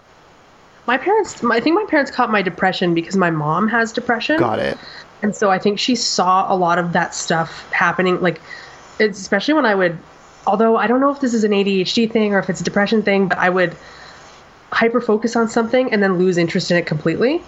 My 0.86 0.97
parents, 0.97 1.43
I 1.43 1.59
think 1.59 1.76
my 1.76 1.86
parents 1.89 2.11
caught 2.11 2.32
my 2.32 2.41
depression 2.41 2.93
because 2.93 3.18
my 3.18 3.30
mom 3.30 3.68
has 3.68 3.91
depression. 3.91 4.39
Got 4.39 4.59
it. 4.59 4.78
And 5.22 5.36
so 5.36 5.49
I 5.49 5.59
think 5.59 5.80
she 5.80 5.95
saw 5.95 6.51
a 6.51 6.55
lot 6.55 6.78
of 6.78 6.93
that 6.93 7.13
stuff 7.13 7.70
happening, 7.72 8.22
like, 8.22 8.39
especially 8.99 9.53
when 9.55 9.65
I 9.65 9.76
would, 9.76 9.97
although 10.45 10.78
I 10.78 10.88
don't 10.88 11.01
know 11.01 11.11
if 11.11 11.20
this 11.20 11.34
is 11.34 11.43
an 11.43 11.51
ADHD 11.51 12.09
thing 12.09 12.34
or 12.34 12.39
if 12.39 12.49
it's 12.49 12.61
a 12.61 12.63
depression 12.63 13.01
thing, 13.03 13.28
but 13.28 13.38
I 13.38 13.49
would 13.49 13.76
hyper 14.72 15.01
focus 15.01 15.36
on 15.36 15.49
something 15.49 15.91
and 15.91 16.03
then 16.03 16.18
lose 16.18 16.38
interest 16.38 16.72
in 16.72 16.78
it 16.78 16.86
completely. 16.86 17.41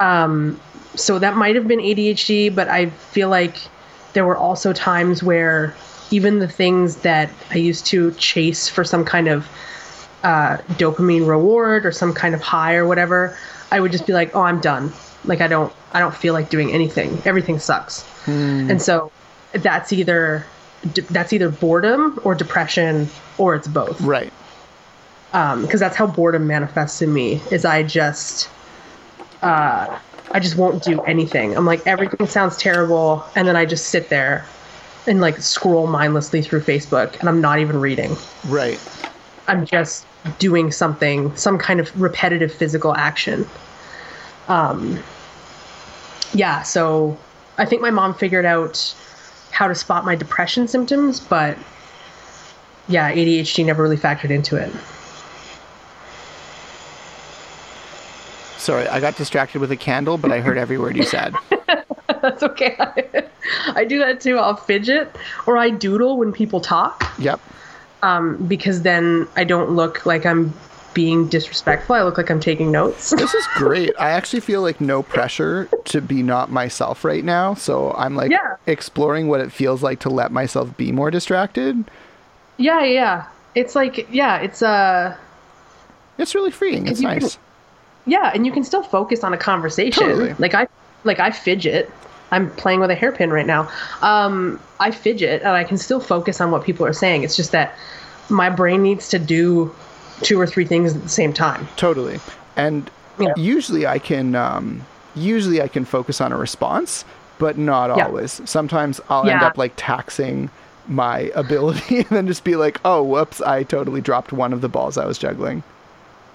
Um, 0.00 0.60
so 0.94 1.18
that 1.18 1.36
might 1.36 1.56
have 1.56 1.66
been 1.68 1.80
ADHD, 1.80 2.54
but 2.54 2.68
I 2.68 2.86
feel 2.86 3.28
like 3.28 3.56
there 4.12 4.24
were 4.24 4.36
also 4.36 4.72
times 4.72 5.22
where 5.22 5.74
even 6.10 6.38
the 6.38 6.48
things 6.48 6.96
that 6.98 7.30
I 7.50 7.56
used 7.56 7.86
to 7.86 8.12
chase 8.12 8.68
for 8.68 8.84
some 8.84 9.04
kind 9.04 9.28
of 9.28 9.48
uh, 10.22 10.58
dopamine 10.72 11.26
reward 11.26 11.86
or 11.86 11.92
some 11.92 12.12
kind 12.12 12.34
of 12.34 12.42
high 12.42 12.74
or 12.74 12.86
whatever, 12.86 13.36
I 13.70 13.80
would 13.80 13.92
just 13.92 14.06
be 14.06 14.12
like, 14.12 14.34
"Oh, 14.34 14.42
I'm 14.42 14.60
done. 14.60 14.92
Like 15.24 15.40
I 15.40 15.48
don't, 15.48 15.72
I 15.92 16.00
don't 16.00 16.14
feel 16.14 16.34
like 16.34 16.50
doing 16.50 16.72
anything. 16.72 17.20
Everything 17.24 17.58
sucks." 17.58 18.04
And 18.26 18.82
so 18.82 19.12
that's 19.52 19.92
either 19.92 20.44
that's 21.10 21.32
either 21.32 21.48
boredom 21.48 22.20
or 22.24 22.34
depression 22.34 23.08
or 23.38 23.54
it's 23.54 23.68
both 23.68 24.00
Right. 24.00 24.32
because 25.30 25.74
um, 25.74 25.78
that's 25.78 25.96
how 25.96 26.06
boredom 26.06 26.46
manifests 26.46 27.02
in 27.02 27.12
me 27.12 27.40
is 27.50 27.64
i 27.64 27.82
just 27.82 28.48
uh, 29.42 29.98
i 30.32 30.40
just 30.40 30.56
won't 30.56 30.82
do 30.82 31.02
anything 31.04 31.56
i'm 31.56 31.66
like 31.66 31.84
everything 31.86 32.26
sounds 32.26 32.56
terrible 32.56 33.24
and 33.34 33.48
then 33.48 33.56
i 33.56 33.64
just 33.64 33.86
sit 33.86 34.08
there 34.10 34.44
and 35.06 35.20
like 35.20 35.38
scroll 35.38 35.86
mindlessly 35.86 36.42
through 36.42 36.60
facebook 36.60 37.18
and 37.20 37.28
i'm 37.28 37.40
not 37.40 37.58
even 37.58 37.78
reading 37.80 38.16
Right. 38.44 38.78
I'm 39.48 39.64
just 39.64 40.06
doing 40.38 40.70
something 40.70 41.34
some 41.36 41.58
kind 41.58 41.80
of 41.80 42.00
repetitive 42.00 42.52
physical 42.52 42.94
action 42.94 43.46
um 44.48 45.02
yeah 46.32 46.62
so 46.62 47.16
i 47.58 47.64
think 47.64 47.80
my 47.80 47.90
mom 47.90 48.14
figured 48.14 48.44
out 48.44 48.94
how 49.50 49.68
to 49.68 49.74
spot 49.74 50.04
my 50.04 50.14
depression 50.14 50.66
symptoms 50.66 51.20
but 51.20 51.56
yeah 52.88 53.12
adhd 53.12 53.64
never 53.64 53.82
really 53.82 53.96
factored 53.96 54.30
into 54.30 54.56
it 54.56 54.72
Sorry, 58.58 58.88
I 58.88 58.98
got 58.98 59.16
distracted 59.16 59.60
with 59.60 59.70
a 59.70 59.76
candle, 59.76 60.18
but 60.18 60.32
I 60.32 60.40
heard 60.40 60.58
every 60.58 60.76
word 60.76 60.96
you 60.96 61.04
said. 61.04 61.36
That's 62.08 62.42
okay. 62.42 62.76
I 63.68 63.84
do 63.84 64.00
that 64.00 64.20
too. 64.20 64.38
I'll 64.38 64.56
fidget 64.56 65.14
or 65.46 65.56
I 65.56 65.70
doodle 65.70 66.18
when 66.18 66.32
people 66.32 66.60
talk 66.60 67.04
Yep. 67.18 67.40
Um, 68.02 68.36
because 68.46 68.82
then 68.82 69.26
I 69.36 69.44
don't 69.44 69.70
look 69.70 70.04
like 70.06 70.24
I'm 70.26 70.52
being 70.94 71.28
disrespectful. 71.28 71.94
I 71.94 72.02
look 72.02 72.16
like 72.16 72.30
I'm 72.30 72.40
taking 72.40 72.70
notes. 72.72 73.10
This 73.10 73.34
is 73.34 73.46
great. 73.56 73.92
I 73.98 74.10
actually 74.10 74.40
feel 74.40 74.62
like 74.62 74.80
no 74.80 75.02
pressure 75.02 75.68
to 75.86 76.00
be 76.00 76.22
not 76.22 76.50
myself 76.50 77.04
right 77.04 77.22
now. 77.24 77.52
So 77.54 77.92
I'm 77.98 78.16
like 78.16 78.30
Yeah. 78.30 78.56
exploring 78.66 79.28
what 79.28 79.40
it 79.42 79.52
feels 79.52 79.82
like 79.82 80.00
to 80.00 80.08
let 80.08 80.32
myself 80.32 80.74
be 80.78 80.92
more 80.92 81.10
distracted. 81.10 81.84
yeah, 82.56 82.82
yeah. 82.82 83.24
It's 83.54 83.74
like, 83.74 84.06
yeah, 84.10 84.38
it's 84.38 84.62
uh 84.62 85.16
It's 86.18 86.34
really 86.34 86.50
freeing. 86.50 86.86
It's 86.86 87.00
you 87.00 87.08
can- 87.08 87.18
nice. 87.20 87.38
yeah, 88.06 88.30
and 88.34 88.46
you 88.46 88.52
can 88.52 88.64
still 88.64 88.82
focus 88.82 89.22
on 89.22 89.34
a 89.34 89.38
conversation. 89.38 90.02
Totally. 90.04 90.34
Like 90.38 90.54
I 90.54 90.66
like 91.04 91.20
I 91.20 91.30
fidget. 91.30 91.90
I'm 92.36 92.50
playing 92.56 92.80
with 92.80 92.90
a 92.90 92.94
hairpin 92.94 93.30
right 93.30 93.46
now. 93.46 93.68
Um, 94.02 94.60
I 94.78 94.90
fidget 94.90 95.40
and 95.40 95.50
I 95.50 95.64
can 95.64 95.78
still 95.78 96.00
focus 96.00 96.40
on 96.40 96.50
what 96.50 96.64
people 96.64 96.84
are 96.84 96.92
saying. 96.92 97.22
It's 97.22 97.34
just 97.34 97.52
that 97.52 97.74
my 98.28 98.50
brain 98.50 98.82
needs 98.82 99.08
to 99.08 99.18
do 99.18 99.74
two 100.22 100.38
or 100.38 100.46
three 100.46 100.66
things 100.66 100.94
at 100.94 101.02
the 101.02 101.08
same 101.08 101.32
time. 101.32 101.66
Totally. 101.76 102.20
And 102.56 102.90
Yeah. 103.18 103.32
usually 103.36 103.86
I 103.86 103.98
can 103.98 104.34
um 104.34 104.84
usually 105.14 105.62
I 105.62 105.68
can 105.68 105.86
focus 105.86 106.20
on 106.20 106.30
a 106.32 106.36
response, 106.36 107.04
but 107.38 107.56
not 107.56 107.88
Yeah. 107.88 108.04
always. 108.06 108.42
Sometimes 108.44 109.00
I'll 109.08 109.26
end 109.28 109.42
up 109.42 109.56
like 109.56 109.72
taxing 109.76 110.50
my 110.88 111.30
ability 111.34 111.98
and 112.00 112.08
then 112.10 112.26
just 112.26 112.44
be 112.44 112.56
like, 112.56 112.80
"Oh, 112.84 113.02
whoops, 113.02 113.40
I 113.40 113.62
totally 113.62 114.02
dropped 114.02 114.32
one 114.32 114.52
of 114.52 114.60
the 114.60 114.68
balls 114.68 114.98
I 114.98 115.06
was 115.06 115.16
juggling." 115.18 115.62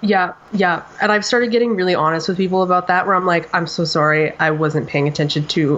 Yeah, 0.02 0.34
yeah. 0.54 0.84
And 1.02 1.12
I've 1.12 1.24
started 1.24 1.52
getting 1.52 1.76
really 1.76 1.94
honest 1.96 2.28
with 2.28 2.38
people 2.38 2.64
about 2.64 2.88
that 2.88 3.06
where 3.06 3.16
I'm 3.16 3.26
like, 3.26 3.54
I'm 3.54 3.68
so 3.68 3.84
sorry, 3.86 4.38
I 4.40 4.50
wasn't 4.52 4.88
paying 4.88 5.08
attention 5.08 5.46
to 5.50 5.78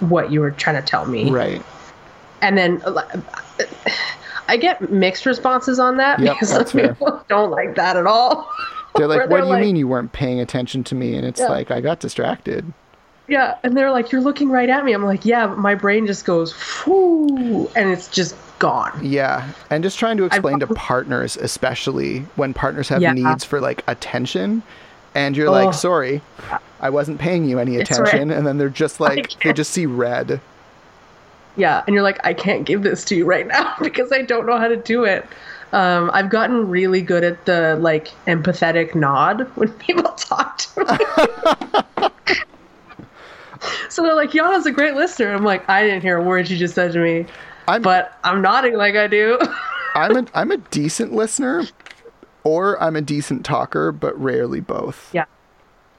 what 0.00 0.30
you 0.30 0.40
were 0.40 0.52
trying 0.52 0.76
to 0.76 0.82
tell 0.82 1.06
me. 1.06 1.30
Right. 1.30 1.62
And 2.42 2.56
then 2.56 2.80
uh, 2.84 3.02
I 4.48 4.56
get 4.56 4.90
mixed 4.90 5.26
responses 5.26 5.78
on 5.78 5.96
that 5.96 6.20
Yep, 6.20 6.34
because 6.34 6.48
some 6.50 6.64
fair. 6.66 6.94
people 6.94 7.24
don't 7.28 7.50
like 7.50 7.74
that 7.76 7.96
at 7.96 8.06
all. 8.06 8.48
They're 8.96 9.06
like, 9.08 9.20
"What 9.30 9.38
do 9.40 9.44
you 9.46 9.50
like- 9.52 9.62
mean 9.62 9.76
you 9.76 9.88
weren't 9.88 10.12
paying 10.12 10.38
attention 10.40 10.84
to 10.84 10.94
me?" 10.94 11.14
And 11.16 11.26
it's 11.26 11.40
Yeah. 11.40 11.48
like, 11.48 11.70
"I 11.70 11.80
got 11.80 12.00
distracted." 12.00 12.72
Yeah, 13.26 13.56
and 13.62 13.76
they're 13.76 13.90
like, 13.90 14.12
"You're 14.12 14.20
looking 14.20 14.50
right 14.50 14.68
at 14.68 14.84
me." 14.84 14.92
I'm 14.92 15.04
like, 15.04 15.24
"Yeah," 15.24 15.46
but 15.46 15.58
my 15.58 15.74
brain 15.74 16.06
just 16.06 16.24
goes, 16.24 16.54
"Whoo," 16.86 17.70
and 17.74 17.90
it's 17.90 18.08
just 18.08 18.34
gone. 18.58 18.98
Yeah, 19.02 19.48
and 19.70 19.82
just 19.82 19.98
trying 19.98 20.16
to 20.18 20.24
explain 20.24 20.60
to 20.60 20.66
partners, 20.66 21.36
especially 21.36 22.26
when 22.36 22.52
partners 22.54 22.88
have 22.90 23.00
Yeah. 23.02 23.12
needs 23.12 23.42
for 23.44 23.60
like 23.60 23.82
attention, 23.88 24.62
and 25.14 25.36
you're 25.36 25.50
like, 25.50 25.68
Oh. 25.68 25.72
"Sorry, 25.72 26.20
I 26.80 26.90
wasn't 26.90 27.18
paying 27.18 27.46
you 27.46 27.58
any 27.58 27.78
attention," 27.78 28.30
and 28.30 28.46
then 28.46 28.58
they're 28.58 28.68
just 28.68 29.00
like, 29.06 29.30
they 29.42 29.52
just 29.54 29.70
see 29.72 29.86
red. 29.86 30.40
Yeah, 31.56 31.82
and 31.86 31.94
you're 31.94 32.02
like, 32.02 32.20
"I 32.24 32.34
can't 32.34 32.64
give 32.64 32.82
this 32.82 33.04
to 33.06 33.14
you 33.14 33.24
right 33.24 33.46
now 33.56 33.74
because 33.80 34.12
I 34.12 34.20
don't 34.22 34.44
know 34.46 34.58
how 34.58 34.68
to 34.68 34.76
do 34.76 35.04
it." 35.04 35.26
Um, 35.72 36.10
I've 36.12 36.28
gotten 36.28 36.68
really 36.68 37.00
good 37.00 37.24
at 37.24 37.46
the 37.46 37.76
like 37.80 38.08
empathetic 38.26 38.94
nod 38.94 39.48
when 39.54 39.68
people 39.86 40.12
talk 40.12 40.58
to 40.58 40.84
me. 40.84 42.08
So 43.88 44.02
they're 44.02 44.14
like, 44.14 44.30
"Yana's 44.34 44.66
a 44.66 44.72
great 44.72 44.94
listener." 44.94 45.32
I'm 45.34 45.44
like, 45.44 45.68
"I 45.68 45.82
didn't 45.82 46.02
hear 46.02 46.18
a 46.18 46.22
word 46.22 46.48
you 46.48 46.56
just 46.56 46.74
said 46.74 46.92
to 46.92 46.98
me, 46.98 47.26
I'm 47.68 47.82
but 47.82 48.18
I'm 48.24 48.42
nodding 48.42 48.74
like 48.76 48.96
I 48.96 49.06
do." 49.06 49.38
I'm 49.94 50.16
a 50.16 50.26
I'm 50.34 50.50
a 50.50 50.56
decent 50.56 51.12
listener, 51.12 51.64
or 52.42 52.82
I'm 52.82 52.96
a 52.96 53.00
decent 53.00 53.44
talker, 53.44 53.92
but 53.92 54.18
rarely 54.20 54.60
both. 54.60 55.10
Yeah. 55.14 55.24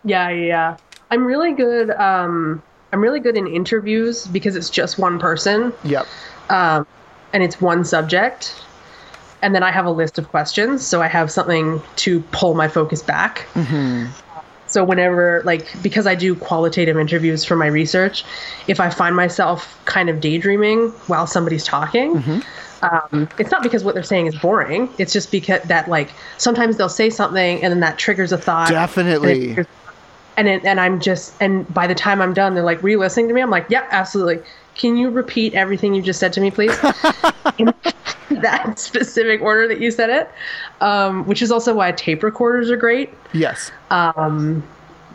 Yeah, 0.03 0.29
yeah, 0.29 0.45
yeah. 0.45 0.77
I'm 1.11 1.25
really 1.25 1.53
good. 1.53 1.91
Um, 1.91 2.61
I'm 2.91 3.01
really 3.01 3.19
good 3.19 3.37
in 3.37 3.47
interviews 3.47 4.27
because 4.27 4.55
it's 4.55 4.69
just 4.69 4.97
one 4.99 5.19
person 5.19 5.73
Yep. 5.83 6.05
um, 6.49 6.85
and 7.33 7.43
it's 7.43 7.59
one 7.59 7.83
subject. 7.83 8.55
And 9.41 9.53
then 9.53 9.63
I 9.63 9.71
have 9.71 9.85
a 9.85 9.91
list 9.91 10.17
of 10.17 10.29
questions, 10.29 10.85
so 10.85 11.01
I 11.01 11.07
have 11.07 11.29
something 11.31 11.81
to 11.97 12.19
pull 12.31 12.53
my 12.53 12.67
focus 12.67 13.03
back. 13.03 13.47
So 14.75 14.83
whenever, 14.83 15.41
like, 15.45 15.65
because 15.81 16.05
I 16.05 16.15
do 16.15 16.35
qualitative 16.35 16.97
interviews 16.97 17.45
for 17.45 17.55
my 17.55 17.67
research, 17.67 18.25
if 18.67 18.81
I 18.81 18.89
find 18.89 19.15
myself 19.15 19.79
kind 19.85 20.09
of 20.09 20.19
daydreaming 20.19 20.89
while 21.07 21.25
somebody's 21.27 21.63
talking, 21.63 22.17
um, 22.81 23.29
it's 23.39 23.51
not 23.51 23.63
because 23.63 23.85
what 23.85 23.93
they're 23.93 24.03
saying 24.03 24.27
is 24.27 24.35
boring. 24.35 24.89
It's 24.97 25.13
just 25.13 25.31
because 25.31 25.61
that, 25.63 25.87
like, 25.87 26.09
sometimes 26.37 26.75
they'll 26.75 26.89
say 26.89 27.09
something 27.09 27.63
and 27.63 27.71
then 27.71 27.79
that 27.79 27.97
triggers 27.97 28.33
a 28.33 28.37
thought. 28.37 28.69
and 28.97 29.07
it 29.07 29.21
Definitely. 29.55 29.65
and 30.35 30.49
it, 30.49 30.65
and 30.65 30.77
I'm 30.81 30.99
just 30.99 31.33
and 31.39 31.73
by 31.73 31.87
the 31.87 31.95
time 31.95 32.21
I'm 32.21 32.33
done, 32.33 32.53
they're 32.53 32.61
like 32.61 32.83
re-listening 32.83 33.29
to 33.29 33.33
me. 33.33 33.39
I'm 33.39 33.49
like, 33.49 33.67
yeah, 33.69 33.87
absolutely. 33.91 34.43
Can 34.75 34.97
you 34.97 35.09
repeat 35.09 35.53
everything 35.53 35.93
you 35.95 36.01
just 36.01 36.19
said 36.19 36.33
to 36.33 36.41
me, 36.41 36.51
please? 36.51 36.75
In 37.57 37.73
that 38.41 38.77
specific 38.79 39.41
order 39.41 39.67
that 39.67 39.79
you 39.79 39.91
said 39.91 40.09
it, 40.09 40.29
um, 40.81 41.25
which 41.25 41.41
is 41.41 41.51
also 41.51 41.73
why 41.73 41.91
tape 41.93 42.23
recorders 42.23 42.69
are 42.69 42.75
great. 42.77 43.09
Yes. 43.33 43.71
Um, 43.89 44.63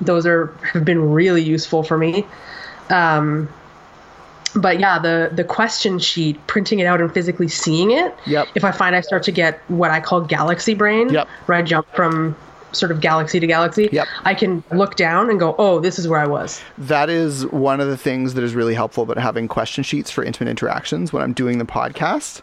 those 0.00 0.24
are 0.26 0.46
have 0.72 0.84
been 0.84 1.12
really 1.12 1.42
useful 1.42 1.82
for 1.82 1.98
me. 1.98 2.24
Um, 2.88 3.48
but 4.54 4.80
yeah, 4.80 4.98
the 4.98 5.30
the 5.32 5.44
question 5.44 5.98
sheet, 5.98 6.44
printing 6.46 6.78
it 6.78 6.86
out 6.86 7.00
and 7.00 7.12
physically 7.12 7.48
seeing 7.48 7.90
it. 7.90 8.14
Yep. 8.26 8.48
If 8.54 8.64
I 8.64 8.72
find 8.72 8.96
I 8.96 9.00
start 9.00 9.22
to 9.24 9.32
get 9.32 9.60
what 9.68 9.90
I 9.90 10.00
call 10.00 10.22
galaxy 10.22 10.74
brain, 10.74 11.10
Yep. 11.10 11.28
where 11.46 11.58
I 11.58 11.62
jump 11.62 11.86
from 11.94 12.34
sort 12.72 12.90
of 12.92 13.00
galaxy 13.00 13.40
to 13.40 13.46
galaxy, 13.46 13.88
Yep. 13.92 14.06
I 14.24 14.34
can 14.34 14.62
look 14.72 14.96
down 14.96 15.30
and 15.30 15.38
go, 15.38 15.54
oh, 15.58 15.80
this 15.80 15.98
is 15.98 16.06
where 16.08 16.20
I 16.20 16.26
was. 16.26 16.60
That 16.78 17.08
is 17.10 17.46
one 17.46 17.80
of 17.80 17.88
the 17.88 17.96
things 17.96 18.34
that 18.34 18.44
is 18.44 18.54
really 18.54 18.74
helpful 18.74 19.02
about 19.02 19.18
having 19.18 19.48
question 19.48 19.82
sheets 19.84 20.10
for 20.10 20.22
intimate 20.24 20.50
interactions 20.50 21.12
when 21.12 21.22
I'm 21.22 21.32
doing 21.32 21.58
the 21.58 21.64
podcast. 21.64 22.42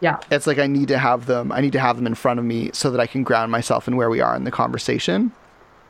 Yeah. 0.00 0.18
It's 0.30 0.46
like 0.46 0.58
I 0.58 0.66
need 0.68 0.88
to 0.88 0.98
have 0.98 1.26
them 1.26 1.50
I 1.50 1.60
need 1.60 1.72
to 1.72 1.80
have 1.80 1.96
them 1.96 2.06
in 2.06 2.14
front 2.14 2.38
of 2.38 2.44
me 2.46 2.70
so 2.72 2.90
that 2.90 3.00
I 3.00 3.06
can 3.06 3.24
ground 3.24 3.50
myself 3.50 3.88
in 3.88 3.96
where 3.96 4.08
we 4.10 4.20
are 4.20 4.36
in 4.36 4.44
the 4.44 4.50
conversation. 4.52 5.32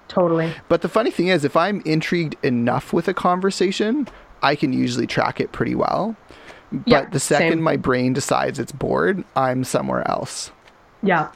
Totally. 0.09 0.52
But 0.68 0.80
the 0.80 0.88
funny 0.88 1.11
thing 1.11 1.28
is 1.28 1.44
if 1.44 1.56
I'm 1.56 1.82
intrigued 1.84 2.36
enough 2.42 2.94
with 2.94 3.06
a 3.09 3.12
conversation, 3.14 4.09
I 4.42 4.54
can 4.56 4.72
usually 4.72 5.06
track 5.06 5.40
it 5.40 5.52
pretty 5.52 5.74
well. 5.74 6.16
But 6.72 6.82
Yeah, 6.86 7.04
the 7.11 7.20
second 7.20 7.52
same. 7.52 7.61
my 7.62 7.76
brain 7.76 8.14
decides 8.14 8.59
it's 8.59 8.72
bored, 8.72 9.24
I'm 9.36 9.64
somewhere 9.64 10.06
else. 10.09 10.52
Yeah. 11.02 11.28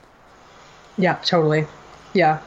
Yeah, 0.97 1.15
totally. 1.25 1.67
Yeah. 2.13 2.41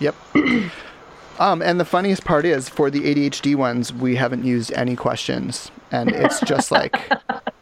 Yep. 0.00 0.14
um, 1.38 1.62
and 1.62 1.78
the 1.78 1.84
funniest 1.84 2.24
part 2.24 2.44
is 2.44 2.68
for 2.68 2.90
the 2.90 3.00
ADHD 3.00 3.54
ones, 3.54 3.92
we 3.92 4.16
haven't 4.16 4.44
used 4.44 4.72
any 4.72 4.96
questions, 4.96 5.70
and 5.90 6.10
it's 6.10 6.40
just 6.40 6.70
like, 6.70 7.00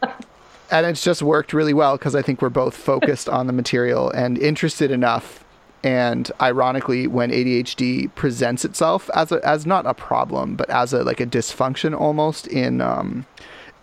and 0.71 0.85
it's 0.85 1.03
just 1.03 1.21
worked 1.21 1.53
really 1.53 1.73
well 1.73 1.97
because 1.97 2.15
I 2.15 2.21
think 2.21 2.41
we're 2.41 2.49
both 2.49 2.75
focused 2.75 3.29
on 3.29 3.47
the 3.47 3.53
material 3.53 4.09
and 4.09 4.37
interested 4.37 4.91
enough. 4.91 5.43
And 5.83 6.31
ironically, 6.39 7.07
when 7.07 7.31
ADHD 7.31 8.13
presents 8.13 8.63
itself 8.63 9.09
as 9.15 9.31
a, 9.31 9.43
as 9.47 9.65
not 9.65 9.87
a 9.87 9.95
problem, 9.95 10.55
but 10.55 10.69
as 10.69 10.93
a 10.93 11.03
like 11.03 11.19
a 11.19 11.25
dysfunction 11.25 11.99
almost 11.99 12.45
in 12.47 12.81
um, 12.81 13.25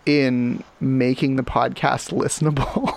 in 0.07 0.63
making 0.81 1.37
the 1.37 1.43
podcast 1.43 2.13
listenable, 2.13 2.95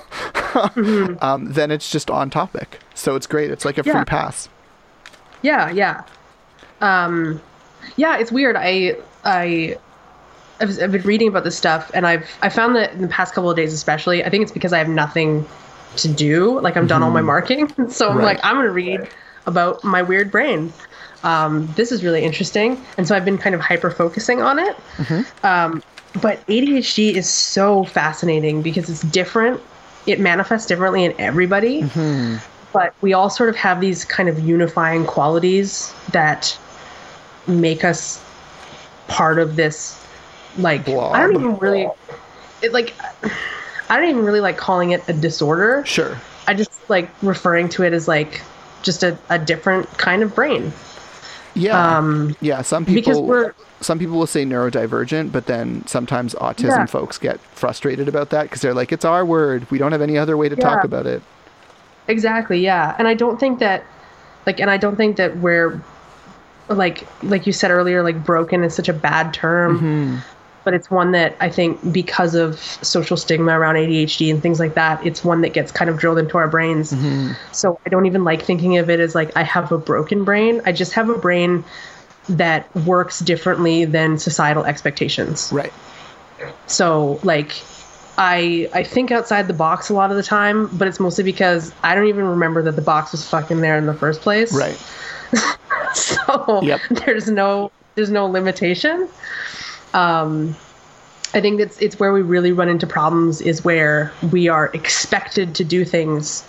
um, 1.21 1.51
then 1.51 1.71
it's 1.71 1.89
just 1.91 2.09
on 2.09 2.29
topic. 2.29 2.79
So 2.95 3.15
it's 3.15 3.27
great. 3.27 3.51
It's 3.51 3.65
like 3.65 3.77
a 3.77 3.83
free 3.83 4.05
pass. 4.05 4.49
Yeah, 5.41 5.69
yeah. 5.71 6.03
Um 6.81 7.41
yeah, 7.95 8.17
it's 8.17 8.31
weird. 8.31 8.55
I 8.57 8.95
I 9.25 9.77
I've, 10.59 10.79
I've 10.81 10.91
been 10.91 11.01
reading 11.01 11.27
about 11.27 11.43
this 11.43 11.57
stuff 11.57 11.89
and 11.93 12.05
I've 12.05 12.29
I 12.41 12.49
found 12.49 12.75
that 12.75 12.93
in 12.93 13.01
the 13.01 13.07
past 13.07 13.33
couple 13.33 13.49
of 13.49 13.55
days 13.57 13.73
especially, 13.73 14.23
I 14.23 14.29
think 14.29 14.43
it's 14.43 14.51
because 14.51 14.71
I 14.73 14.77
have 14.77 14.89
nothing 14.89 15.45
to 15.97 16.07
do. 16.07 16.59
Like 16.59 16.77
I'm 16.77 16.87
done 16.87 17.03
all 17.03 17.11
my 17.11 17.21
marking. 17.21 17.67
So 17.89 18.09
I'm 18.09 18.17
Right. 18.17 18.23
like 18.25 18.39
I'm 18.43 18.55
going 18.55 18.67
to 18.67 18.71
read 18.71 19.09
about 19.47 19.83
my 19.83 20.01
weird 20.01 20.31
brain. 20.31 20.71
Um, 21.23 21.67
this 21.75 21.91
is 21.91 22.03
really 22.03 22.23
interesting. 22.23 22.83
And 22.97 23.07
so 23.07 23.15
I've 23.15 23.25
been 23.25 23.37
kind 23.37 23.53
of 23.55 23.61
hyper 23.61 23.91
focusing 23.91 24.41
on 24.41 24.59
it. 24.59 24.75
Um, 25.43 25.83
but 26.19 26.45
ADHD 26.47 27.13
is 27.13 27.29
so 27.29 27.85
fascinating 27.85 28.61
because 28.61 28.89
it's 28.89 29.01
different. 29.01 29.61
It 30.07 30.19
manifests 30.19 30.67
differently 30.67 31.05
in 31.05 31.13
everybody. 31.19 31.83
Mm-hmm. 31.83 32.37
But 32.73 32.93
we 33.01 33.13
all 33.13 33.29
sort 33.29 33.49
of 33.49 33.55
have 33.57 33.81
these 33.81 34.05
kind 34.05 34.29
of 34.29 34.39
unifying 34.39 35.05
qualities 35.05 35.93
that 36.11 36.57
make 37.47 37.83
us 37.83 38.23
part 39.07 39.39
of 39.39 39.55
this 39.55 39.97
like 40.57 40.87
I 40.87 41.19
don't 41.21 41.35
even 41.35 41.57
really 41.57 41.87
it 42.61 42.71
like 42.71 42.93
I 43.89 43.97
don't 43.97 44.09
even 44.09 44.23
really 44.23 44.39
like 44.39 44.57
calling 44.57 44.91
it 44.91 45.07
a 45.09 45.13
disorder. 45.13 45.83
Sure. 45.85 46.17
I 46.47 46.53
just 46.53 46.89
like 46.89 47.09
referring 47.21 47.67
to 47.69 47.83
it 47.83 47.93
as 47.93 48.07
like 48.07 48.41
just 48.83 49.03
a, 49.03 49.17
a 49.29 49.37
different 49.37 49.89
kind 49.97 50.23
of 50.23 50.33
brain. 50.33 50.71
Yeah. 51.53 51.97
Um, 51.97 52.35
yeah. 52.41 52.61
Some 52.61 52.83
because 52.83 53.17
people. 53.17 53.51
Some 53.81 53.97
people 53.97 54.17
will 54.17 54.27
say 54.27 54.45
neurodivergent, 54.45 55.31
but 55.31 55.47
then 55.47 55.85
sometimes 55.87 56.35
autism 56.35 56.67
Yeah. 56.77 56.85
folks 56.85 57.17
get 57.17 57.39
frustrated 57.39 58.07
about 58.07 58.29
that 58.29 58.43
because 58.43 58.61
they're 58.61 58.75
like, 58.75 58.91
"It's 58.91 59.05
our 59.05 59.25
word. 59.25 59.65
We 59.71 59.79
don't 59.79 59.91
have 59.91 60.03
any 60.03 60.19
other 60.19 60.37
way 60.37 60.49
to 60.49 60.55
talk 60.55 60.83
about 60.83 61.07
it." 61.07 61.23
Exactly, 62.07 62.59
yeah. 62.59 62.95
And 62.99 63.07
I 63.07 63.15
don't 63.15 63.39
think 63.39 63.59
that 63.59 63.83
like 64.45 64.59
and 64.59 64.69
I 64.69 64.77
don't 64.77 64.95
think 64.95 65.17
that 65.17 65.37
we're 65.37 65.81
like 66.69 67.07
like 67.23 67.47
you 67.47 67.53
said 67.53 67.71
earlier 67.71 68.03
like 68.03 68.23
broken 68.23 68.63
is 68.63 68.73
such 68.75 68.87
a 68.89 68.93
bad 68.93 69.33
term. 69.33 70.21
But 70.63 70.73
it's 70.75 70.91
one 70.91 71.11
that 71.13 71.35
I 71.39 71.49
think 71.49 71.91
because 71.91 72.35
of 72.35 72.59
social 72.59 73.17
stigma 73.17 73.57
around 73.57 73.75
ADHD 73.75 74.31
and 74.31 74.41
things 74.41 74.59
like 74.59 74.75
that, 74.75 75.03
it's 75.05 75.23
one 75.23 75.41
that 75.41 75.53
gets 75.53 75.71
kind 75.71 75.89
of 75.89 75.97
drilled 75.97 76.19
into 76.19 76.37
our 76.37 76.47
brains. 76.47 76.91
Mm-hmm. 76.93 77.31
So 77.51 77.79
I 77.85 77.89
don't 77.89 78.05
even 78.05 78.23
like 78.23 78.43
thinking 78.43 78.77
of 78.77 78.89
it 78.89 78.99
as 78.99 79.15
like 79.15 79.35
I 79.35 79.43
have 79.43 79.71
a 79.71 79.77
broken 79.77 80.23
brain. 80.23 80.61
I 80.65 80.71
just 80.71 80.93
have 80.93 81.09
a 81.09 81.17
brain 81.17 81.63
that 82.29 82.73
works 82.85 83.19
differently 83.19 83.85
than 83.85 84.17
societal 84.19 84.63
expectations. 84.65 85.51
Right. 85.51 85.73
So 86.67 87.19
like 87.23 87.55
I 88.17 88.69
I 88.73 88.83
think 88.83 89.11
outside 89.11 89.47
the 89.47 89.53
box 89.53 89.89
a 89.89 89.93
lot 89.93 90.11
of 90.11 90.17
the 90.17 90.23
time, 90.23 90.67
but 90.77 90.87
it's 90.87 90.99
mostly 90.99 91.23
because 91.23 91.73
I 91.81 91.95
don't 91.95 92.07
even 92.07 92.25
remember 92.25 92.61
that 92.63 92.75
the 92.75 92.81
box 92.81 93.11
was 93.13 93.27
fucking 93.27 93.61
there 93.61 93.77
in 93.77 93.87
the 93.87 93.93
first 93.95 94.21
place. 94.21 94.53
Right. 94.53 94.77
So 95.93 96.61
Yep. 96.63 96.79
there's 97.05 97.27
no 97.29 97.71
there's 97.95 98.09
no 98.11 98.25
limitation. 98.25 99.09
Um 99.93 100.55
I 101.33 101.39
think 101.39 101.59
that's 101.59 101.77
it's 101.79 101.99
where 101.99 102.11
we 102.11 102.21
really 102.21 102.51
run 102.51 102.67
into 102.69 102.85
problems 102.85 103.39
is 103.41 103.63
where 103.63 104.11
we 104.31 104.49
are 104.49 104.69
expected 104.73 105.55
to 105.55 105.63
do 105.63 105.85
things 105.85 106.43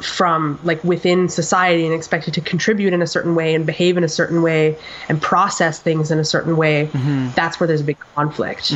from 0.00 0.58
like 0.62 0.82
within 0.84 1.28
society 1.28 1.84
and 1.86 1.94
expected 1.94 2.34
to 2.34 2.40
contribute 2.40 2.92
in 2.92 3.00
a 3.02 3.06
certain 3.06 3.34
way 3.34 3.54
and 3.54 3.64
behave 3.66 3.96
in 3.96 4.04
a 4.04 4.08
certain 4.08 4.42
way 4.42 4.76
and 5.08 5.20
process 5.22 5.80
things 5.80 6.10
in 6.10 6.18
a 6.18 6.24
certain 6.24 6.56
way. 6.56 6.90
That's 7.34 7.58
where 7.60 7.66
there's 7.66 7.80
a 7.80 7.84
big 7.84 7.98
conflict 8.14 8.72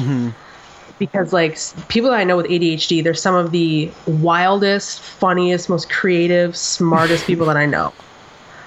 because 0.99 1.33
like 1.33 1.59
people 1.89 2.11
that 2.11 2.19
I 2.19 2.25
know 2.25 2.37
with 2.37 2.47
ADHD, 2.47 3.03
they're 3.03 3.15
some 3.15 3.35
of 3.35 3.51
the 3.53 3.91
wildest, 4.07 5.01
funniest, 5.01 5.69
most 5.69 5.91
creative, 5.91 6.55
smartest 6.57 7.27
people 7.27 7.47
that 7.47 7.57
I 7.57 7.67
know. 7.67 7.93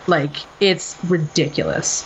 Like 0.07 0.35
it's 0.59 0.97
ridiculous. 1.07 2.03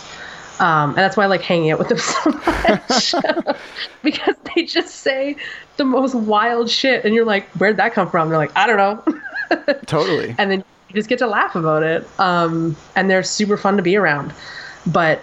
Um, 0.60 0.90
and 0.90 0.98
that's 0.98 1.16
why 1.16 1.24
I 1.24 1.26
like 1.26 1.42
hanging 1.42 1.70
out 1.70 1.78
with 1.78 1.88
them 1.88 1.98
so 1.98 2.30
much 2.30 3.56
because 4.02 4.34
they 4.54 4.64
just 4.64 4.96
say 4.96 5.36
the 5.76 5.84
most 5.84 6.14
wild 6.14 6.68
shit, 6.70 7.04
and 7.04 7.14
you're 7.14 7.24
like, 7.24 7.48
"Where'd 7.52 7.76
that 7.76 7.94
come 7.94 8.10
from?" 8.10 8.28
they're 8.28 8.38
like, 8.38 8.56
"I 8.56 8.66
don't 8.66 8.76
know," 8.76 9.74
Totally. 9.86 10.34
and 10.38 10.50
then 10.50 10.64
you 10.88 10.94
just 10.94 11.08
get 11.08 11.18
to 11.20 11.26
laugh 11.26 11.54
about 11.54 11.82
it. 11.82 12.08
Um, 12.18 12.76
and 12.96 13.08
they're 13.10 13.22
super 13.22 13.56
fun 13.56 13.76
to 13.76 13.82
be 13.82 13.96
around. 13.96 14.32
But 14.86 15.22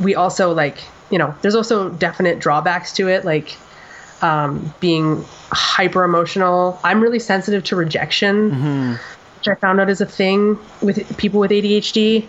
we 0.00 0.14
also 0.14 0.52
like, 0.52 0.78
you 1.10 1.18
know, 1.18 1.34
there's 1.42 1.54
also 1.54 1.88
definite 1.90 2.38
drawbacks 2.38 2.92
to 2.94 3.08
it, 3.08 3.24
like 3.24 3.56
um, 4.22 4.72
being 4.80 5.24
hyper 5.50 6.04
emotional. 6.04 6.78
I'm 6.84 7.00
really 7.00 7.18
sensitive 7.18 7.64
to 7.64 7.76
rejection, 7.76 8.98
which 9.38 9.48
I 9.48 9.54
found 9.54 9.80
out 9.80 9.88
is 9.90 10.00
a 10.00 10.06
thing 10.06 10.58
with 10.82 11.16
people 11.16 11.40
with 11.40 11.50
ADHD. 11.50 12.26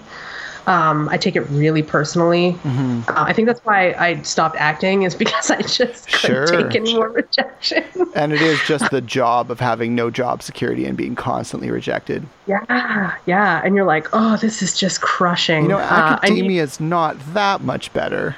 Um, 0.67 1.07
I 1.09 1.17
take 1.17 1.35
it 1.37 1.41
really 1.49 1.81
personally. 1.81 2.57
Uh, 2.65 3.01
I 3.07 3.31
think 3.31 3.45
that's 3.47 3.61
why 3.63 3.93
I 3.93 4.21
stopped 4.23 4.57
acting, 4.59 5.03
is 5.03 5.15
because 5.15 5.49
I 5.49 5.61
just 5.61 6.07
couldn't 6.11 6.47
Sure. 6.49 6.61
take 6.69 6.75
any 6.75 6.93
more 6.93 7.07
rejection. 7.09 7.85
and 8.15 8.33
it 8.33 8.41
is 8.41 8.59
just 8.67 8.91
the 8.91 8.99
job 9.17 9.49
of 9.49 9.61
having 9.61 9.95
no 9.95 10.09
job 10.09 10.43
security 10.43 10.85
and 10.85 10.97
being 10.97 11.15
constantly 11.15 11.71
rejected. 11.71 12.27
yeah, 12.47 13.15
yeah. 13.25 13.61
And 13.63 13.75
you're 13.75 13.85
like, 13.85 14.09
oh, 14.11 14.35
this 14.37 14.61
is 14.61 14.77
just 14.77 14.99
crushing. 15.01 15.63
You 15.63 15.69
know, 15.69 15.77
Uh, 15.77 15.87
I 16.21 16.25
academia 16.25 16.63
is 16.63 16.81
not 16.81 17.15
that 17.33 17.61
much 17.61 17.93
better. 17.93 18.35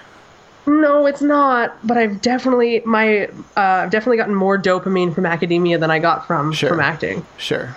No, 0.68 1.08
it's 1.08 1.24
not. 1.24 1.76
But 1.84 1.98
I've 1.98 2.22
definitely 2.22 2.84
my 2.86 3.26
uh, 3.58 3.82
I've 3.84 3.90
definitely 3.90 4.18
gotten 4.18 4.36
more 4.36 4.56
dopamine 4.56 5.16
from 5.16 5.26
academia 5.26 5.80
than 5.80 5.90
I 5.90 5.98
got 5.98 6.28
from 6.28 6.52
Sure. 6.54 6.70
from 6.70 6.80
acting. 6.80 7.26
Sure. 7.38 7.76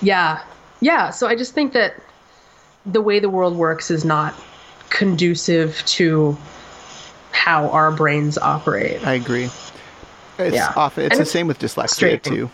Yeah, 0.00 0.42
yeah. 0.80 1.10
So 1.10 1.26
I 1.26 1.34
just 1.34 1.54
think 1.54 1.72
that 1.72 1.94
the 2.86 3.00
way 3.00 3.18
the 3.18 3.30
world 3.30 3.56
works 3.56 3.90
is 3.90 4.04
not 4.04 4.34
conducive 4.90 5.82
to 5.86 6.36
how 7.32 7.68
our 7.70 7.90
brains 7.90 8.38
operate. 8.38 9.04
I 9.06 9.14
agree. 9.14 9.50
It's 10.38 10.54
Yeah. 10.56 10.72
off. 10.76 10.98
It's 10.98 11.10
And 11.12 11.18
the 11.18 11.22
it's 11.22 11.30
same 11.30 11.46
with 11.46 11.58
dyslexia 11.58 11.74
frustrating. 11.74 12.32
too. 12.32 12.50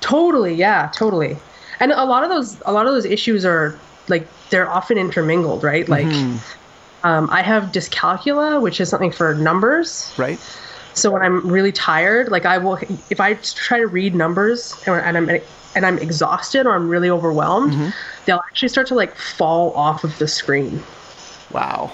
Totally, 0.00 0.54
yeah, 0.54 0.90
totally. 0.94 1.36
And 1.78 1.92
a 1.92 2.04
lot 2.04 2.22
of 2.22 2.28
those 2.30 2.60
a 2.66 2.72
lot 2.72 2.86
of 2.86 2.92
those 2.92 3.04
issues 3.04 3.44
are 3.44 3.74
like 4.08 4.26
they're 4.50 4.68
often 4.70 4.98
intermingled, 4.98 5.62
right? 5.64 5.88
Like 5.88 6.06
um, 7.04 7.28
I 7.30 7.42
have 7.42 7.64
dyscalculia, 7.72 8.60
which 8.60 8.80
is 8.80 8.88
something 8.88 9.12
for 9.12 9.34
numbers. 9.34 10.12
Right. 10.18 10.38
So 10.94 11.10
when 11.10 11.22
I'm 11.22 11.46
really 11.48 11.72
tired, 11.72 12.30
like 12.30 12.44
I 12.44 12.58
will, 12.58 12.78
if 13.10 13.20
I 13.20 13.34
try 13.34 13.78
to 13.78 13.86
read 13.86 14.14
numbers 14.14 14.74
and 14.86 15.16
I'm 15.16 15.30
and 15.76 15.86
I'm 15.86 15.98
exhausted 15.98 16.66
or 16.66 16.74
I'm 16.74 16.88
really 16.88 17.08
overwhelmed, 17.10 17.94
they'll 18.26 18.42
actually 18.48 18.68
start 18.68 18.86
to 18.88 18.94
like 18.94 19.14
fall 19.14 19.72
off 19.74 20.02
of 20.04 20.18
the 20.18 20.26
screen. 20.26 20.82
Wow. 21.52 21.92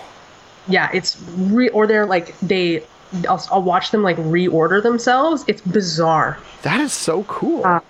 Yeah, 0.69 0.91
it's 0.93 1.21
re 1.37 1.69
or 1.71 1.87
they're 1.87 2.07
like 2.07 2.39
they. 2.41 2.83
I'll, 3.29 3.47
I'll 3.53 3.63
watch 3.63 3.93
them 3.93 4.03
like 4.03 4.17
reorder 4.17 4.83
themselves. 4.83 5.45
It's 5.47 5.61
bizarre. 5.63 6.39
That 6.63 6.81
is 6.81 6.93
so 6.93 7.23
cool. 7.25 7.65
Uh, 7.65 7.81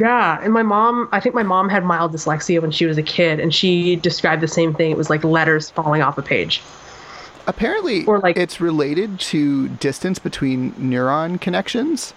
Yeah, 0.00 0.40
and 0.42 0.52
my 0.52 0.62
mom, 0.62 1.08
I 1.12 1.20
think 1.20 1.34
my 1.34 1.42
mom 1.44 1.68
had 1.68 1.84
mild 1.84 2.12
dyslexia 2.12 2.60
when 2.60 2.70
she 2.72 2.84
was 2.86 2.98
a 2.98 3.02
kid, 3.02 3.38
and 3.40 3.54
she 3.54 3.96
described 3.96 4.42
the 4.42 4.48
same 4.48 4.74
thing. 4.74 4.90
It 4.90 4.96
was 4.96 5.10
like 5.10 5.24
letters 5.24 5.70
falling 5.70 6.02
off 6.02 6.18
a 6.18 6.22
page. 6.22 6.60
Apparently, 7.48 8.04
or 8.04 8.20
like- 8.20 8.36
it's 8.36 8.60
related 8.60 9.18
to 9.18 9.68
distance 9.68 10.18
between 10.18 10.72
neuron 10.74 11.40
connections. 11.40 12.12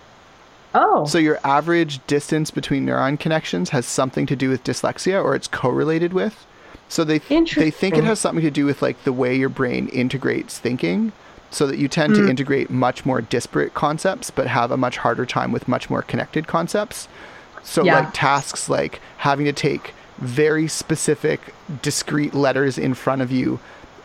Oh, 0.75 1.05
So 1.05 1.17
your 1.17 1.39
average 1.43 1.99
distance 2.07 2.51
between 2.51 2.85
neuron 2.85 3.19
connections 3.19 3.71
has 3.71 3.85
something 3.85 4.25
to 4.27 4.35
do 4.35 4.49
with 4.49 4.63
dyslexia, 4.63 5.21
or 5.23 5.35
it's 5.35 5.47
correlated 5.47 6.13
with. 6.13 6.45
So 6.87 7.03
they 7.05 7.19
they 7.19 7.71
think 7.71 7.97
it 7.97 8.03
has 8.03 8.19
something 8.19 8.43
to 8.43 8.51
do 8.51 8.65
with 8.65 8.81
like 8.81 9.03
the 9.05 9.13
way 9.13 9.35
your 9.35 9.49
brain 9.49 9.87
integrates 9.87 10.57
thinking, 10.59 11.13
so 11.49 11.65
that 11.67 11.77
you 11.77 11.87
tend 11.87 12.15
Hmm. 12.15 12.23
to 12.25 12.29
integrate 12.29 12.69
much 12.69 13.05
more 13.05 13.21
disparate 13.21 13.73
concepts, 13.73 14.29
but 14.31 14.47
have 14.47 14.71
a 14.71 14.77
much 14.77 14.97
harder 14.97 15.25
time 15.25 15.51
with 15.53 15.67
much 15.67 15.89
more 15.89 16.01
connected 16.01 16.47
concepts. 16.47 17.07
So 17.63 17.83
Yeah. 17.83 17.95
like 17.99 18.09
tasks 18.13 18.69
like 18.69 18.99
having 19.17 19.45
to 19.45 19.53
take 19.53 19.93
very 20.19 20.67
specific 20.67 21.53
discrete 21.81 22.33
letters 22.33 22.77
in 22.77 22.93
front 22.93 23.21
of 23.21 23.31
you 23.31 23.59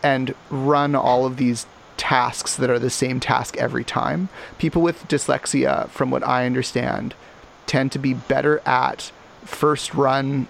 and 0.07 0.33
run 0.49 0.95
all 0.95 1.25
of 1.25 1.37
these 1.37 1.65
tasks 1.97 2.55
that 2.55 2.69
are 2.69 2.79
the 2.79 2.89
same 2.89 3.19
task 3.19 3.57
every 3.57 3.83
time. 3.83 4.29
People 4.57 4.81
with 4.81 5.07
dyslexia, 5.07 5.89
from 5.89 6.11
what 6.11 6.25
I 6.25 6.45
understand, 6.45 7.13
tend 7.65 7.91
to 7.91 7.99
be 7.99 8.13
better 8.13 8.61
at 8.65 9.11
first 9.43 9.93
run 9.93 10.47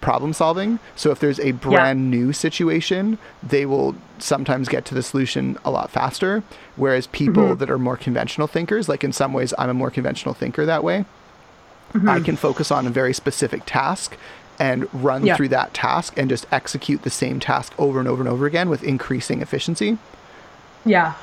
problem 0.00 0.32
solving. 0.32 0.78
So 0.96 1.10
if 1.10 1.20
there's 1.20 1.40
a 1.40 1.52
brand 1.52 2.10
new 2.10 2.32
situation, 2.32 3.18
they 3.42 3.66
will 3.66 3.94
sometimes 4.18 4.68
get 4.68 4.84
to 4.86 4.94
the 4.94 5.02
solution 5.02 5.58
a 5.64 5.70
lot 5.70 5.90
faster. 5.90 6.42
Whereas 6.76 7.06
people 7.06 7.44
Mm-hmm. 7.44 7.58
that 7.60 7.70
are 7.70 7.78
more 7.78 7.96
conventional 7.96 8.48
thinkers, 8.48 8.88
like 8.88 9.04
in 9.04 9.12
some 9.12 9.32
ways, 9.32 9.54
I'm 9.58 9.70
a 9.70 9.74
more 9.74 9.90
conventional 9.90 10.34
thinker 10.34 10.66
that 10.66 10.82
way. 10.82 11.04
Mm-hmm. 11.92 12.08
I 12.08 12.20
can 12.20 12.36
focus 12.36 12.70
on 12.70 12.86
a 12.86 12.90
very 12.90 13.12
specific 13.12 13.62
task 13.66 14.16
and 14.60 14.86
run 14.92 15.24
Yeah. 15.26 15.34
through 15.36 15.48
that 15.48 15.74
task 15.74 16.14
and 16.16 16.28
just 16.28 16.46
execute 16.52 17.02
the 17.02 17.10
same 17.10 17.40
task 17.40 17.72
over 17.78 17.98
and 17.98 18.06
over 18.06 18.22
and 18.22 18.28
over 18.30 18.46
again 18.46 18.68
with 18.68 18.84
increasing 18.84 19.40
efficiency. 19.42 19.98
yeah, 20.84 21.14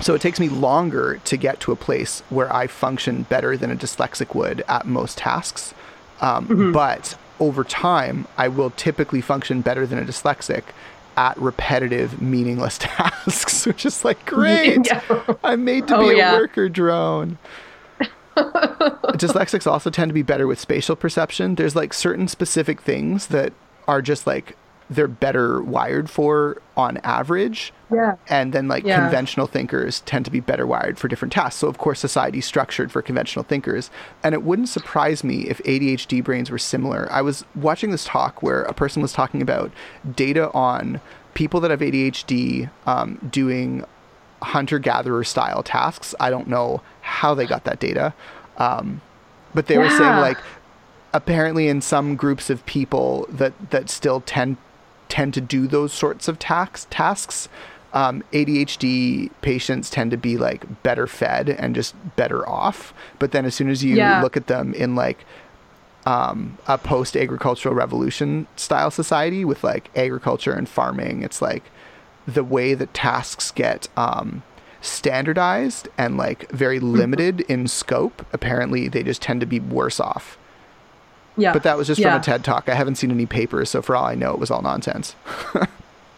So 0.00 0.14
it 0.14 0.20
takes 0.22 0.40
me 0.40 0.48
longer 0.48 1.20
to 1.24 1.36
get 1.36 1.60
to 1.60 1.70
a 1.72 1.76
place 1.76 2.22
where 2.30 2.52
I 2.52 2.66
function 2.66 3.22
better 3.24 3.56
than 3.56 3.70
a 3.70 3.76
dyslexic 3.76 4.34
would 4.34 4.64
at 4.68 4.86
most 4.86 5.18
tasks. 5.18 5.74
Um, 6.20 6.46
Mm-hmm. 6.48 6.72
But 6.72 7.16
over 7.38 7.62
time, 7.64 8.26
I 8.38 8.48
will 8.48 8.70
typically 8.70 9.20
function 9.20 9.60
better 9.60 9.86
than 9.86 9.98
a 9.98 10.04
dyslexic 10.04 10.62
at 11.16 11.36
repetitive, 11.38 12.22
meaningless 12.22 12.78
tasks, 12.80 13.66
which 13.66 13.84
is 13.84 14.02
like, 14.04 14.24
great, 14.34 14.86
Yeah. 14.86 15.00
I'm 15.44 15.62
made 15.64 15.86
to 15.88 15.96
Oh, 15.98 16.08
be 16.08 16.16
yeah. 16.16 16.32
a 16.32 16.38
worker 16.38 16.68
drone. 16.70 17.36
Dyslexics 19.14 19.66
also 19.70 19.90
tend 19.90 20.08
to 20.10 20.14
be 20.14 20.22
better 20.22 20.46
with 20.46 20.60
spatial 20.60 20.96
perception. 20.96 21.54
There's 21.56 21.76
like 21.76 21.92
certain 21.94 22.28
specific 22.28 22.80
things 22.80 23.28
that 23.28 23.52
are 23.88 24.02
just 24.02 24.26
like 24.26 24.56
they're 24.90 25.08
better 25.08 25.62
wired 25.62 26.10
for 26.10 26.60
on 26.76 26.98
average. 26.98 27.72
Yeah. 27.90 28.16
And 28.28 28.52
then 28.52 28.68
like 28.68 28.84
Yeah. 28.84 29.00
conventional 29.00 29.46
thinkers 29.46 30.00
tend 30.00 30.26
to 30.26 30.30
be 30.30 30.40
better 30.40 30.66
wired 30.66 30.98
for 30.98 31.08
different 31.08 31.32
tasks. 31.32 31.60
So 31.60 31.68
of 31.68 31.78
course 31.78 32.00
society's 32.00 32.44
structured 32.44 32.92
for 32.92 33.00
conventional 33.00 33.42
thinkers. 33.44 33.90
And 34.22 34.34
it 34.34 34.42
wouldn't 34.42 34.68
surprise 34.68 35.24
me 35.24 35.48
if 35.48 35.62
ADHD 35.64 36.22
brains 36.22 36.50
were 36.50 36.58
similar. 36.58 37.08
I 37.10 37.22
was 37.22 37.44
watching 37.54 37.90
this 37.90 38.04
talk 38.04 38.42
where 38.42 38.62
a 38.64 38.74
person 38.74 39.00
was 39.00 39.12
talking 39.14 39.40
about 39.40 39.70
data 40.14 40.50
on 40.52 41.00
people 41.32 41.60
that 41.60 41.70
have 41.70 41.80
ADHD 41.80 42.68
um, 42.86 43.18
doing 43.30 43.84
hunter 44.42 44.78
gatherer 44.78 45.24
style 45.24 45.62
tasks. 45.62 46.14
I 46.20 46.28
don't 46.28 46.48
know 46.48 46.82
how 47.00 47.32
they 47.34 47.46
got 47.46 47.64
that 47.64 47.78
data. 47.80 48.12
Um, 48.58 49.00
but 49.54 49.66
they 49.66 49.78
were 49.78 49.90
saying 49.90 50.16
like 50.20 50.38
apparently 51.14 51.68
in 51.68 51.80
some 51.80 52.16
groups 52.16 52.48
of 52.50 52.64
people 52.66 53.26
that 53.30 53.52
that 53.70 53.90
still 53.90 54.20
tend 54.22 54.56
tend 55.08 55.34
to 55.34 55.40
do 55.40 55.66
those 55.66 55.92
sorts 55.92 56.26
of 56.28 56.38
tax, 56.38 56.86
tasks 56.90 57.48
um, 57.92 58.22
ADHD 58.32 59.30
patients 59.42 59.90
tend 59.90 60.10
to 60.12 60.16
be 60.16 60.38
like 60.38 60.82
better 60.82 61.06
fed 61.06 61.50
and 61.50 61.74
just 61.74 61.94
better 62.16 62.48
off. 62.48 62.94
But 63.18 63.32
then 63.32 63.44
as 63.44 63.54
soon 63.54 63.68
as 63.68 63.84
you 63.84 63.96
Yeah. 63.96 64.22
look 64.22 64.34
at 64.38 64.46
them 64.46 64.72
in 64.72 64.94
like 64.94 65.26
um, 66.06 66.56
a 66.66 66.78
post 66.78 67.16
agricultural 67.16 67.74
revolution 67.74 68.46
style 68.56 68.90
society 68.90 69.44
with 69.44 69.62
like 69.62 69.90
agriculture 69.94 70.52
and 70.52 70.66
farming, 70.68 71.22
it's 71.22 71.42
like 71.42 71.64
the 72.26 72.42
way 72.42 72.72
that 72.72 72.94
tasks 72.94 73.50
get 73.50 73.88
um, 73.96 74.42
standardized 74.82 75.88
and 75.96 76.16
like 76.18 76.50
very 76.52 76.78
limited 76.80 77.40
in 77.42 77.66
scope. 77.66 78.26
Apparently, 78.32 78.88
they 78.88 79.02
just 79.02 79.22
tend 79.22 79.40
to 79.40 79.46
be 79.46 79.58
worse 79.60 79.98
off. 79.98 80.36
Yeah. 81.38 81.54
But 81.54 81.62
that 81.62 81.78
was 81.78 81.86
just 81.86 81.98
yeah. 81.98 82.10
from 82.10 82.20
a 82.20 82.22
TED 82.24 82.44
talk. 82.44 82.68
I 82.68 82.74
haven't 82.74 82.96
seen 82.96 83.10
any 83.10 83.24
papers, 83.24 83.70
so 83.70 83.80
for 83.80 83.96
all 83.96 84.04
I 84.04 84.14
know, 84.14 84.32
it 84.34 84.38
was 84.38 84.50
all 84.50 84.60
nonsense. 84.62 85.16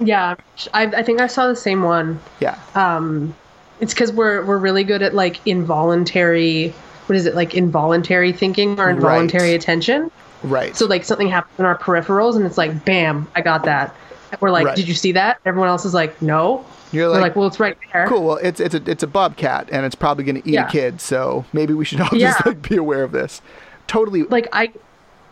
Yeah. 0.01 0.35
I, 0.75 0.83
I 0.87 1.03
think 1.05 1.21
I 1.21 1.29
saw 1.29 1.47
the 1.47 1.55
same 1.55 1.83
one. 1.83 2.19
yeah. 2.41 2.59
Um, 2.75 3.35
it's 3.81 3.95
because 3.95 4.12
we're 4.12 4.45
we're 4.45 4.59
really 4.59 4.83
good 4.83 5.03
at 5.03 5.15
like 5.15 5.41
involuntary. 5.47 6.71
What 7.07 7.17
is 7.17 7.27
it 7.27 7.37
like 7.37 7.55
involuntary 7.55 8.33
thinking 8.33 8.79
or 8.81 8.91
involuntary 8.91 9.51
Right. 9.51 9.55
attention? 9.55 10.11
Right. 10.43 10.75
So 10.77 10.87
like 10.87 11.05
something 11.05 11.29
happens 11.29 11.59
in 11.61 11.65
our 11.65 11.79
peripherals 11.79 12.35
and 12.35 12.45
it's 12.45 12.59
like, 12.59 12.85
bam, 12.85 13.29
I 13.37 13.41
got 13.41 13.65
that. 13.67 13.95
And 14.33 14.41
we're 14.41 14.51
like, 14.51 14.67
Right. 14.67 14.77
did 14.77 14.89
you 14.89 14.95
see 14.95 15.12
that? 15.12 15.39
Everyone 15.45 15.69
else 15.69 15.85
is 15.85 15.95
like, 15.95 16.21
no. 16.21 16.65
You're 16.95 17.09
like, 17.09 17.20
like, 17.20 17.36
well, 17.36 17.47
it's 17.47 17.61
right 17.61 17.76
there. 17.92 18.07
cool. 18.07 18.24
Well, 18.24 18.36
it's 18.36 18.61
it's 18.61 18.74
a 18.74 18.82
it's 18.90 19.03
a 19.03 19.07
bobcat, 19.07 19.68
and 19.72 19.84
it's 19.84 19.95
probably 19.95 20.24
going 20.24 20.40
to 20.40 20.49
eat 20.49 20.55
Yeah. 20.55 20.68
a 20.68 20.70
kid. 20.70 21.01
So 21.01 21.45
maybe 21.53 21.74
we 21.74 21.84
should 21.84 22.01
all 22.01 22.09
just 22.18 22.45
like 22.47 22.66
be 22.68 22.76
aware 22.76 23.03
of 23.03 23.12
this. 23.12 23.42
Totally. 23.86 24.22
Like 24.24 24.49
I, 24.53 24.72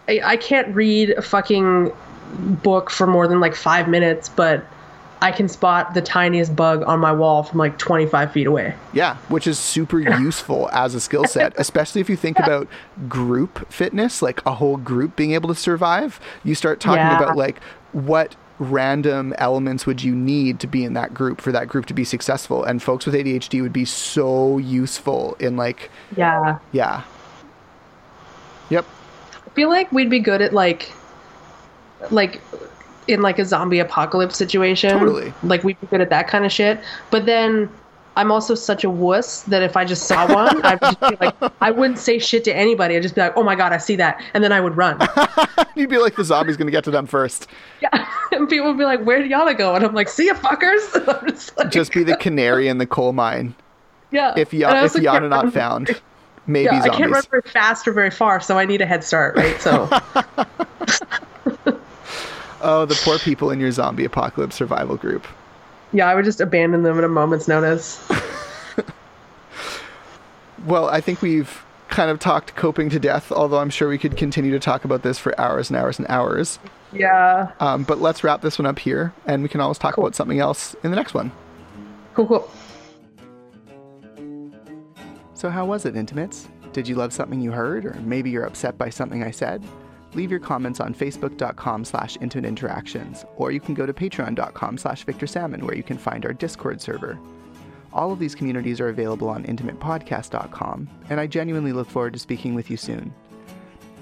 I, 0.08 0.20
I 0.24 0.36
can't 0.36 0.74
read 0.74 1.10
a 1.10 1.22
fucking 1.22 1.92
book 2.62 2.90
for 2.90 3.06
more 3.06 3.26
than 3.28 3.40
like 3.40 3.54
five 3.54 3.88
minutes, 3.88 4.28
but 4.28 4.64
I 5.20 5.30
can 5.30 5.48
spot 5.48 5.94
the 5.94 6.02
tiniest 6.02 6.56
bug 6.56 6.82
on 6.82 6.98
my 6.98 7.12
wall 7.12 7.44
from 7.44 7.58
like 7.60 7.78
25 7.78 8.32
feet 8.32 8.46
away. 8.48 8.74
Yeah, 8.92 9.16
which 9.28 9.46
is 9.46 9.58
super 9.58 10.00
useful 10.20 10.68
as 10.72 10.94
a 10.96 11.00
skill 11.00 11.24
set, 11.26 11.52
especially 11.58 12.00
if 12.00 12.10
you 12.10 12.16
think 12.16 12.38
about 12.40 12.66
group 13.08 13.70
fitness, 13.72 14.20
like 14.20 14.44
a 14.44 14.54
whole 14.54 14.76
group 14.78 15.14
being 15.14 15.32
able 15.32 15.48
to 15.48 15.54
survive. 15.54 16.18
You 16.42 16.54
start 16.56 16.80
talking 16.80 16.98
Yeah. 17.04 17.16
about 17.22 17.36
like 17.36 17.62
what 17.92 18.34
random 18.62 19.34
elements 19.38 19.86
would 19.86 20.02
you 20.02 20.14
need 20.14 20.60
to 20.60 20.66
be 20.66 20.84
in 20.84 20.94
that 20.94 21.12
group 21.12 21.40
for 21.40 21.52
that 21.52 21.68
group 21.68 21.86
to 21.86 21.94
be 21.94 22.04
successful 22.04 22.62
and 22.64 22.82
folks 22.82 23.04
with 23.04 23.14
ADHD 23.14 23.60
would 23.60 23.72
be 23.72 23.84
so 23.84 24.58
useful 24.58 25.36
in 25.40 25.56
like 25.56 25.90
Yeah. 26.16 26.58
yeah. 26.72 27.02
Yep. 28.70 28.86
I 29.46 29.50
feel 29.50 29.68
like 29.68 29.90
we'd 29.92 30.10
be 30.10 30.20
good 30.20 30.40
at 30.40 30.52
like 30.52 30.92
like 32.10 32.40
in 33.08 33.20
like 33.20 33.38
a 33.38 33.44
zombie 33.44 33.80
apocalypse 33.80 34.36
situation. 34.36 34.98
Totally. 34.98 35.32
Like 35.42 35.64
we'd 35.64 35.80
be 35.80 35.86
good 35.88 36.00
at 36.00 36.10
that 36.10 36.28
kind 36.28 36.44
of 36.44 36.52
shit. 36.52 36.80
But 37.10 37.26
then 37.26 37.68
I'm 38.16 38.30
also 38.30 38.54
such 38.54 38.84
a 38.84 38.90
wuss 38.90 39.42
that 39.44 39.62
if 39.62 39.76
I 39.76 39.84
just 39.86 40.04
saw 40.06 40.32
one, 40.32 40.60
I'd 40.66 40.80
just 40.80 41.00
be 41.00 41.16
like 41.20 41.34
I 41.62 41.70
wouldn't 41.70 41.98
say 41.98 42.18
shit 42.18 42.44
to 42.44 42.54
anybody. 42.54 42.94
I'd 42.96 43.02
just 43.02 43.14
be 43.14 43.20
like, 43.22 43.36
"Oh 43.36 43.42
my 43.42 43.54
god, 43.54 43.72
I 43.72 43.78
see 43.78 43.96
that." 43.96 44.22
And 44.34 44.44
then 44.44 44.52
I 44.52 44.60
would 44.60 44.76
run. 44.76 44.98
You'd 45.74 45.88
be 45.90 45.96
like 45.98 46.16
the 46.16 46.24
zombie's 46.24 46.56
going 46.58 46.66
to 46.66 46.72
get 46.72 46.84
to 46.84 46.90
them 46.90 47.06
first. 47.06 47.46
yeah. 47.80 48.08
And 48.32 48.48
people 48.48 48.68
would 48.68 48.78
be 48.78 48.84
like, 48.84 49.02
"Where 49.04 49.18
do 49.22 49.26
y'all 49.28 49.52
go?" 49.54 49.74
And 49.74 49.84
I'm 49.84 49.94
like, 49.94 50.08
"See 50.08 50.26
ya, 50.26 50.34
fuckers." 50.34 51.26
Just 51.28 51.56
like 51.58 51.70
Just 51.70 51.92
be 51.92 52.02
the 52.02 52.16
canary 52.16 52.68
in 52.68 52.78
the 52.78 52.86
coal 52.86 53.12
mine. 53.12 53.54
yeah. 54.10 54.34
If 54.36 54.52
y'all 54.54 54.72
ya- 54.72 54.76
if 54.84 54.94
also 54.94 54.98
Yana 55.00 55.30
can't 55.30 55.52
found, 55.54 56.00
maybe 56.46 56.64
Yeah, 56.66 56.82
I 56.82 56.88
can't 56.90 57.10
run 57.12 57.22
very 57.30 57.42
fast 57.42 57.86
or 57.88 57.92
very 57.92 58.10
far, 58.10 58.40
so 58.40 58.58
I 58.58 58.64
need 58.64 58.80
a 58.80 58.86
head 58.86 59.04
start, 59.04 59.36
right? 59.36 59.60
So 59.60 59.88
Oh, 62.64 62.84
the 62.86 62.94
poor 63.02 63.18
people 63.18 63.50
in 63.50 63.58
your 63.58 63.72
zombie 63.72 64.04
apocalypse 64.04 64.54
survival 64.56 64.96
group. 64.96 65.26
Yeah, 65.92 66.08
I 66.08 66.14
would 66.14 66.24
just 66.24 66.40
abandon 66.40 66.82
them 66.82 66.98
at 66.98 67.04
a 67.04 67.08
moment's 67.08 67.48
notice. 67.48 68.06
Well, 70.66 70.88
I 70.88 71.00
think 71.00 71.22
we've 71.22 71.64
kind 71.88 72.10
of 72.10 72.20
talked 72.20 72.54
coping 72.54 72.88
to 72.90 73.00
death, 73.00 73.32
although 73.32 73.58
I'm 73.58 73.70
sure 73.70 73.88
we 73.88 73.98
could 73.98 74.16
continue 74.16 74.52
to 74.52 74.60
talk 74.60 74.84
about 74.84 75.02
this 75.02 75.18
for 75.18 75.38
hours 75.40 75.70
and 75.70 75.76
hours 75.76 75.98
and 75.98 76.06
hours. 76.08 76.58
Yeah. 76.92 77.50
Um, 77.58 77.82
but 77.82 78.00
let's 78.00 78.22
wrap 78.22 78.42
this 78.42 78.58
one 78.58 78.66
up 78.66 78.78
here, 78.78 79.12
and 79.26 79.42
we 79.42 79.48
can 79.48 79.60
always 79.60 79.78
talk 79.78 79.98
about 79.98 80.14
something 80.14 80.38
else 80.38 80.76
in 80.84 80.90
the 80.90 80.96
next 80.96 81.14
one. 81.14 81.32
Cool, 82.14 82.26
cool. 82.26 82.50
So, 85.34 85.50
how 85.50 85.64
was 85.64 85.84
it, 85.84 85.96
Intimates? 85.96 86.48
Did 86.72 86.86
you 86.86 86.94
love 86.94 87.12
something 87.12 87.40
you 87.40 87.50
heard, 87.50 87.84
or 87.84 87.94
maybe 88.04 88.30
you're 88.30 88.44
upset 88.44 88.78
by 88.78 88.88
something 88.88 89.24
I 89.24 89.32
said? 89.32 89.64
Leave 90.14 90.30
your 90.30 90.40
comments 90.40 90.80
on 90.80 90.94
facebook.com 90.94 91.84
slash 91.84 92.18
intimate 92.20 92.48
interactions, 92.48 93.24
or 93.36 93.50
you 93.50 93.60
can 93.60 93.74
go 93.74 93.86
to 93.86 93.92
patreon.com 93.92 94.76
slash 94.76 95.04
Victor 95.04 95.26
Salmon, 95.26 95.64
where 95.64 95.76
you 95.76 95.82
can 95.82 95.96
find 95.96 96.26
our 96.26 96.34
Discord 96.34 96.80
server. 96.80 97.18
All 97.92 98.12
of 98.12 98.18
these 98.18 98.34
communities 98.34 98.80
are 98.80 98.88
available 98.88 99.28
on 99.28 99.44
intimatepodcast.com, 99.44 100.88
and 101.10 101.20
I 101.20 101.26
genuinely 101.26 101.72
look 101.72 101.88
forward 101.88 102.12
to 102.14 102.18
speaking 102.18 102.54
with 102.54 102.70
you 102.70 102.76
soon. 102.76 103.12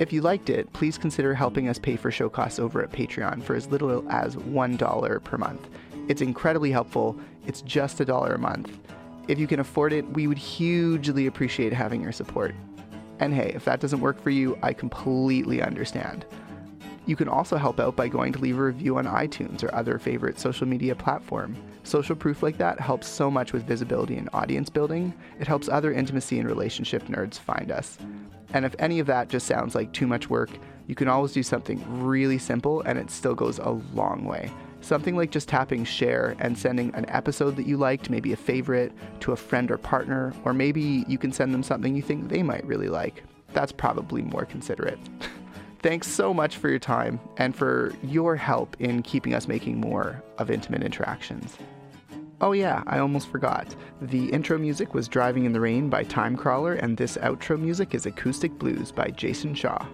If 0.00 0.12
you 0.12 0.22
liked 0.22 0.48
it, 0.48 0.72
please 0.72 0.96
consider 0.96 1.34
helping 1.34 1.68
us 1.68 1.78
pay 1.78 1.96
for 1.96 2.11
show 2.11 2.28
costs 2.28 2.58
over 2.58 2.82
at 2.82 2.90
Patreon 2.90 3.42
for 3.42 3.54
as 3.54 3.68
little 3.68 4.08
as 4.11 4.34
$1 4.34 5.24
per 5.24 5.36
month. 5.36 5.68
It's 6.08 6.22
incredibly 6.22 6.70
helpful. 6.70 7.18
It's 7.46 7.62
just 7.62 8.00
a 8.00 8.04
dollar 8.04 8.34
a 8.34 8.38
month. 8.38 8.78
If 9.28 9.38
you 9.38 9.46
can 9.46 9.61
afford 9.61 9.92
it, 9.92 10.08
we 10.08 10.26
would 10.26 10.38
hugely 10.38 11.26
appreciate 11.26 11.72
having 11.72 12.02
your 12.02 12.12
support. 12.12 12.54
And 13.20 13.34
hey, 13.34 13.52
if 13.54 13.64
that 13.66 13.80
doesn't 13.80 14.00
work 14.00 14.20
for 14.20 14.30
you, 14.30 14.58
I 14.62 14.72
completely 14.72 15.62
understand. 15.62 16.24
You 17.06 17.16
can 17.16 17.28
also 17.28 17.56
help 17.56 17.78
out 17.78 17.96
by 17.96 18.08
going 18.08 18.32
to 18.32 18.38
leave 18.38 18.58
a 18.58 18.62
review 18.62 18.96
on 18.96 19.04
iTunes 19.06 19.62
or 19.62 19.74
other 19.74 19.98
favorite 19.98 20.38
social 20.38 20.66
media 20.66 20.94
platform. 20.94 21.56
Social 21.82 22.16
proof 22.16 22.42
like 22.42 22.56
that 22.58 22.80
helps 22.80 23.06
so 23.06 23.30
much 23.30 23.52
with 23.52 23.64
visibility 23.64 24.16
and 24.16 24.28
audience 24.32 24.70
building. 24.70 25.12
It 25.38 25.46
helps 25.46 25.68
other 25.68 25.92
intimacy 25.92 26.38
and 26.38 26.48
relationship 26.48 27.06
nerds 27.08 27.38
find 27.38 27.70
us. 27.70 27.98
And 28.52 28.64
if 28.64 28.74
any 28.78 29.00
of 29.00 29.06
that 29.06 29.28
just 29.28 29.46
sounds 29.46 29.74
like 29.74 29.92
too 29.92 30.06
much 30.06 30.30
work, 30.30 30.50
you 30.86 30.94
can 30.94 31.08
always 31.08 31.32
do 31.32 31.42
something 31.42 31.82
really 32.02 32.38
simple 32.38 32.80
and 32.82 32.98
it 32.98 33.10
still 33.10 33.34
goes 33.34 33.58
a 33.58 33.70
long 33.94 34.24
way. 34.24 34.50
Something 34.81 35.16
like 35.16 35.31
just 35.31 35.49
tapping 35.49 35.85
share 35.85 36.37
and 36.39 36.57
sending 36.57 36.95
an 36.95 37.09
episode 37.09 37.57
that 37.57 37.66
you 37.66 37.76
liked, 37.76 38.11
maybe 38.11 38.33
a 38.33 38.37
favorite, 38.37 38.93
to 39.20 39.33
a 39.33 39.37
friend 39.37 39.70
or 39.70 39.78
partner, 39.78 40.33
or 40.45 40.53
maybe 40.53 41.05
you 41.07 41.18
can 41.18 41.33
send 41.33 41.53
them 41.53 41.62
something 41.62 41.95
you 41.95 42.03
think 42.03 42.28
they 42.28 42.43
might 42.43 42.64
really 42.64 42.89
like. 42.89 43.22
That's 43.53 43.72
probably 43.72 44.22
more 44.22 44.45
considerate. 44.45 44.99
Thanks 45.83 46.09
so 46.09 46.35
much 46.35 46.57
for 46.57 46.68
your 46.68 46.78
time 46.78 47.18
and 47.39 47.57
for 47.57 47.95
your 48.03 48.37
help 48.37 48.76
in 48.81 49.03
keeping 49.03 49.35
us 49.35 49.49
making 49.49 49.81
more 49.81 50.22
of 50.39 50.51
intimate 50.51 50.83
interactions. 50.83 51.57
Oh, 52.43 52.53
yeah, 52.53 52.83
I 52.87 52.99
almost 52.99 53.28
forgot. 53.28 53.74
The 54.01 54.31
intro 54.31 54.57
music 54.57 54.95
was 54.95 55.09
Driving 55.09 55.45
in 55.45 55.53
the 55.53 55.61
Rain 55.61 55.91
by 55.91 56.05
Timecrawler, 56.05 56.83
and 56.83 56.97
this 56.97 57.18
outro 57.18 57.61
music 57.61 57.95
is 57.95 58.07
Acoustic 58.07 58.59
Blues 58.59 58.93
by 58.93 59.09
Jason 59.09 59.55
Shaw. 59.55 59.87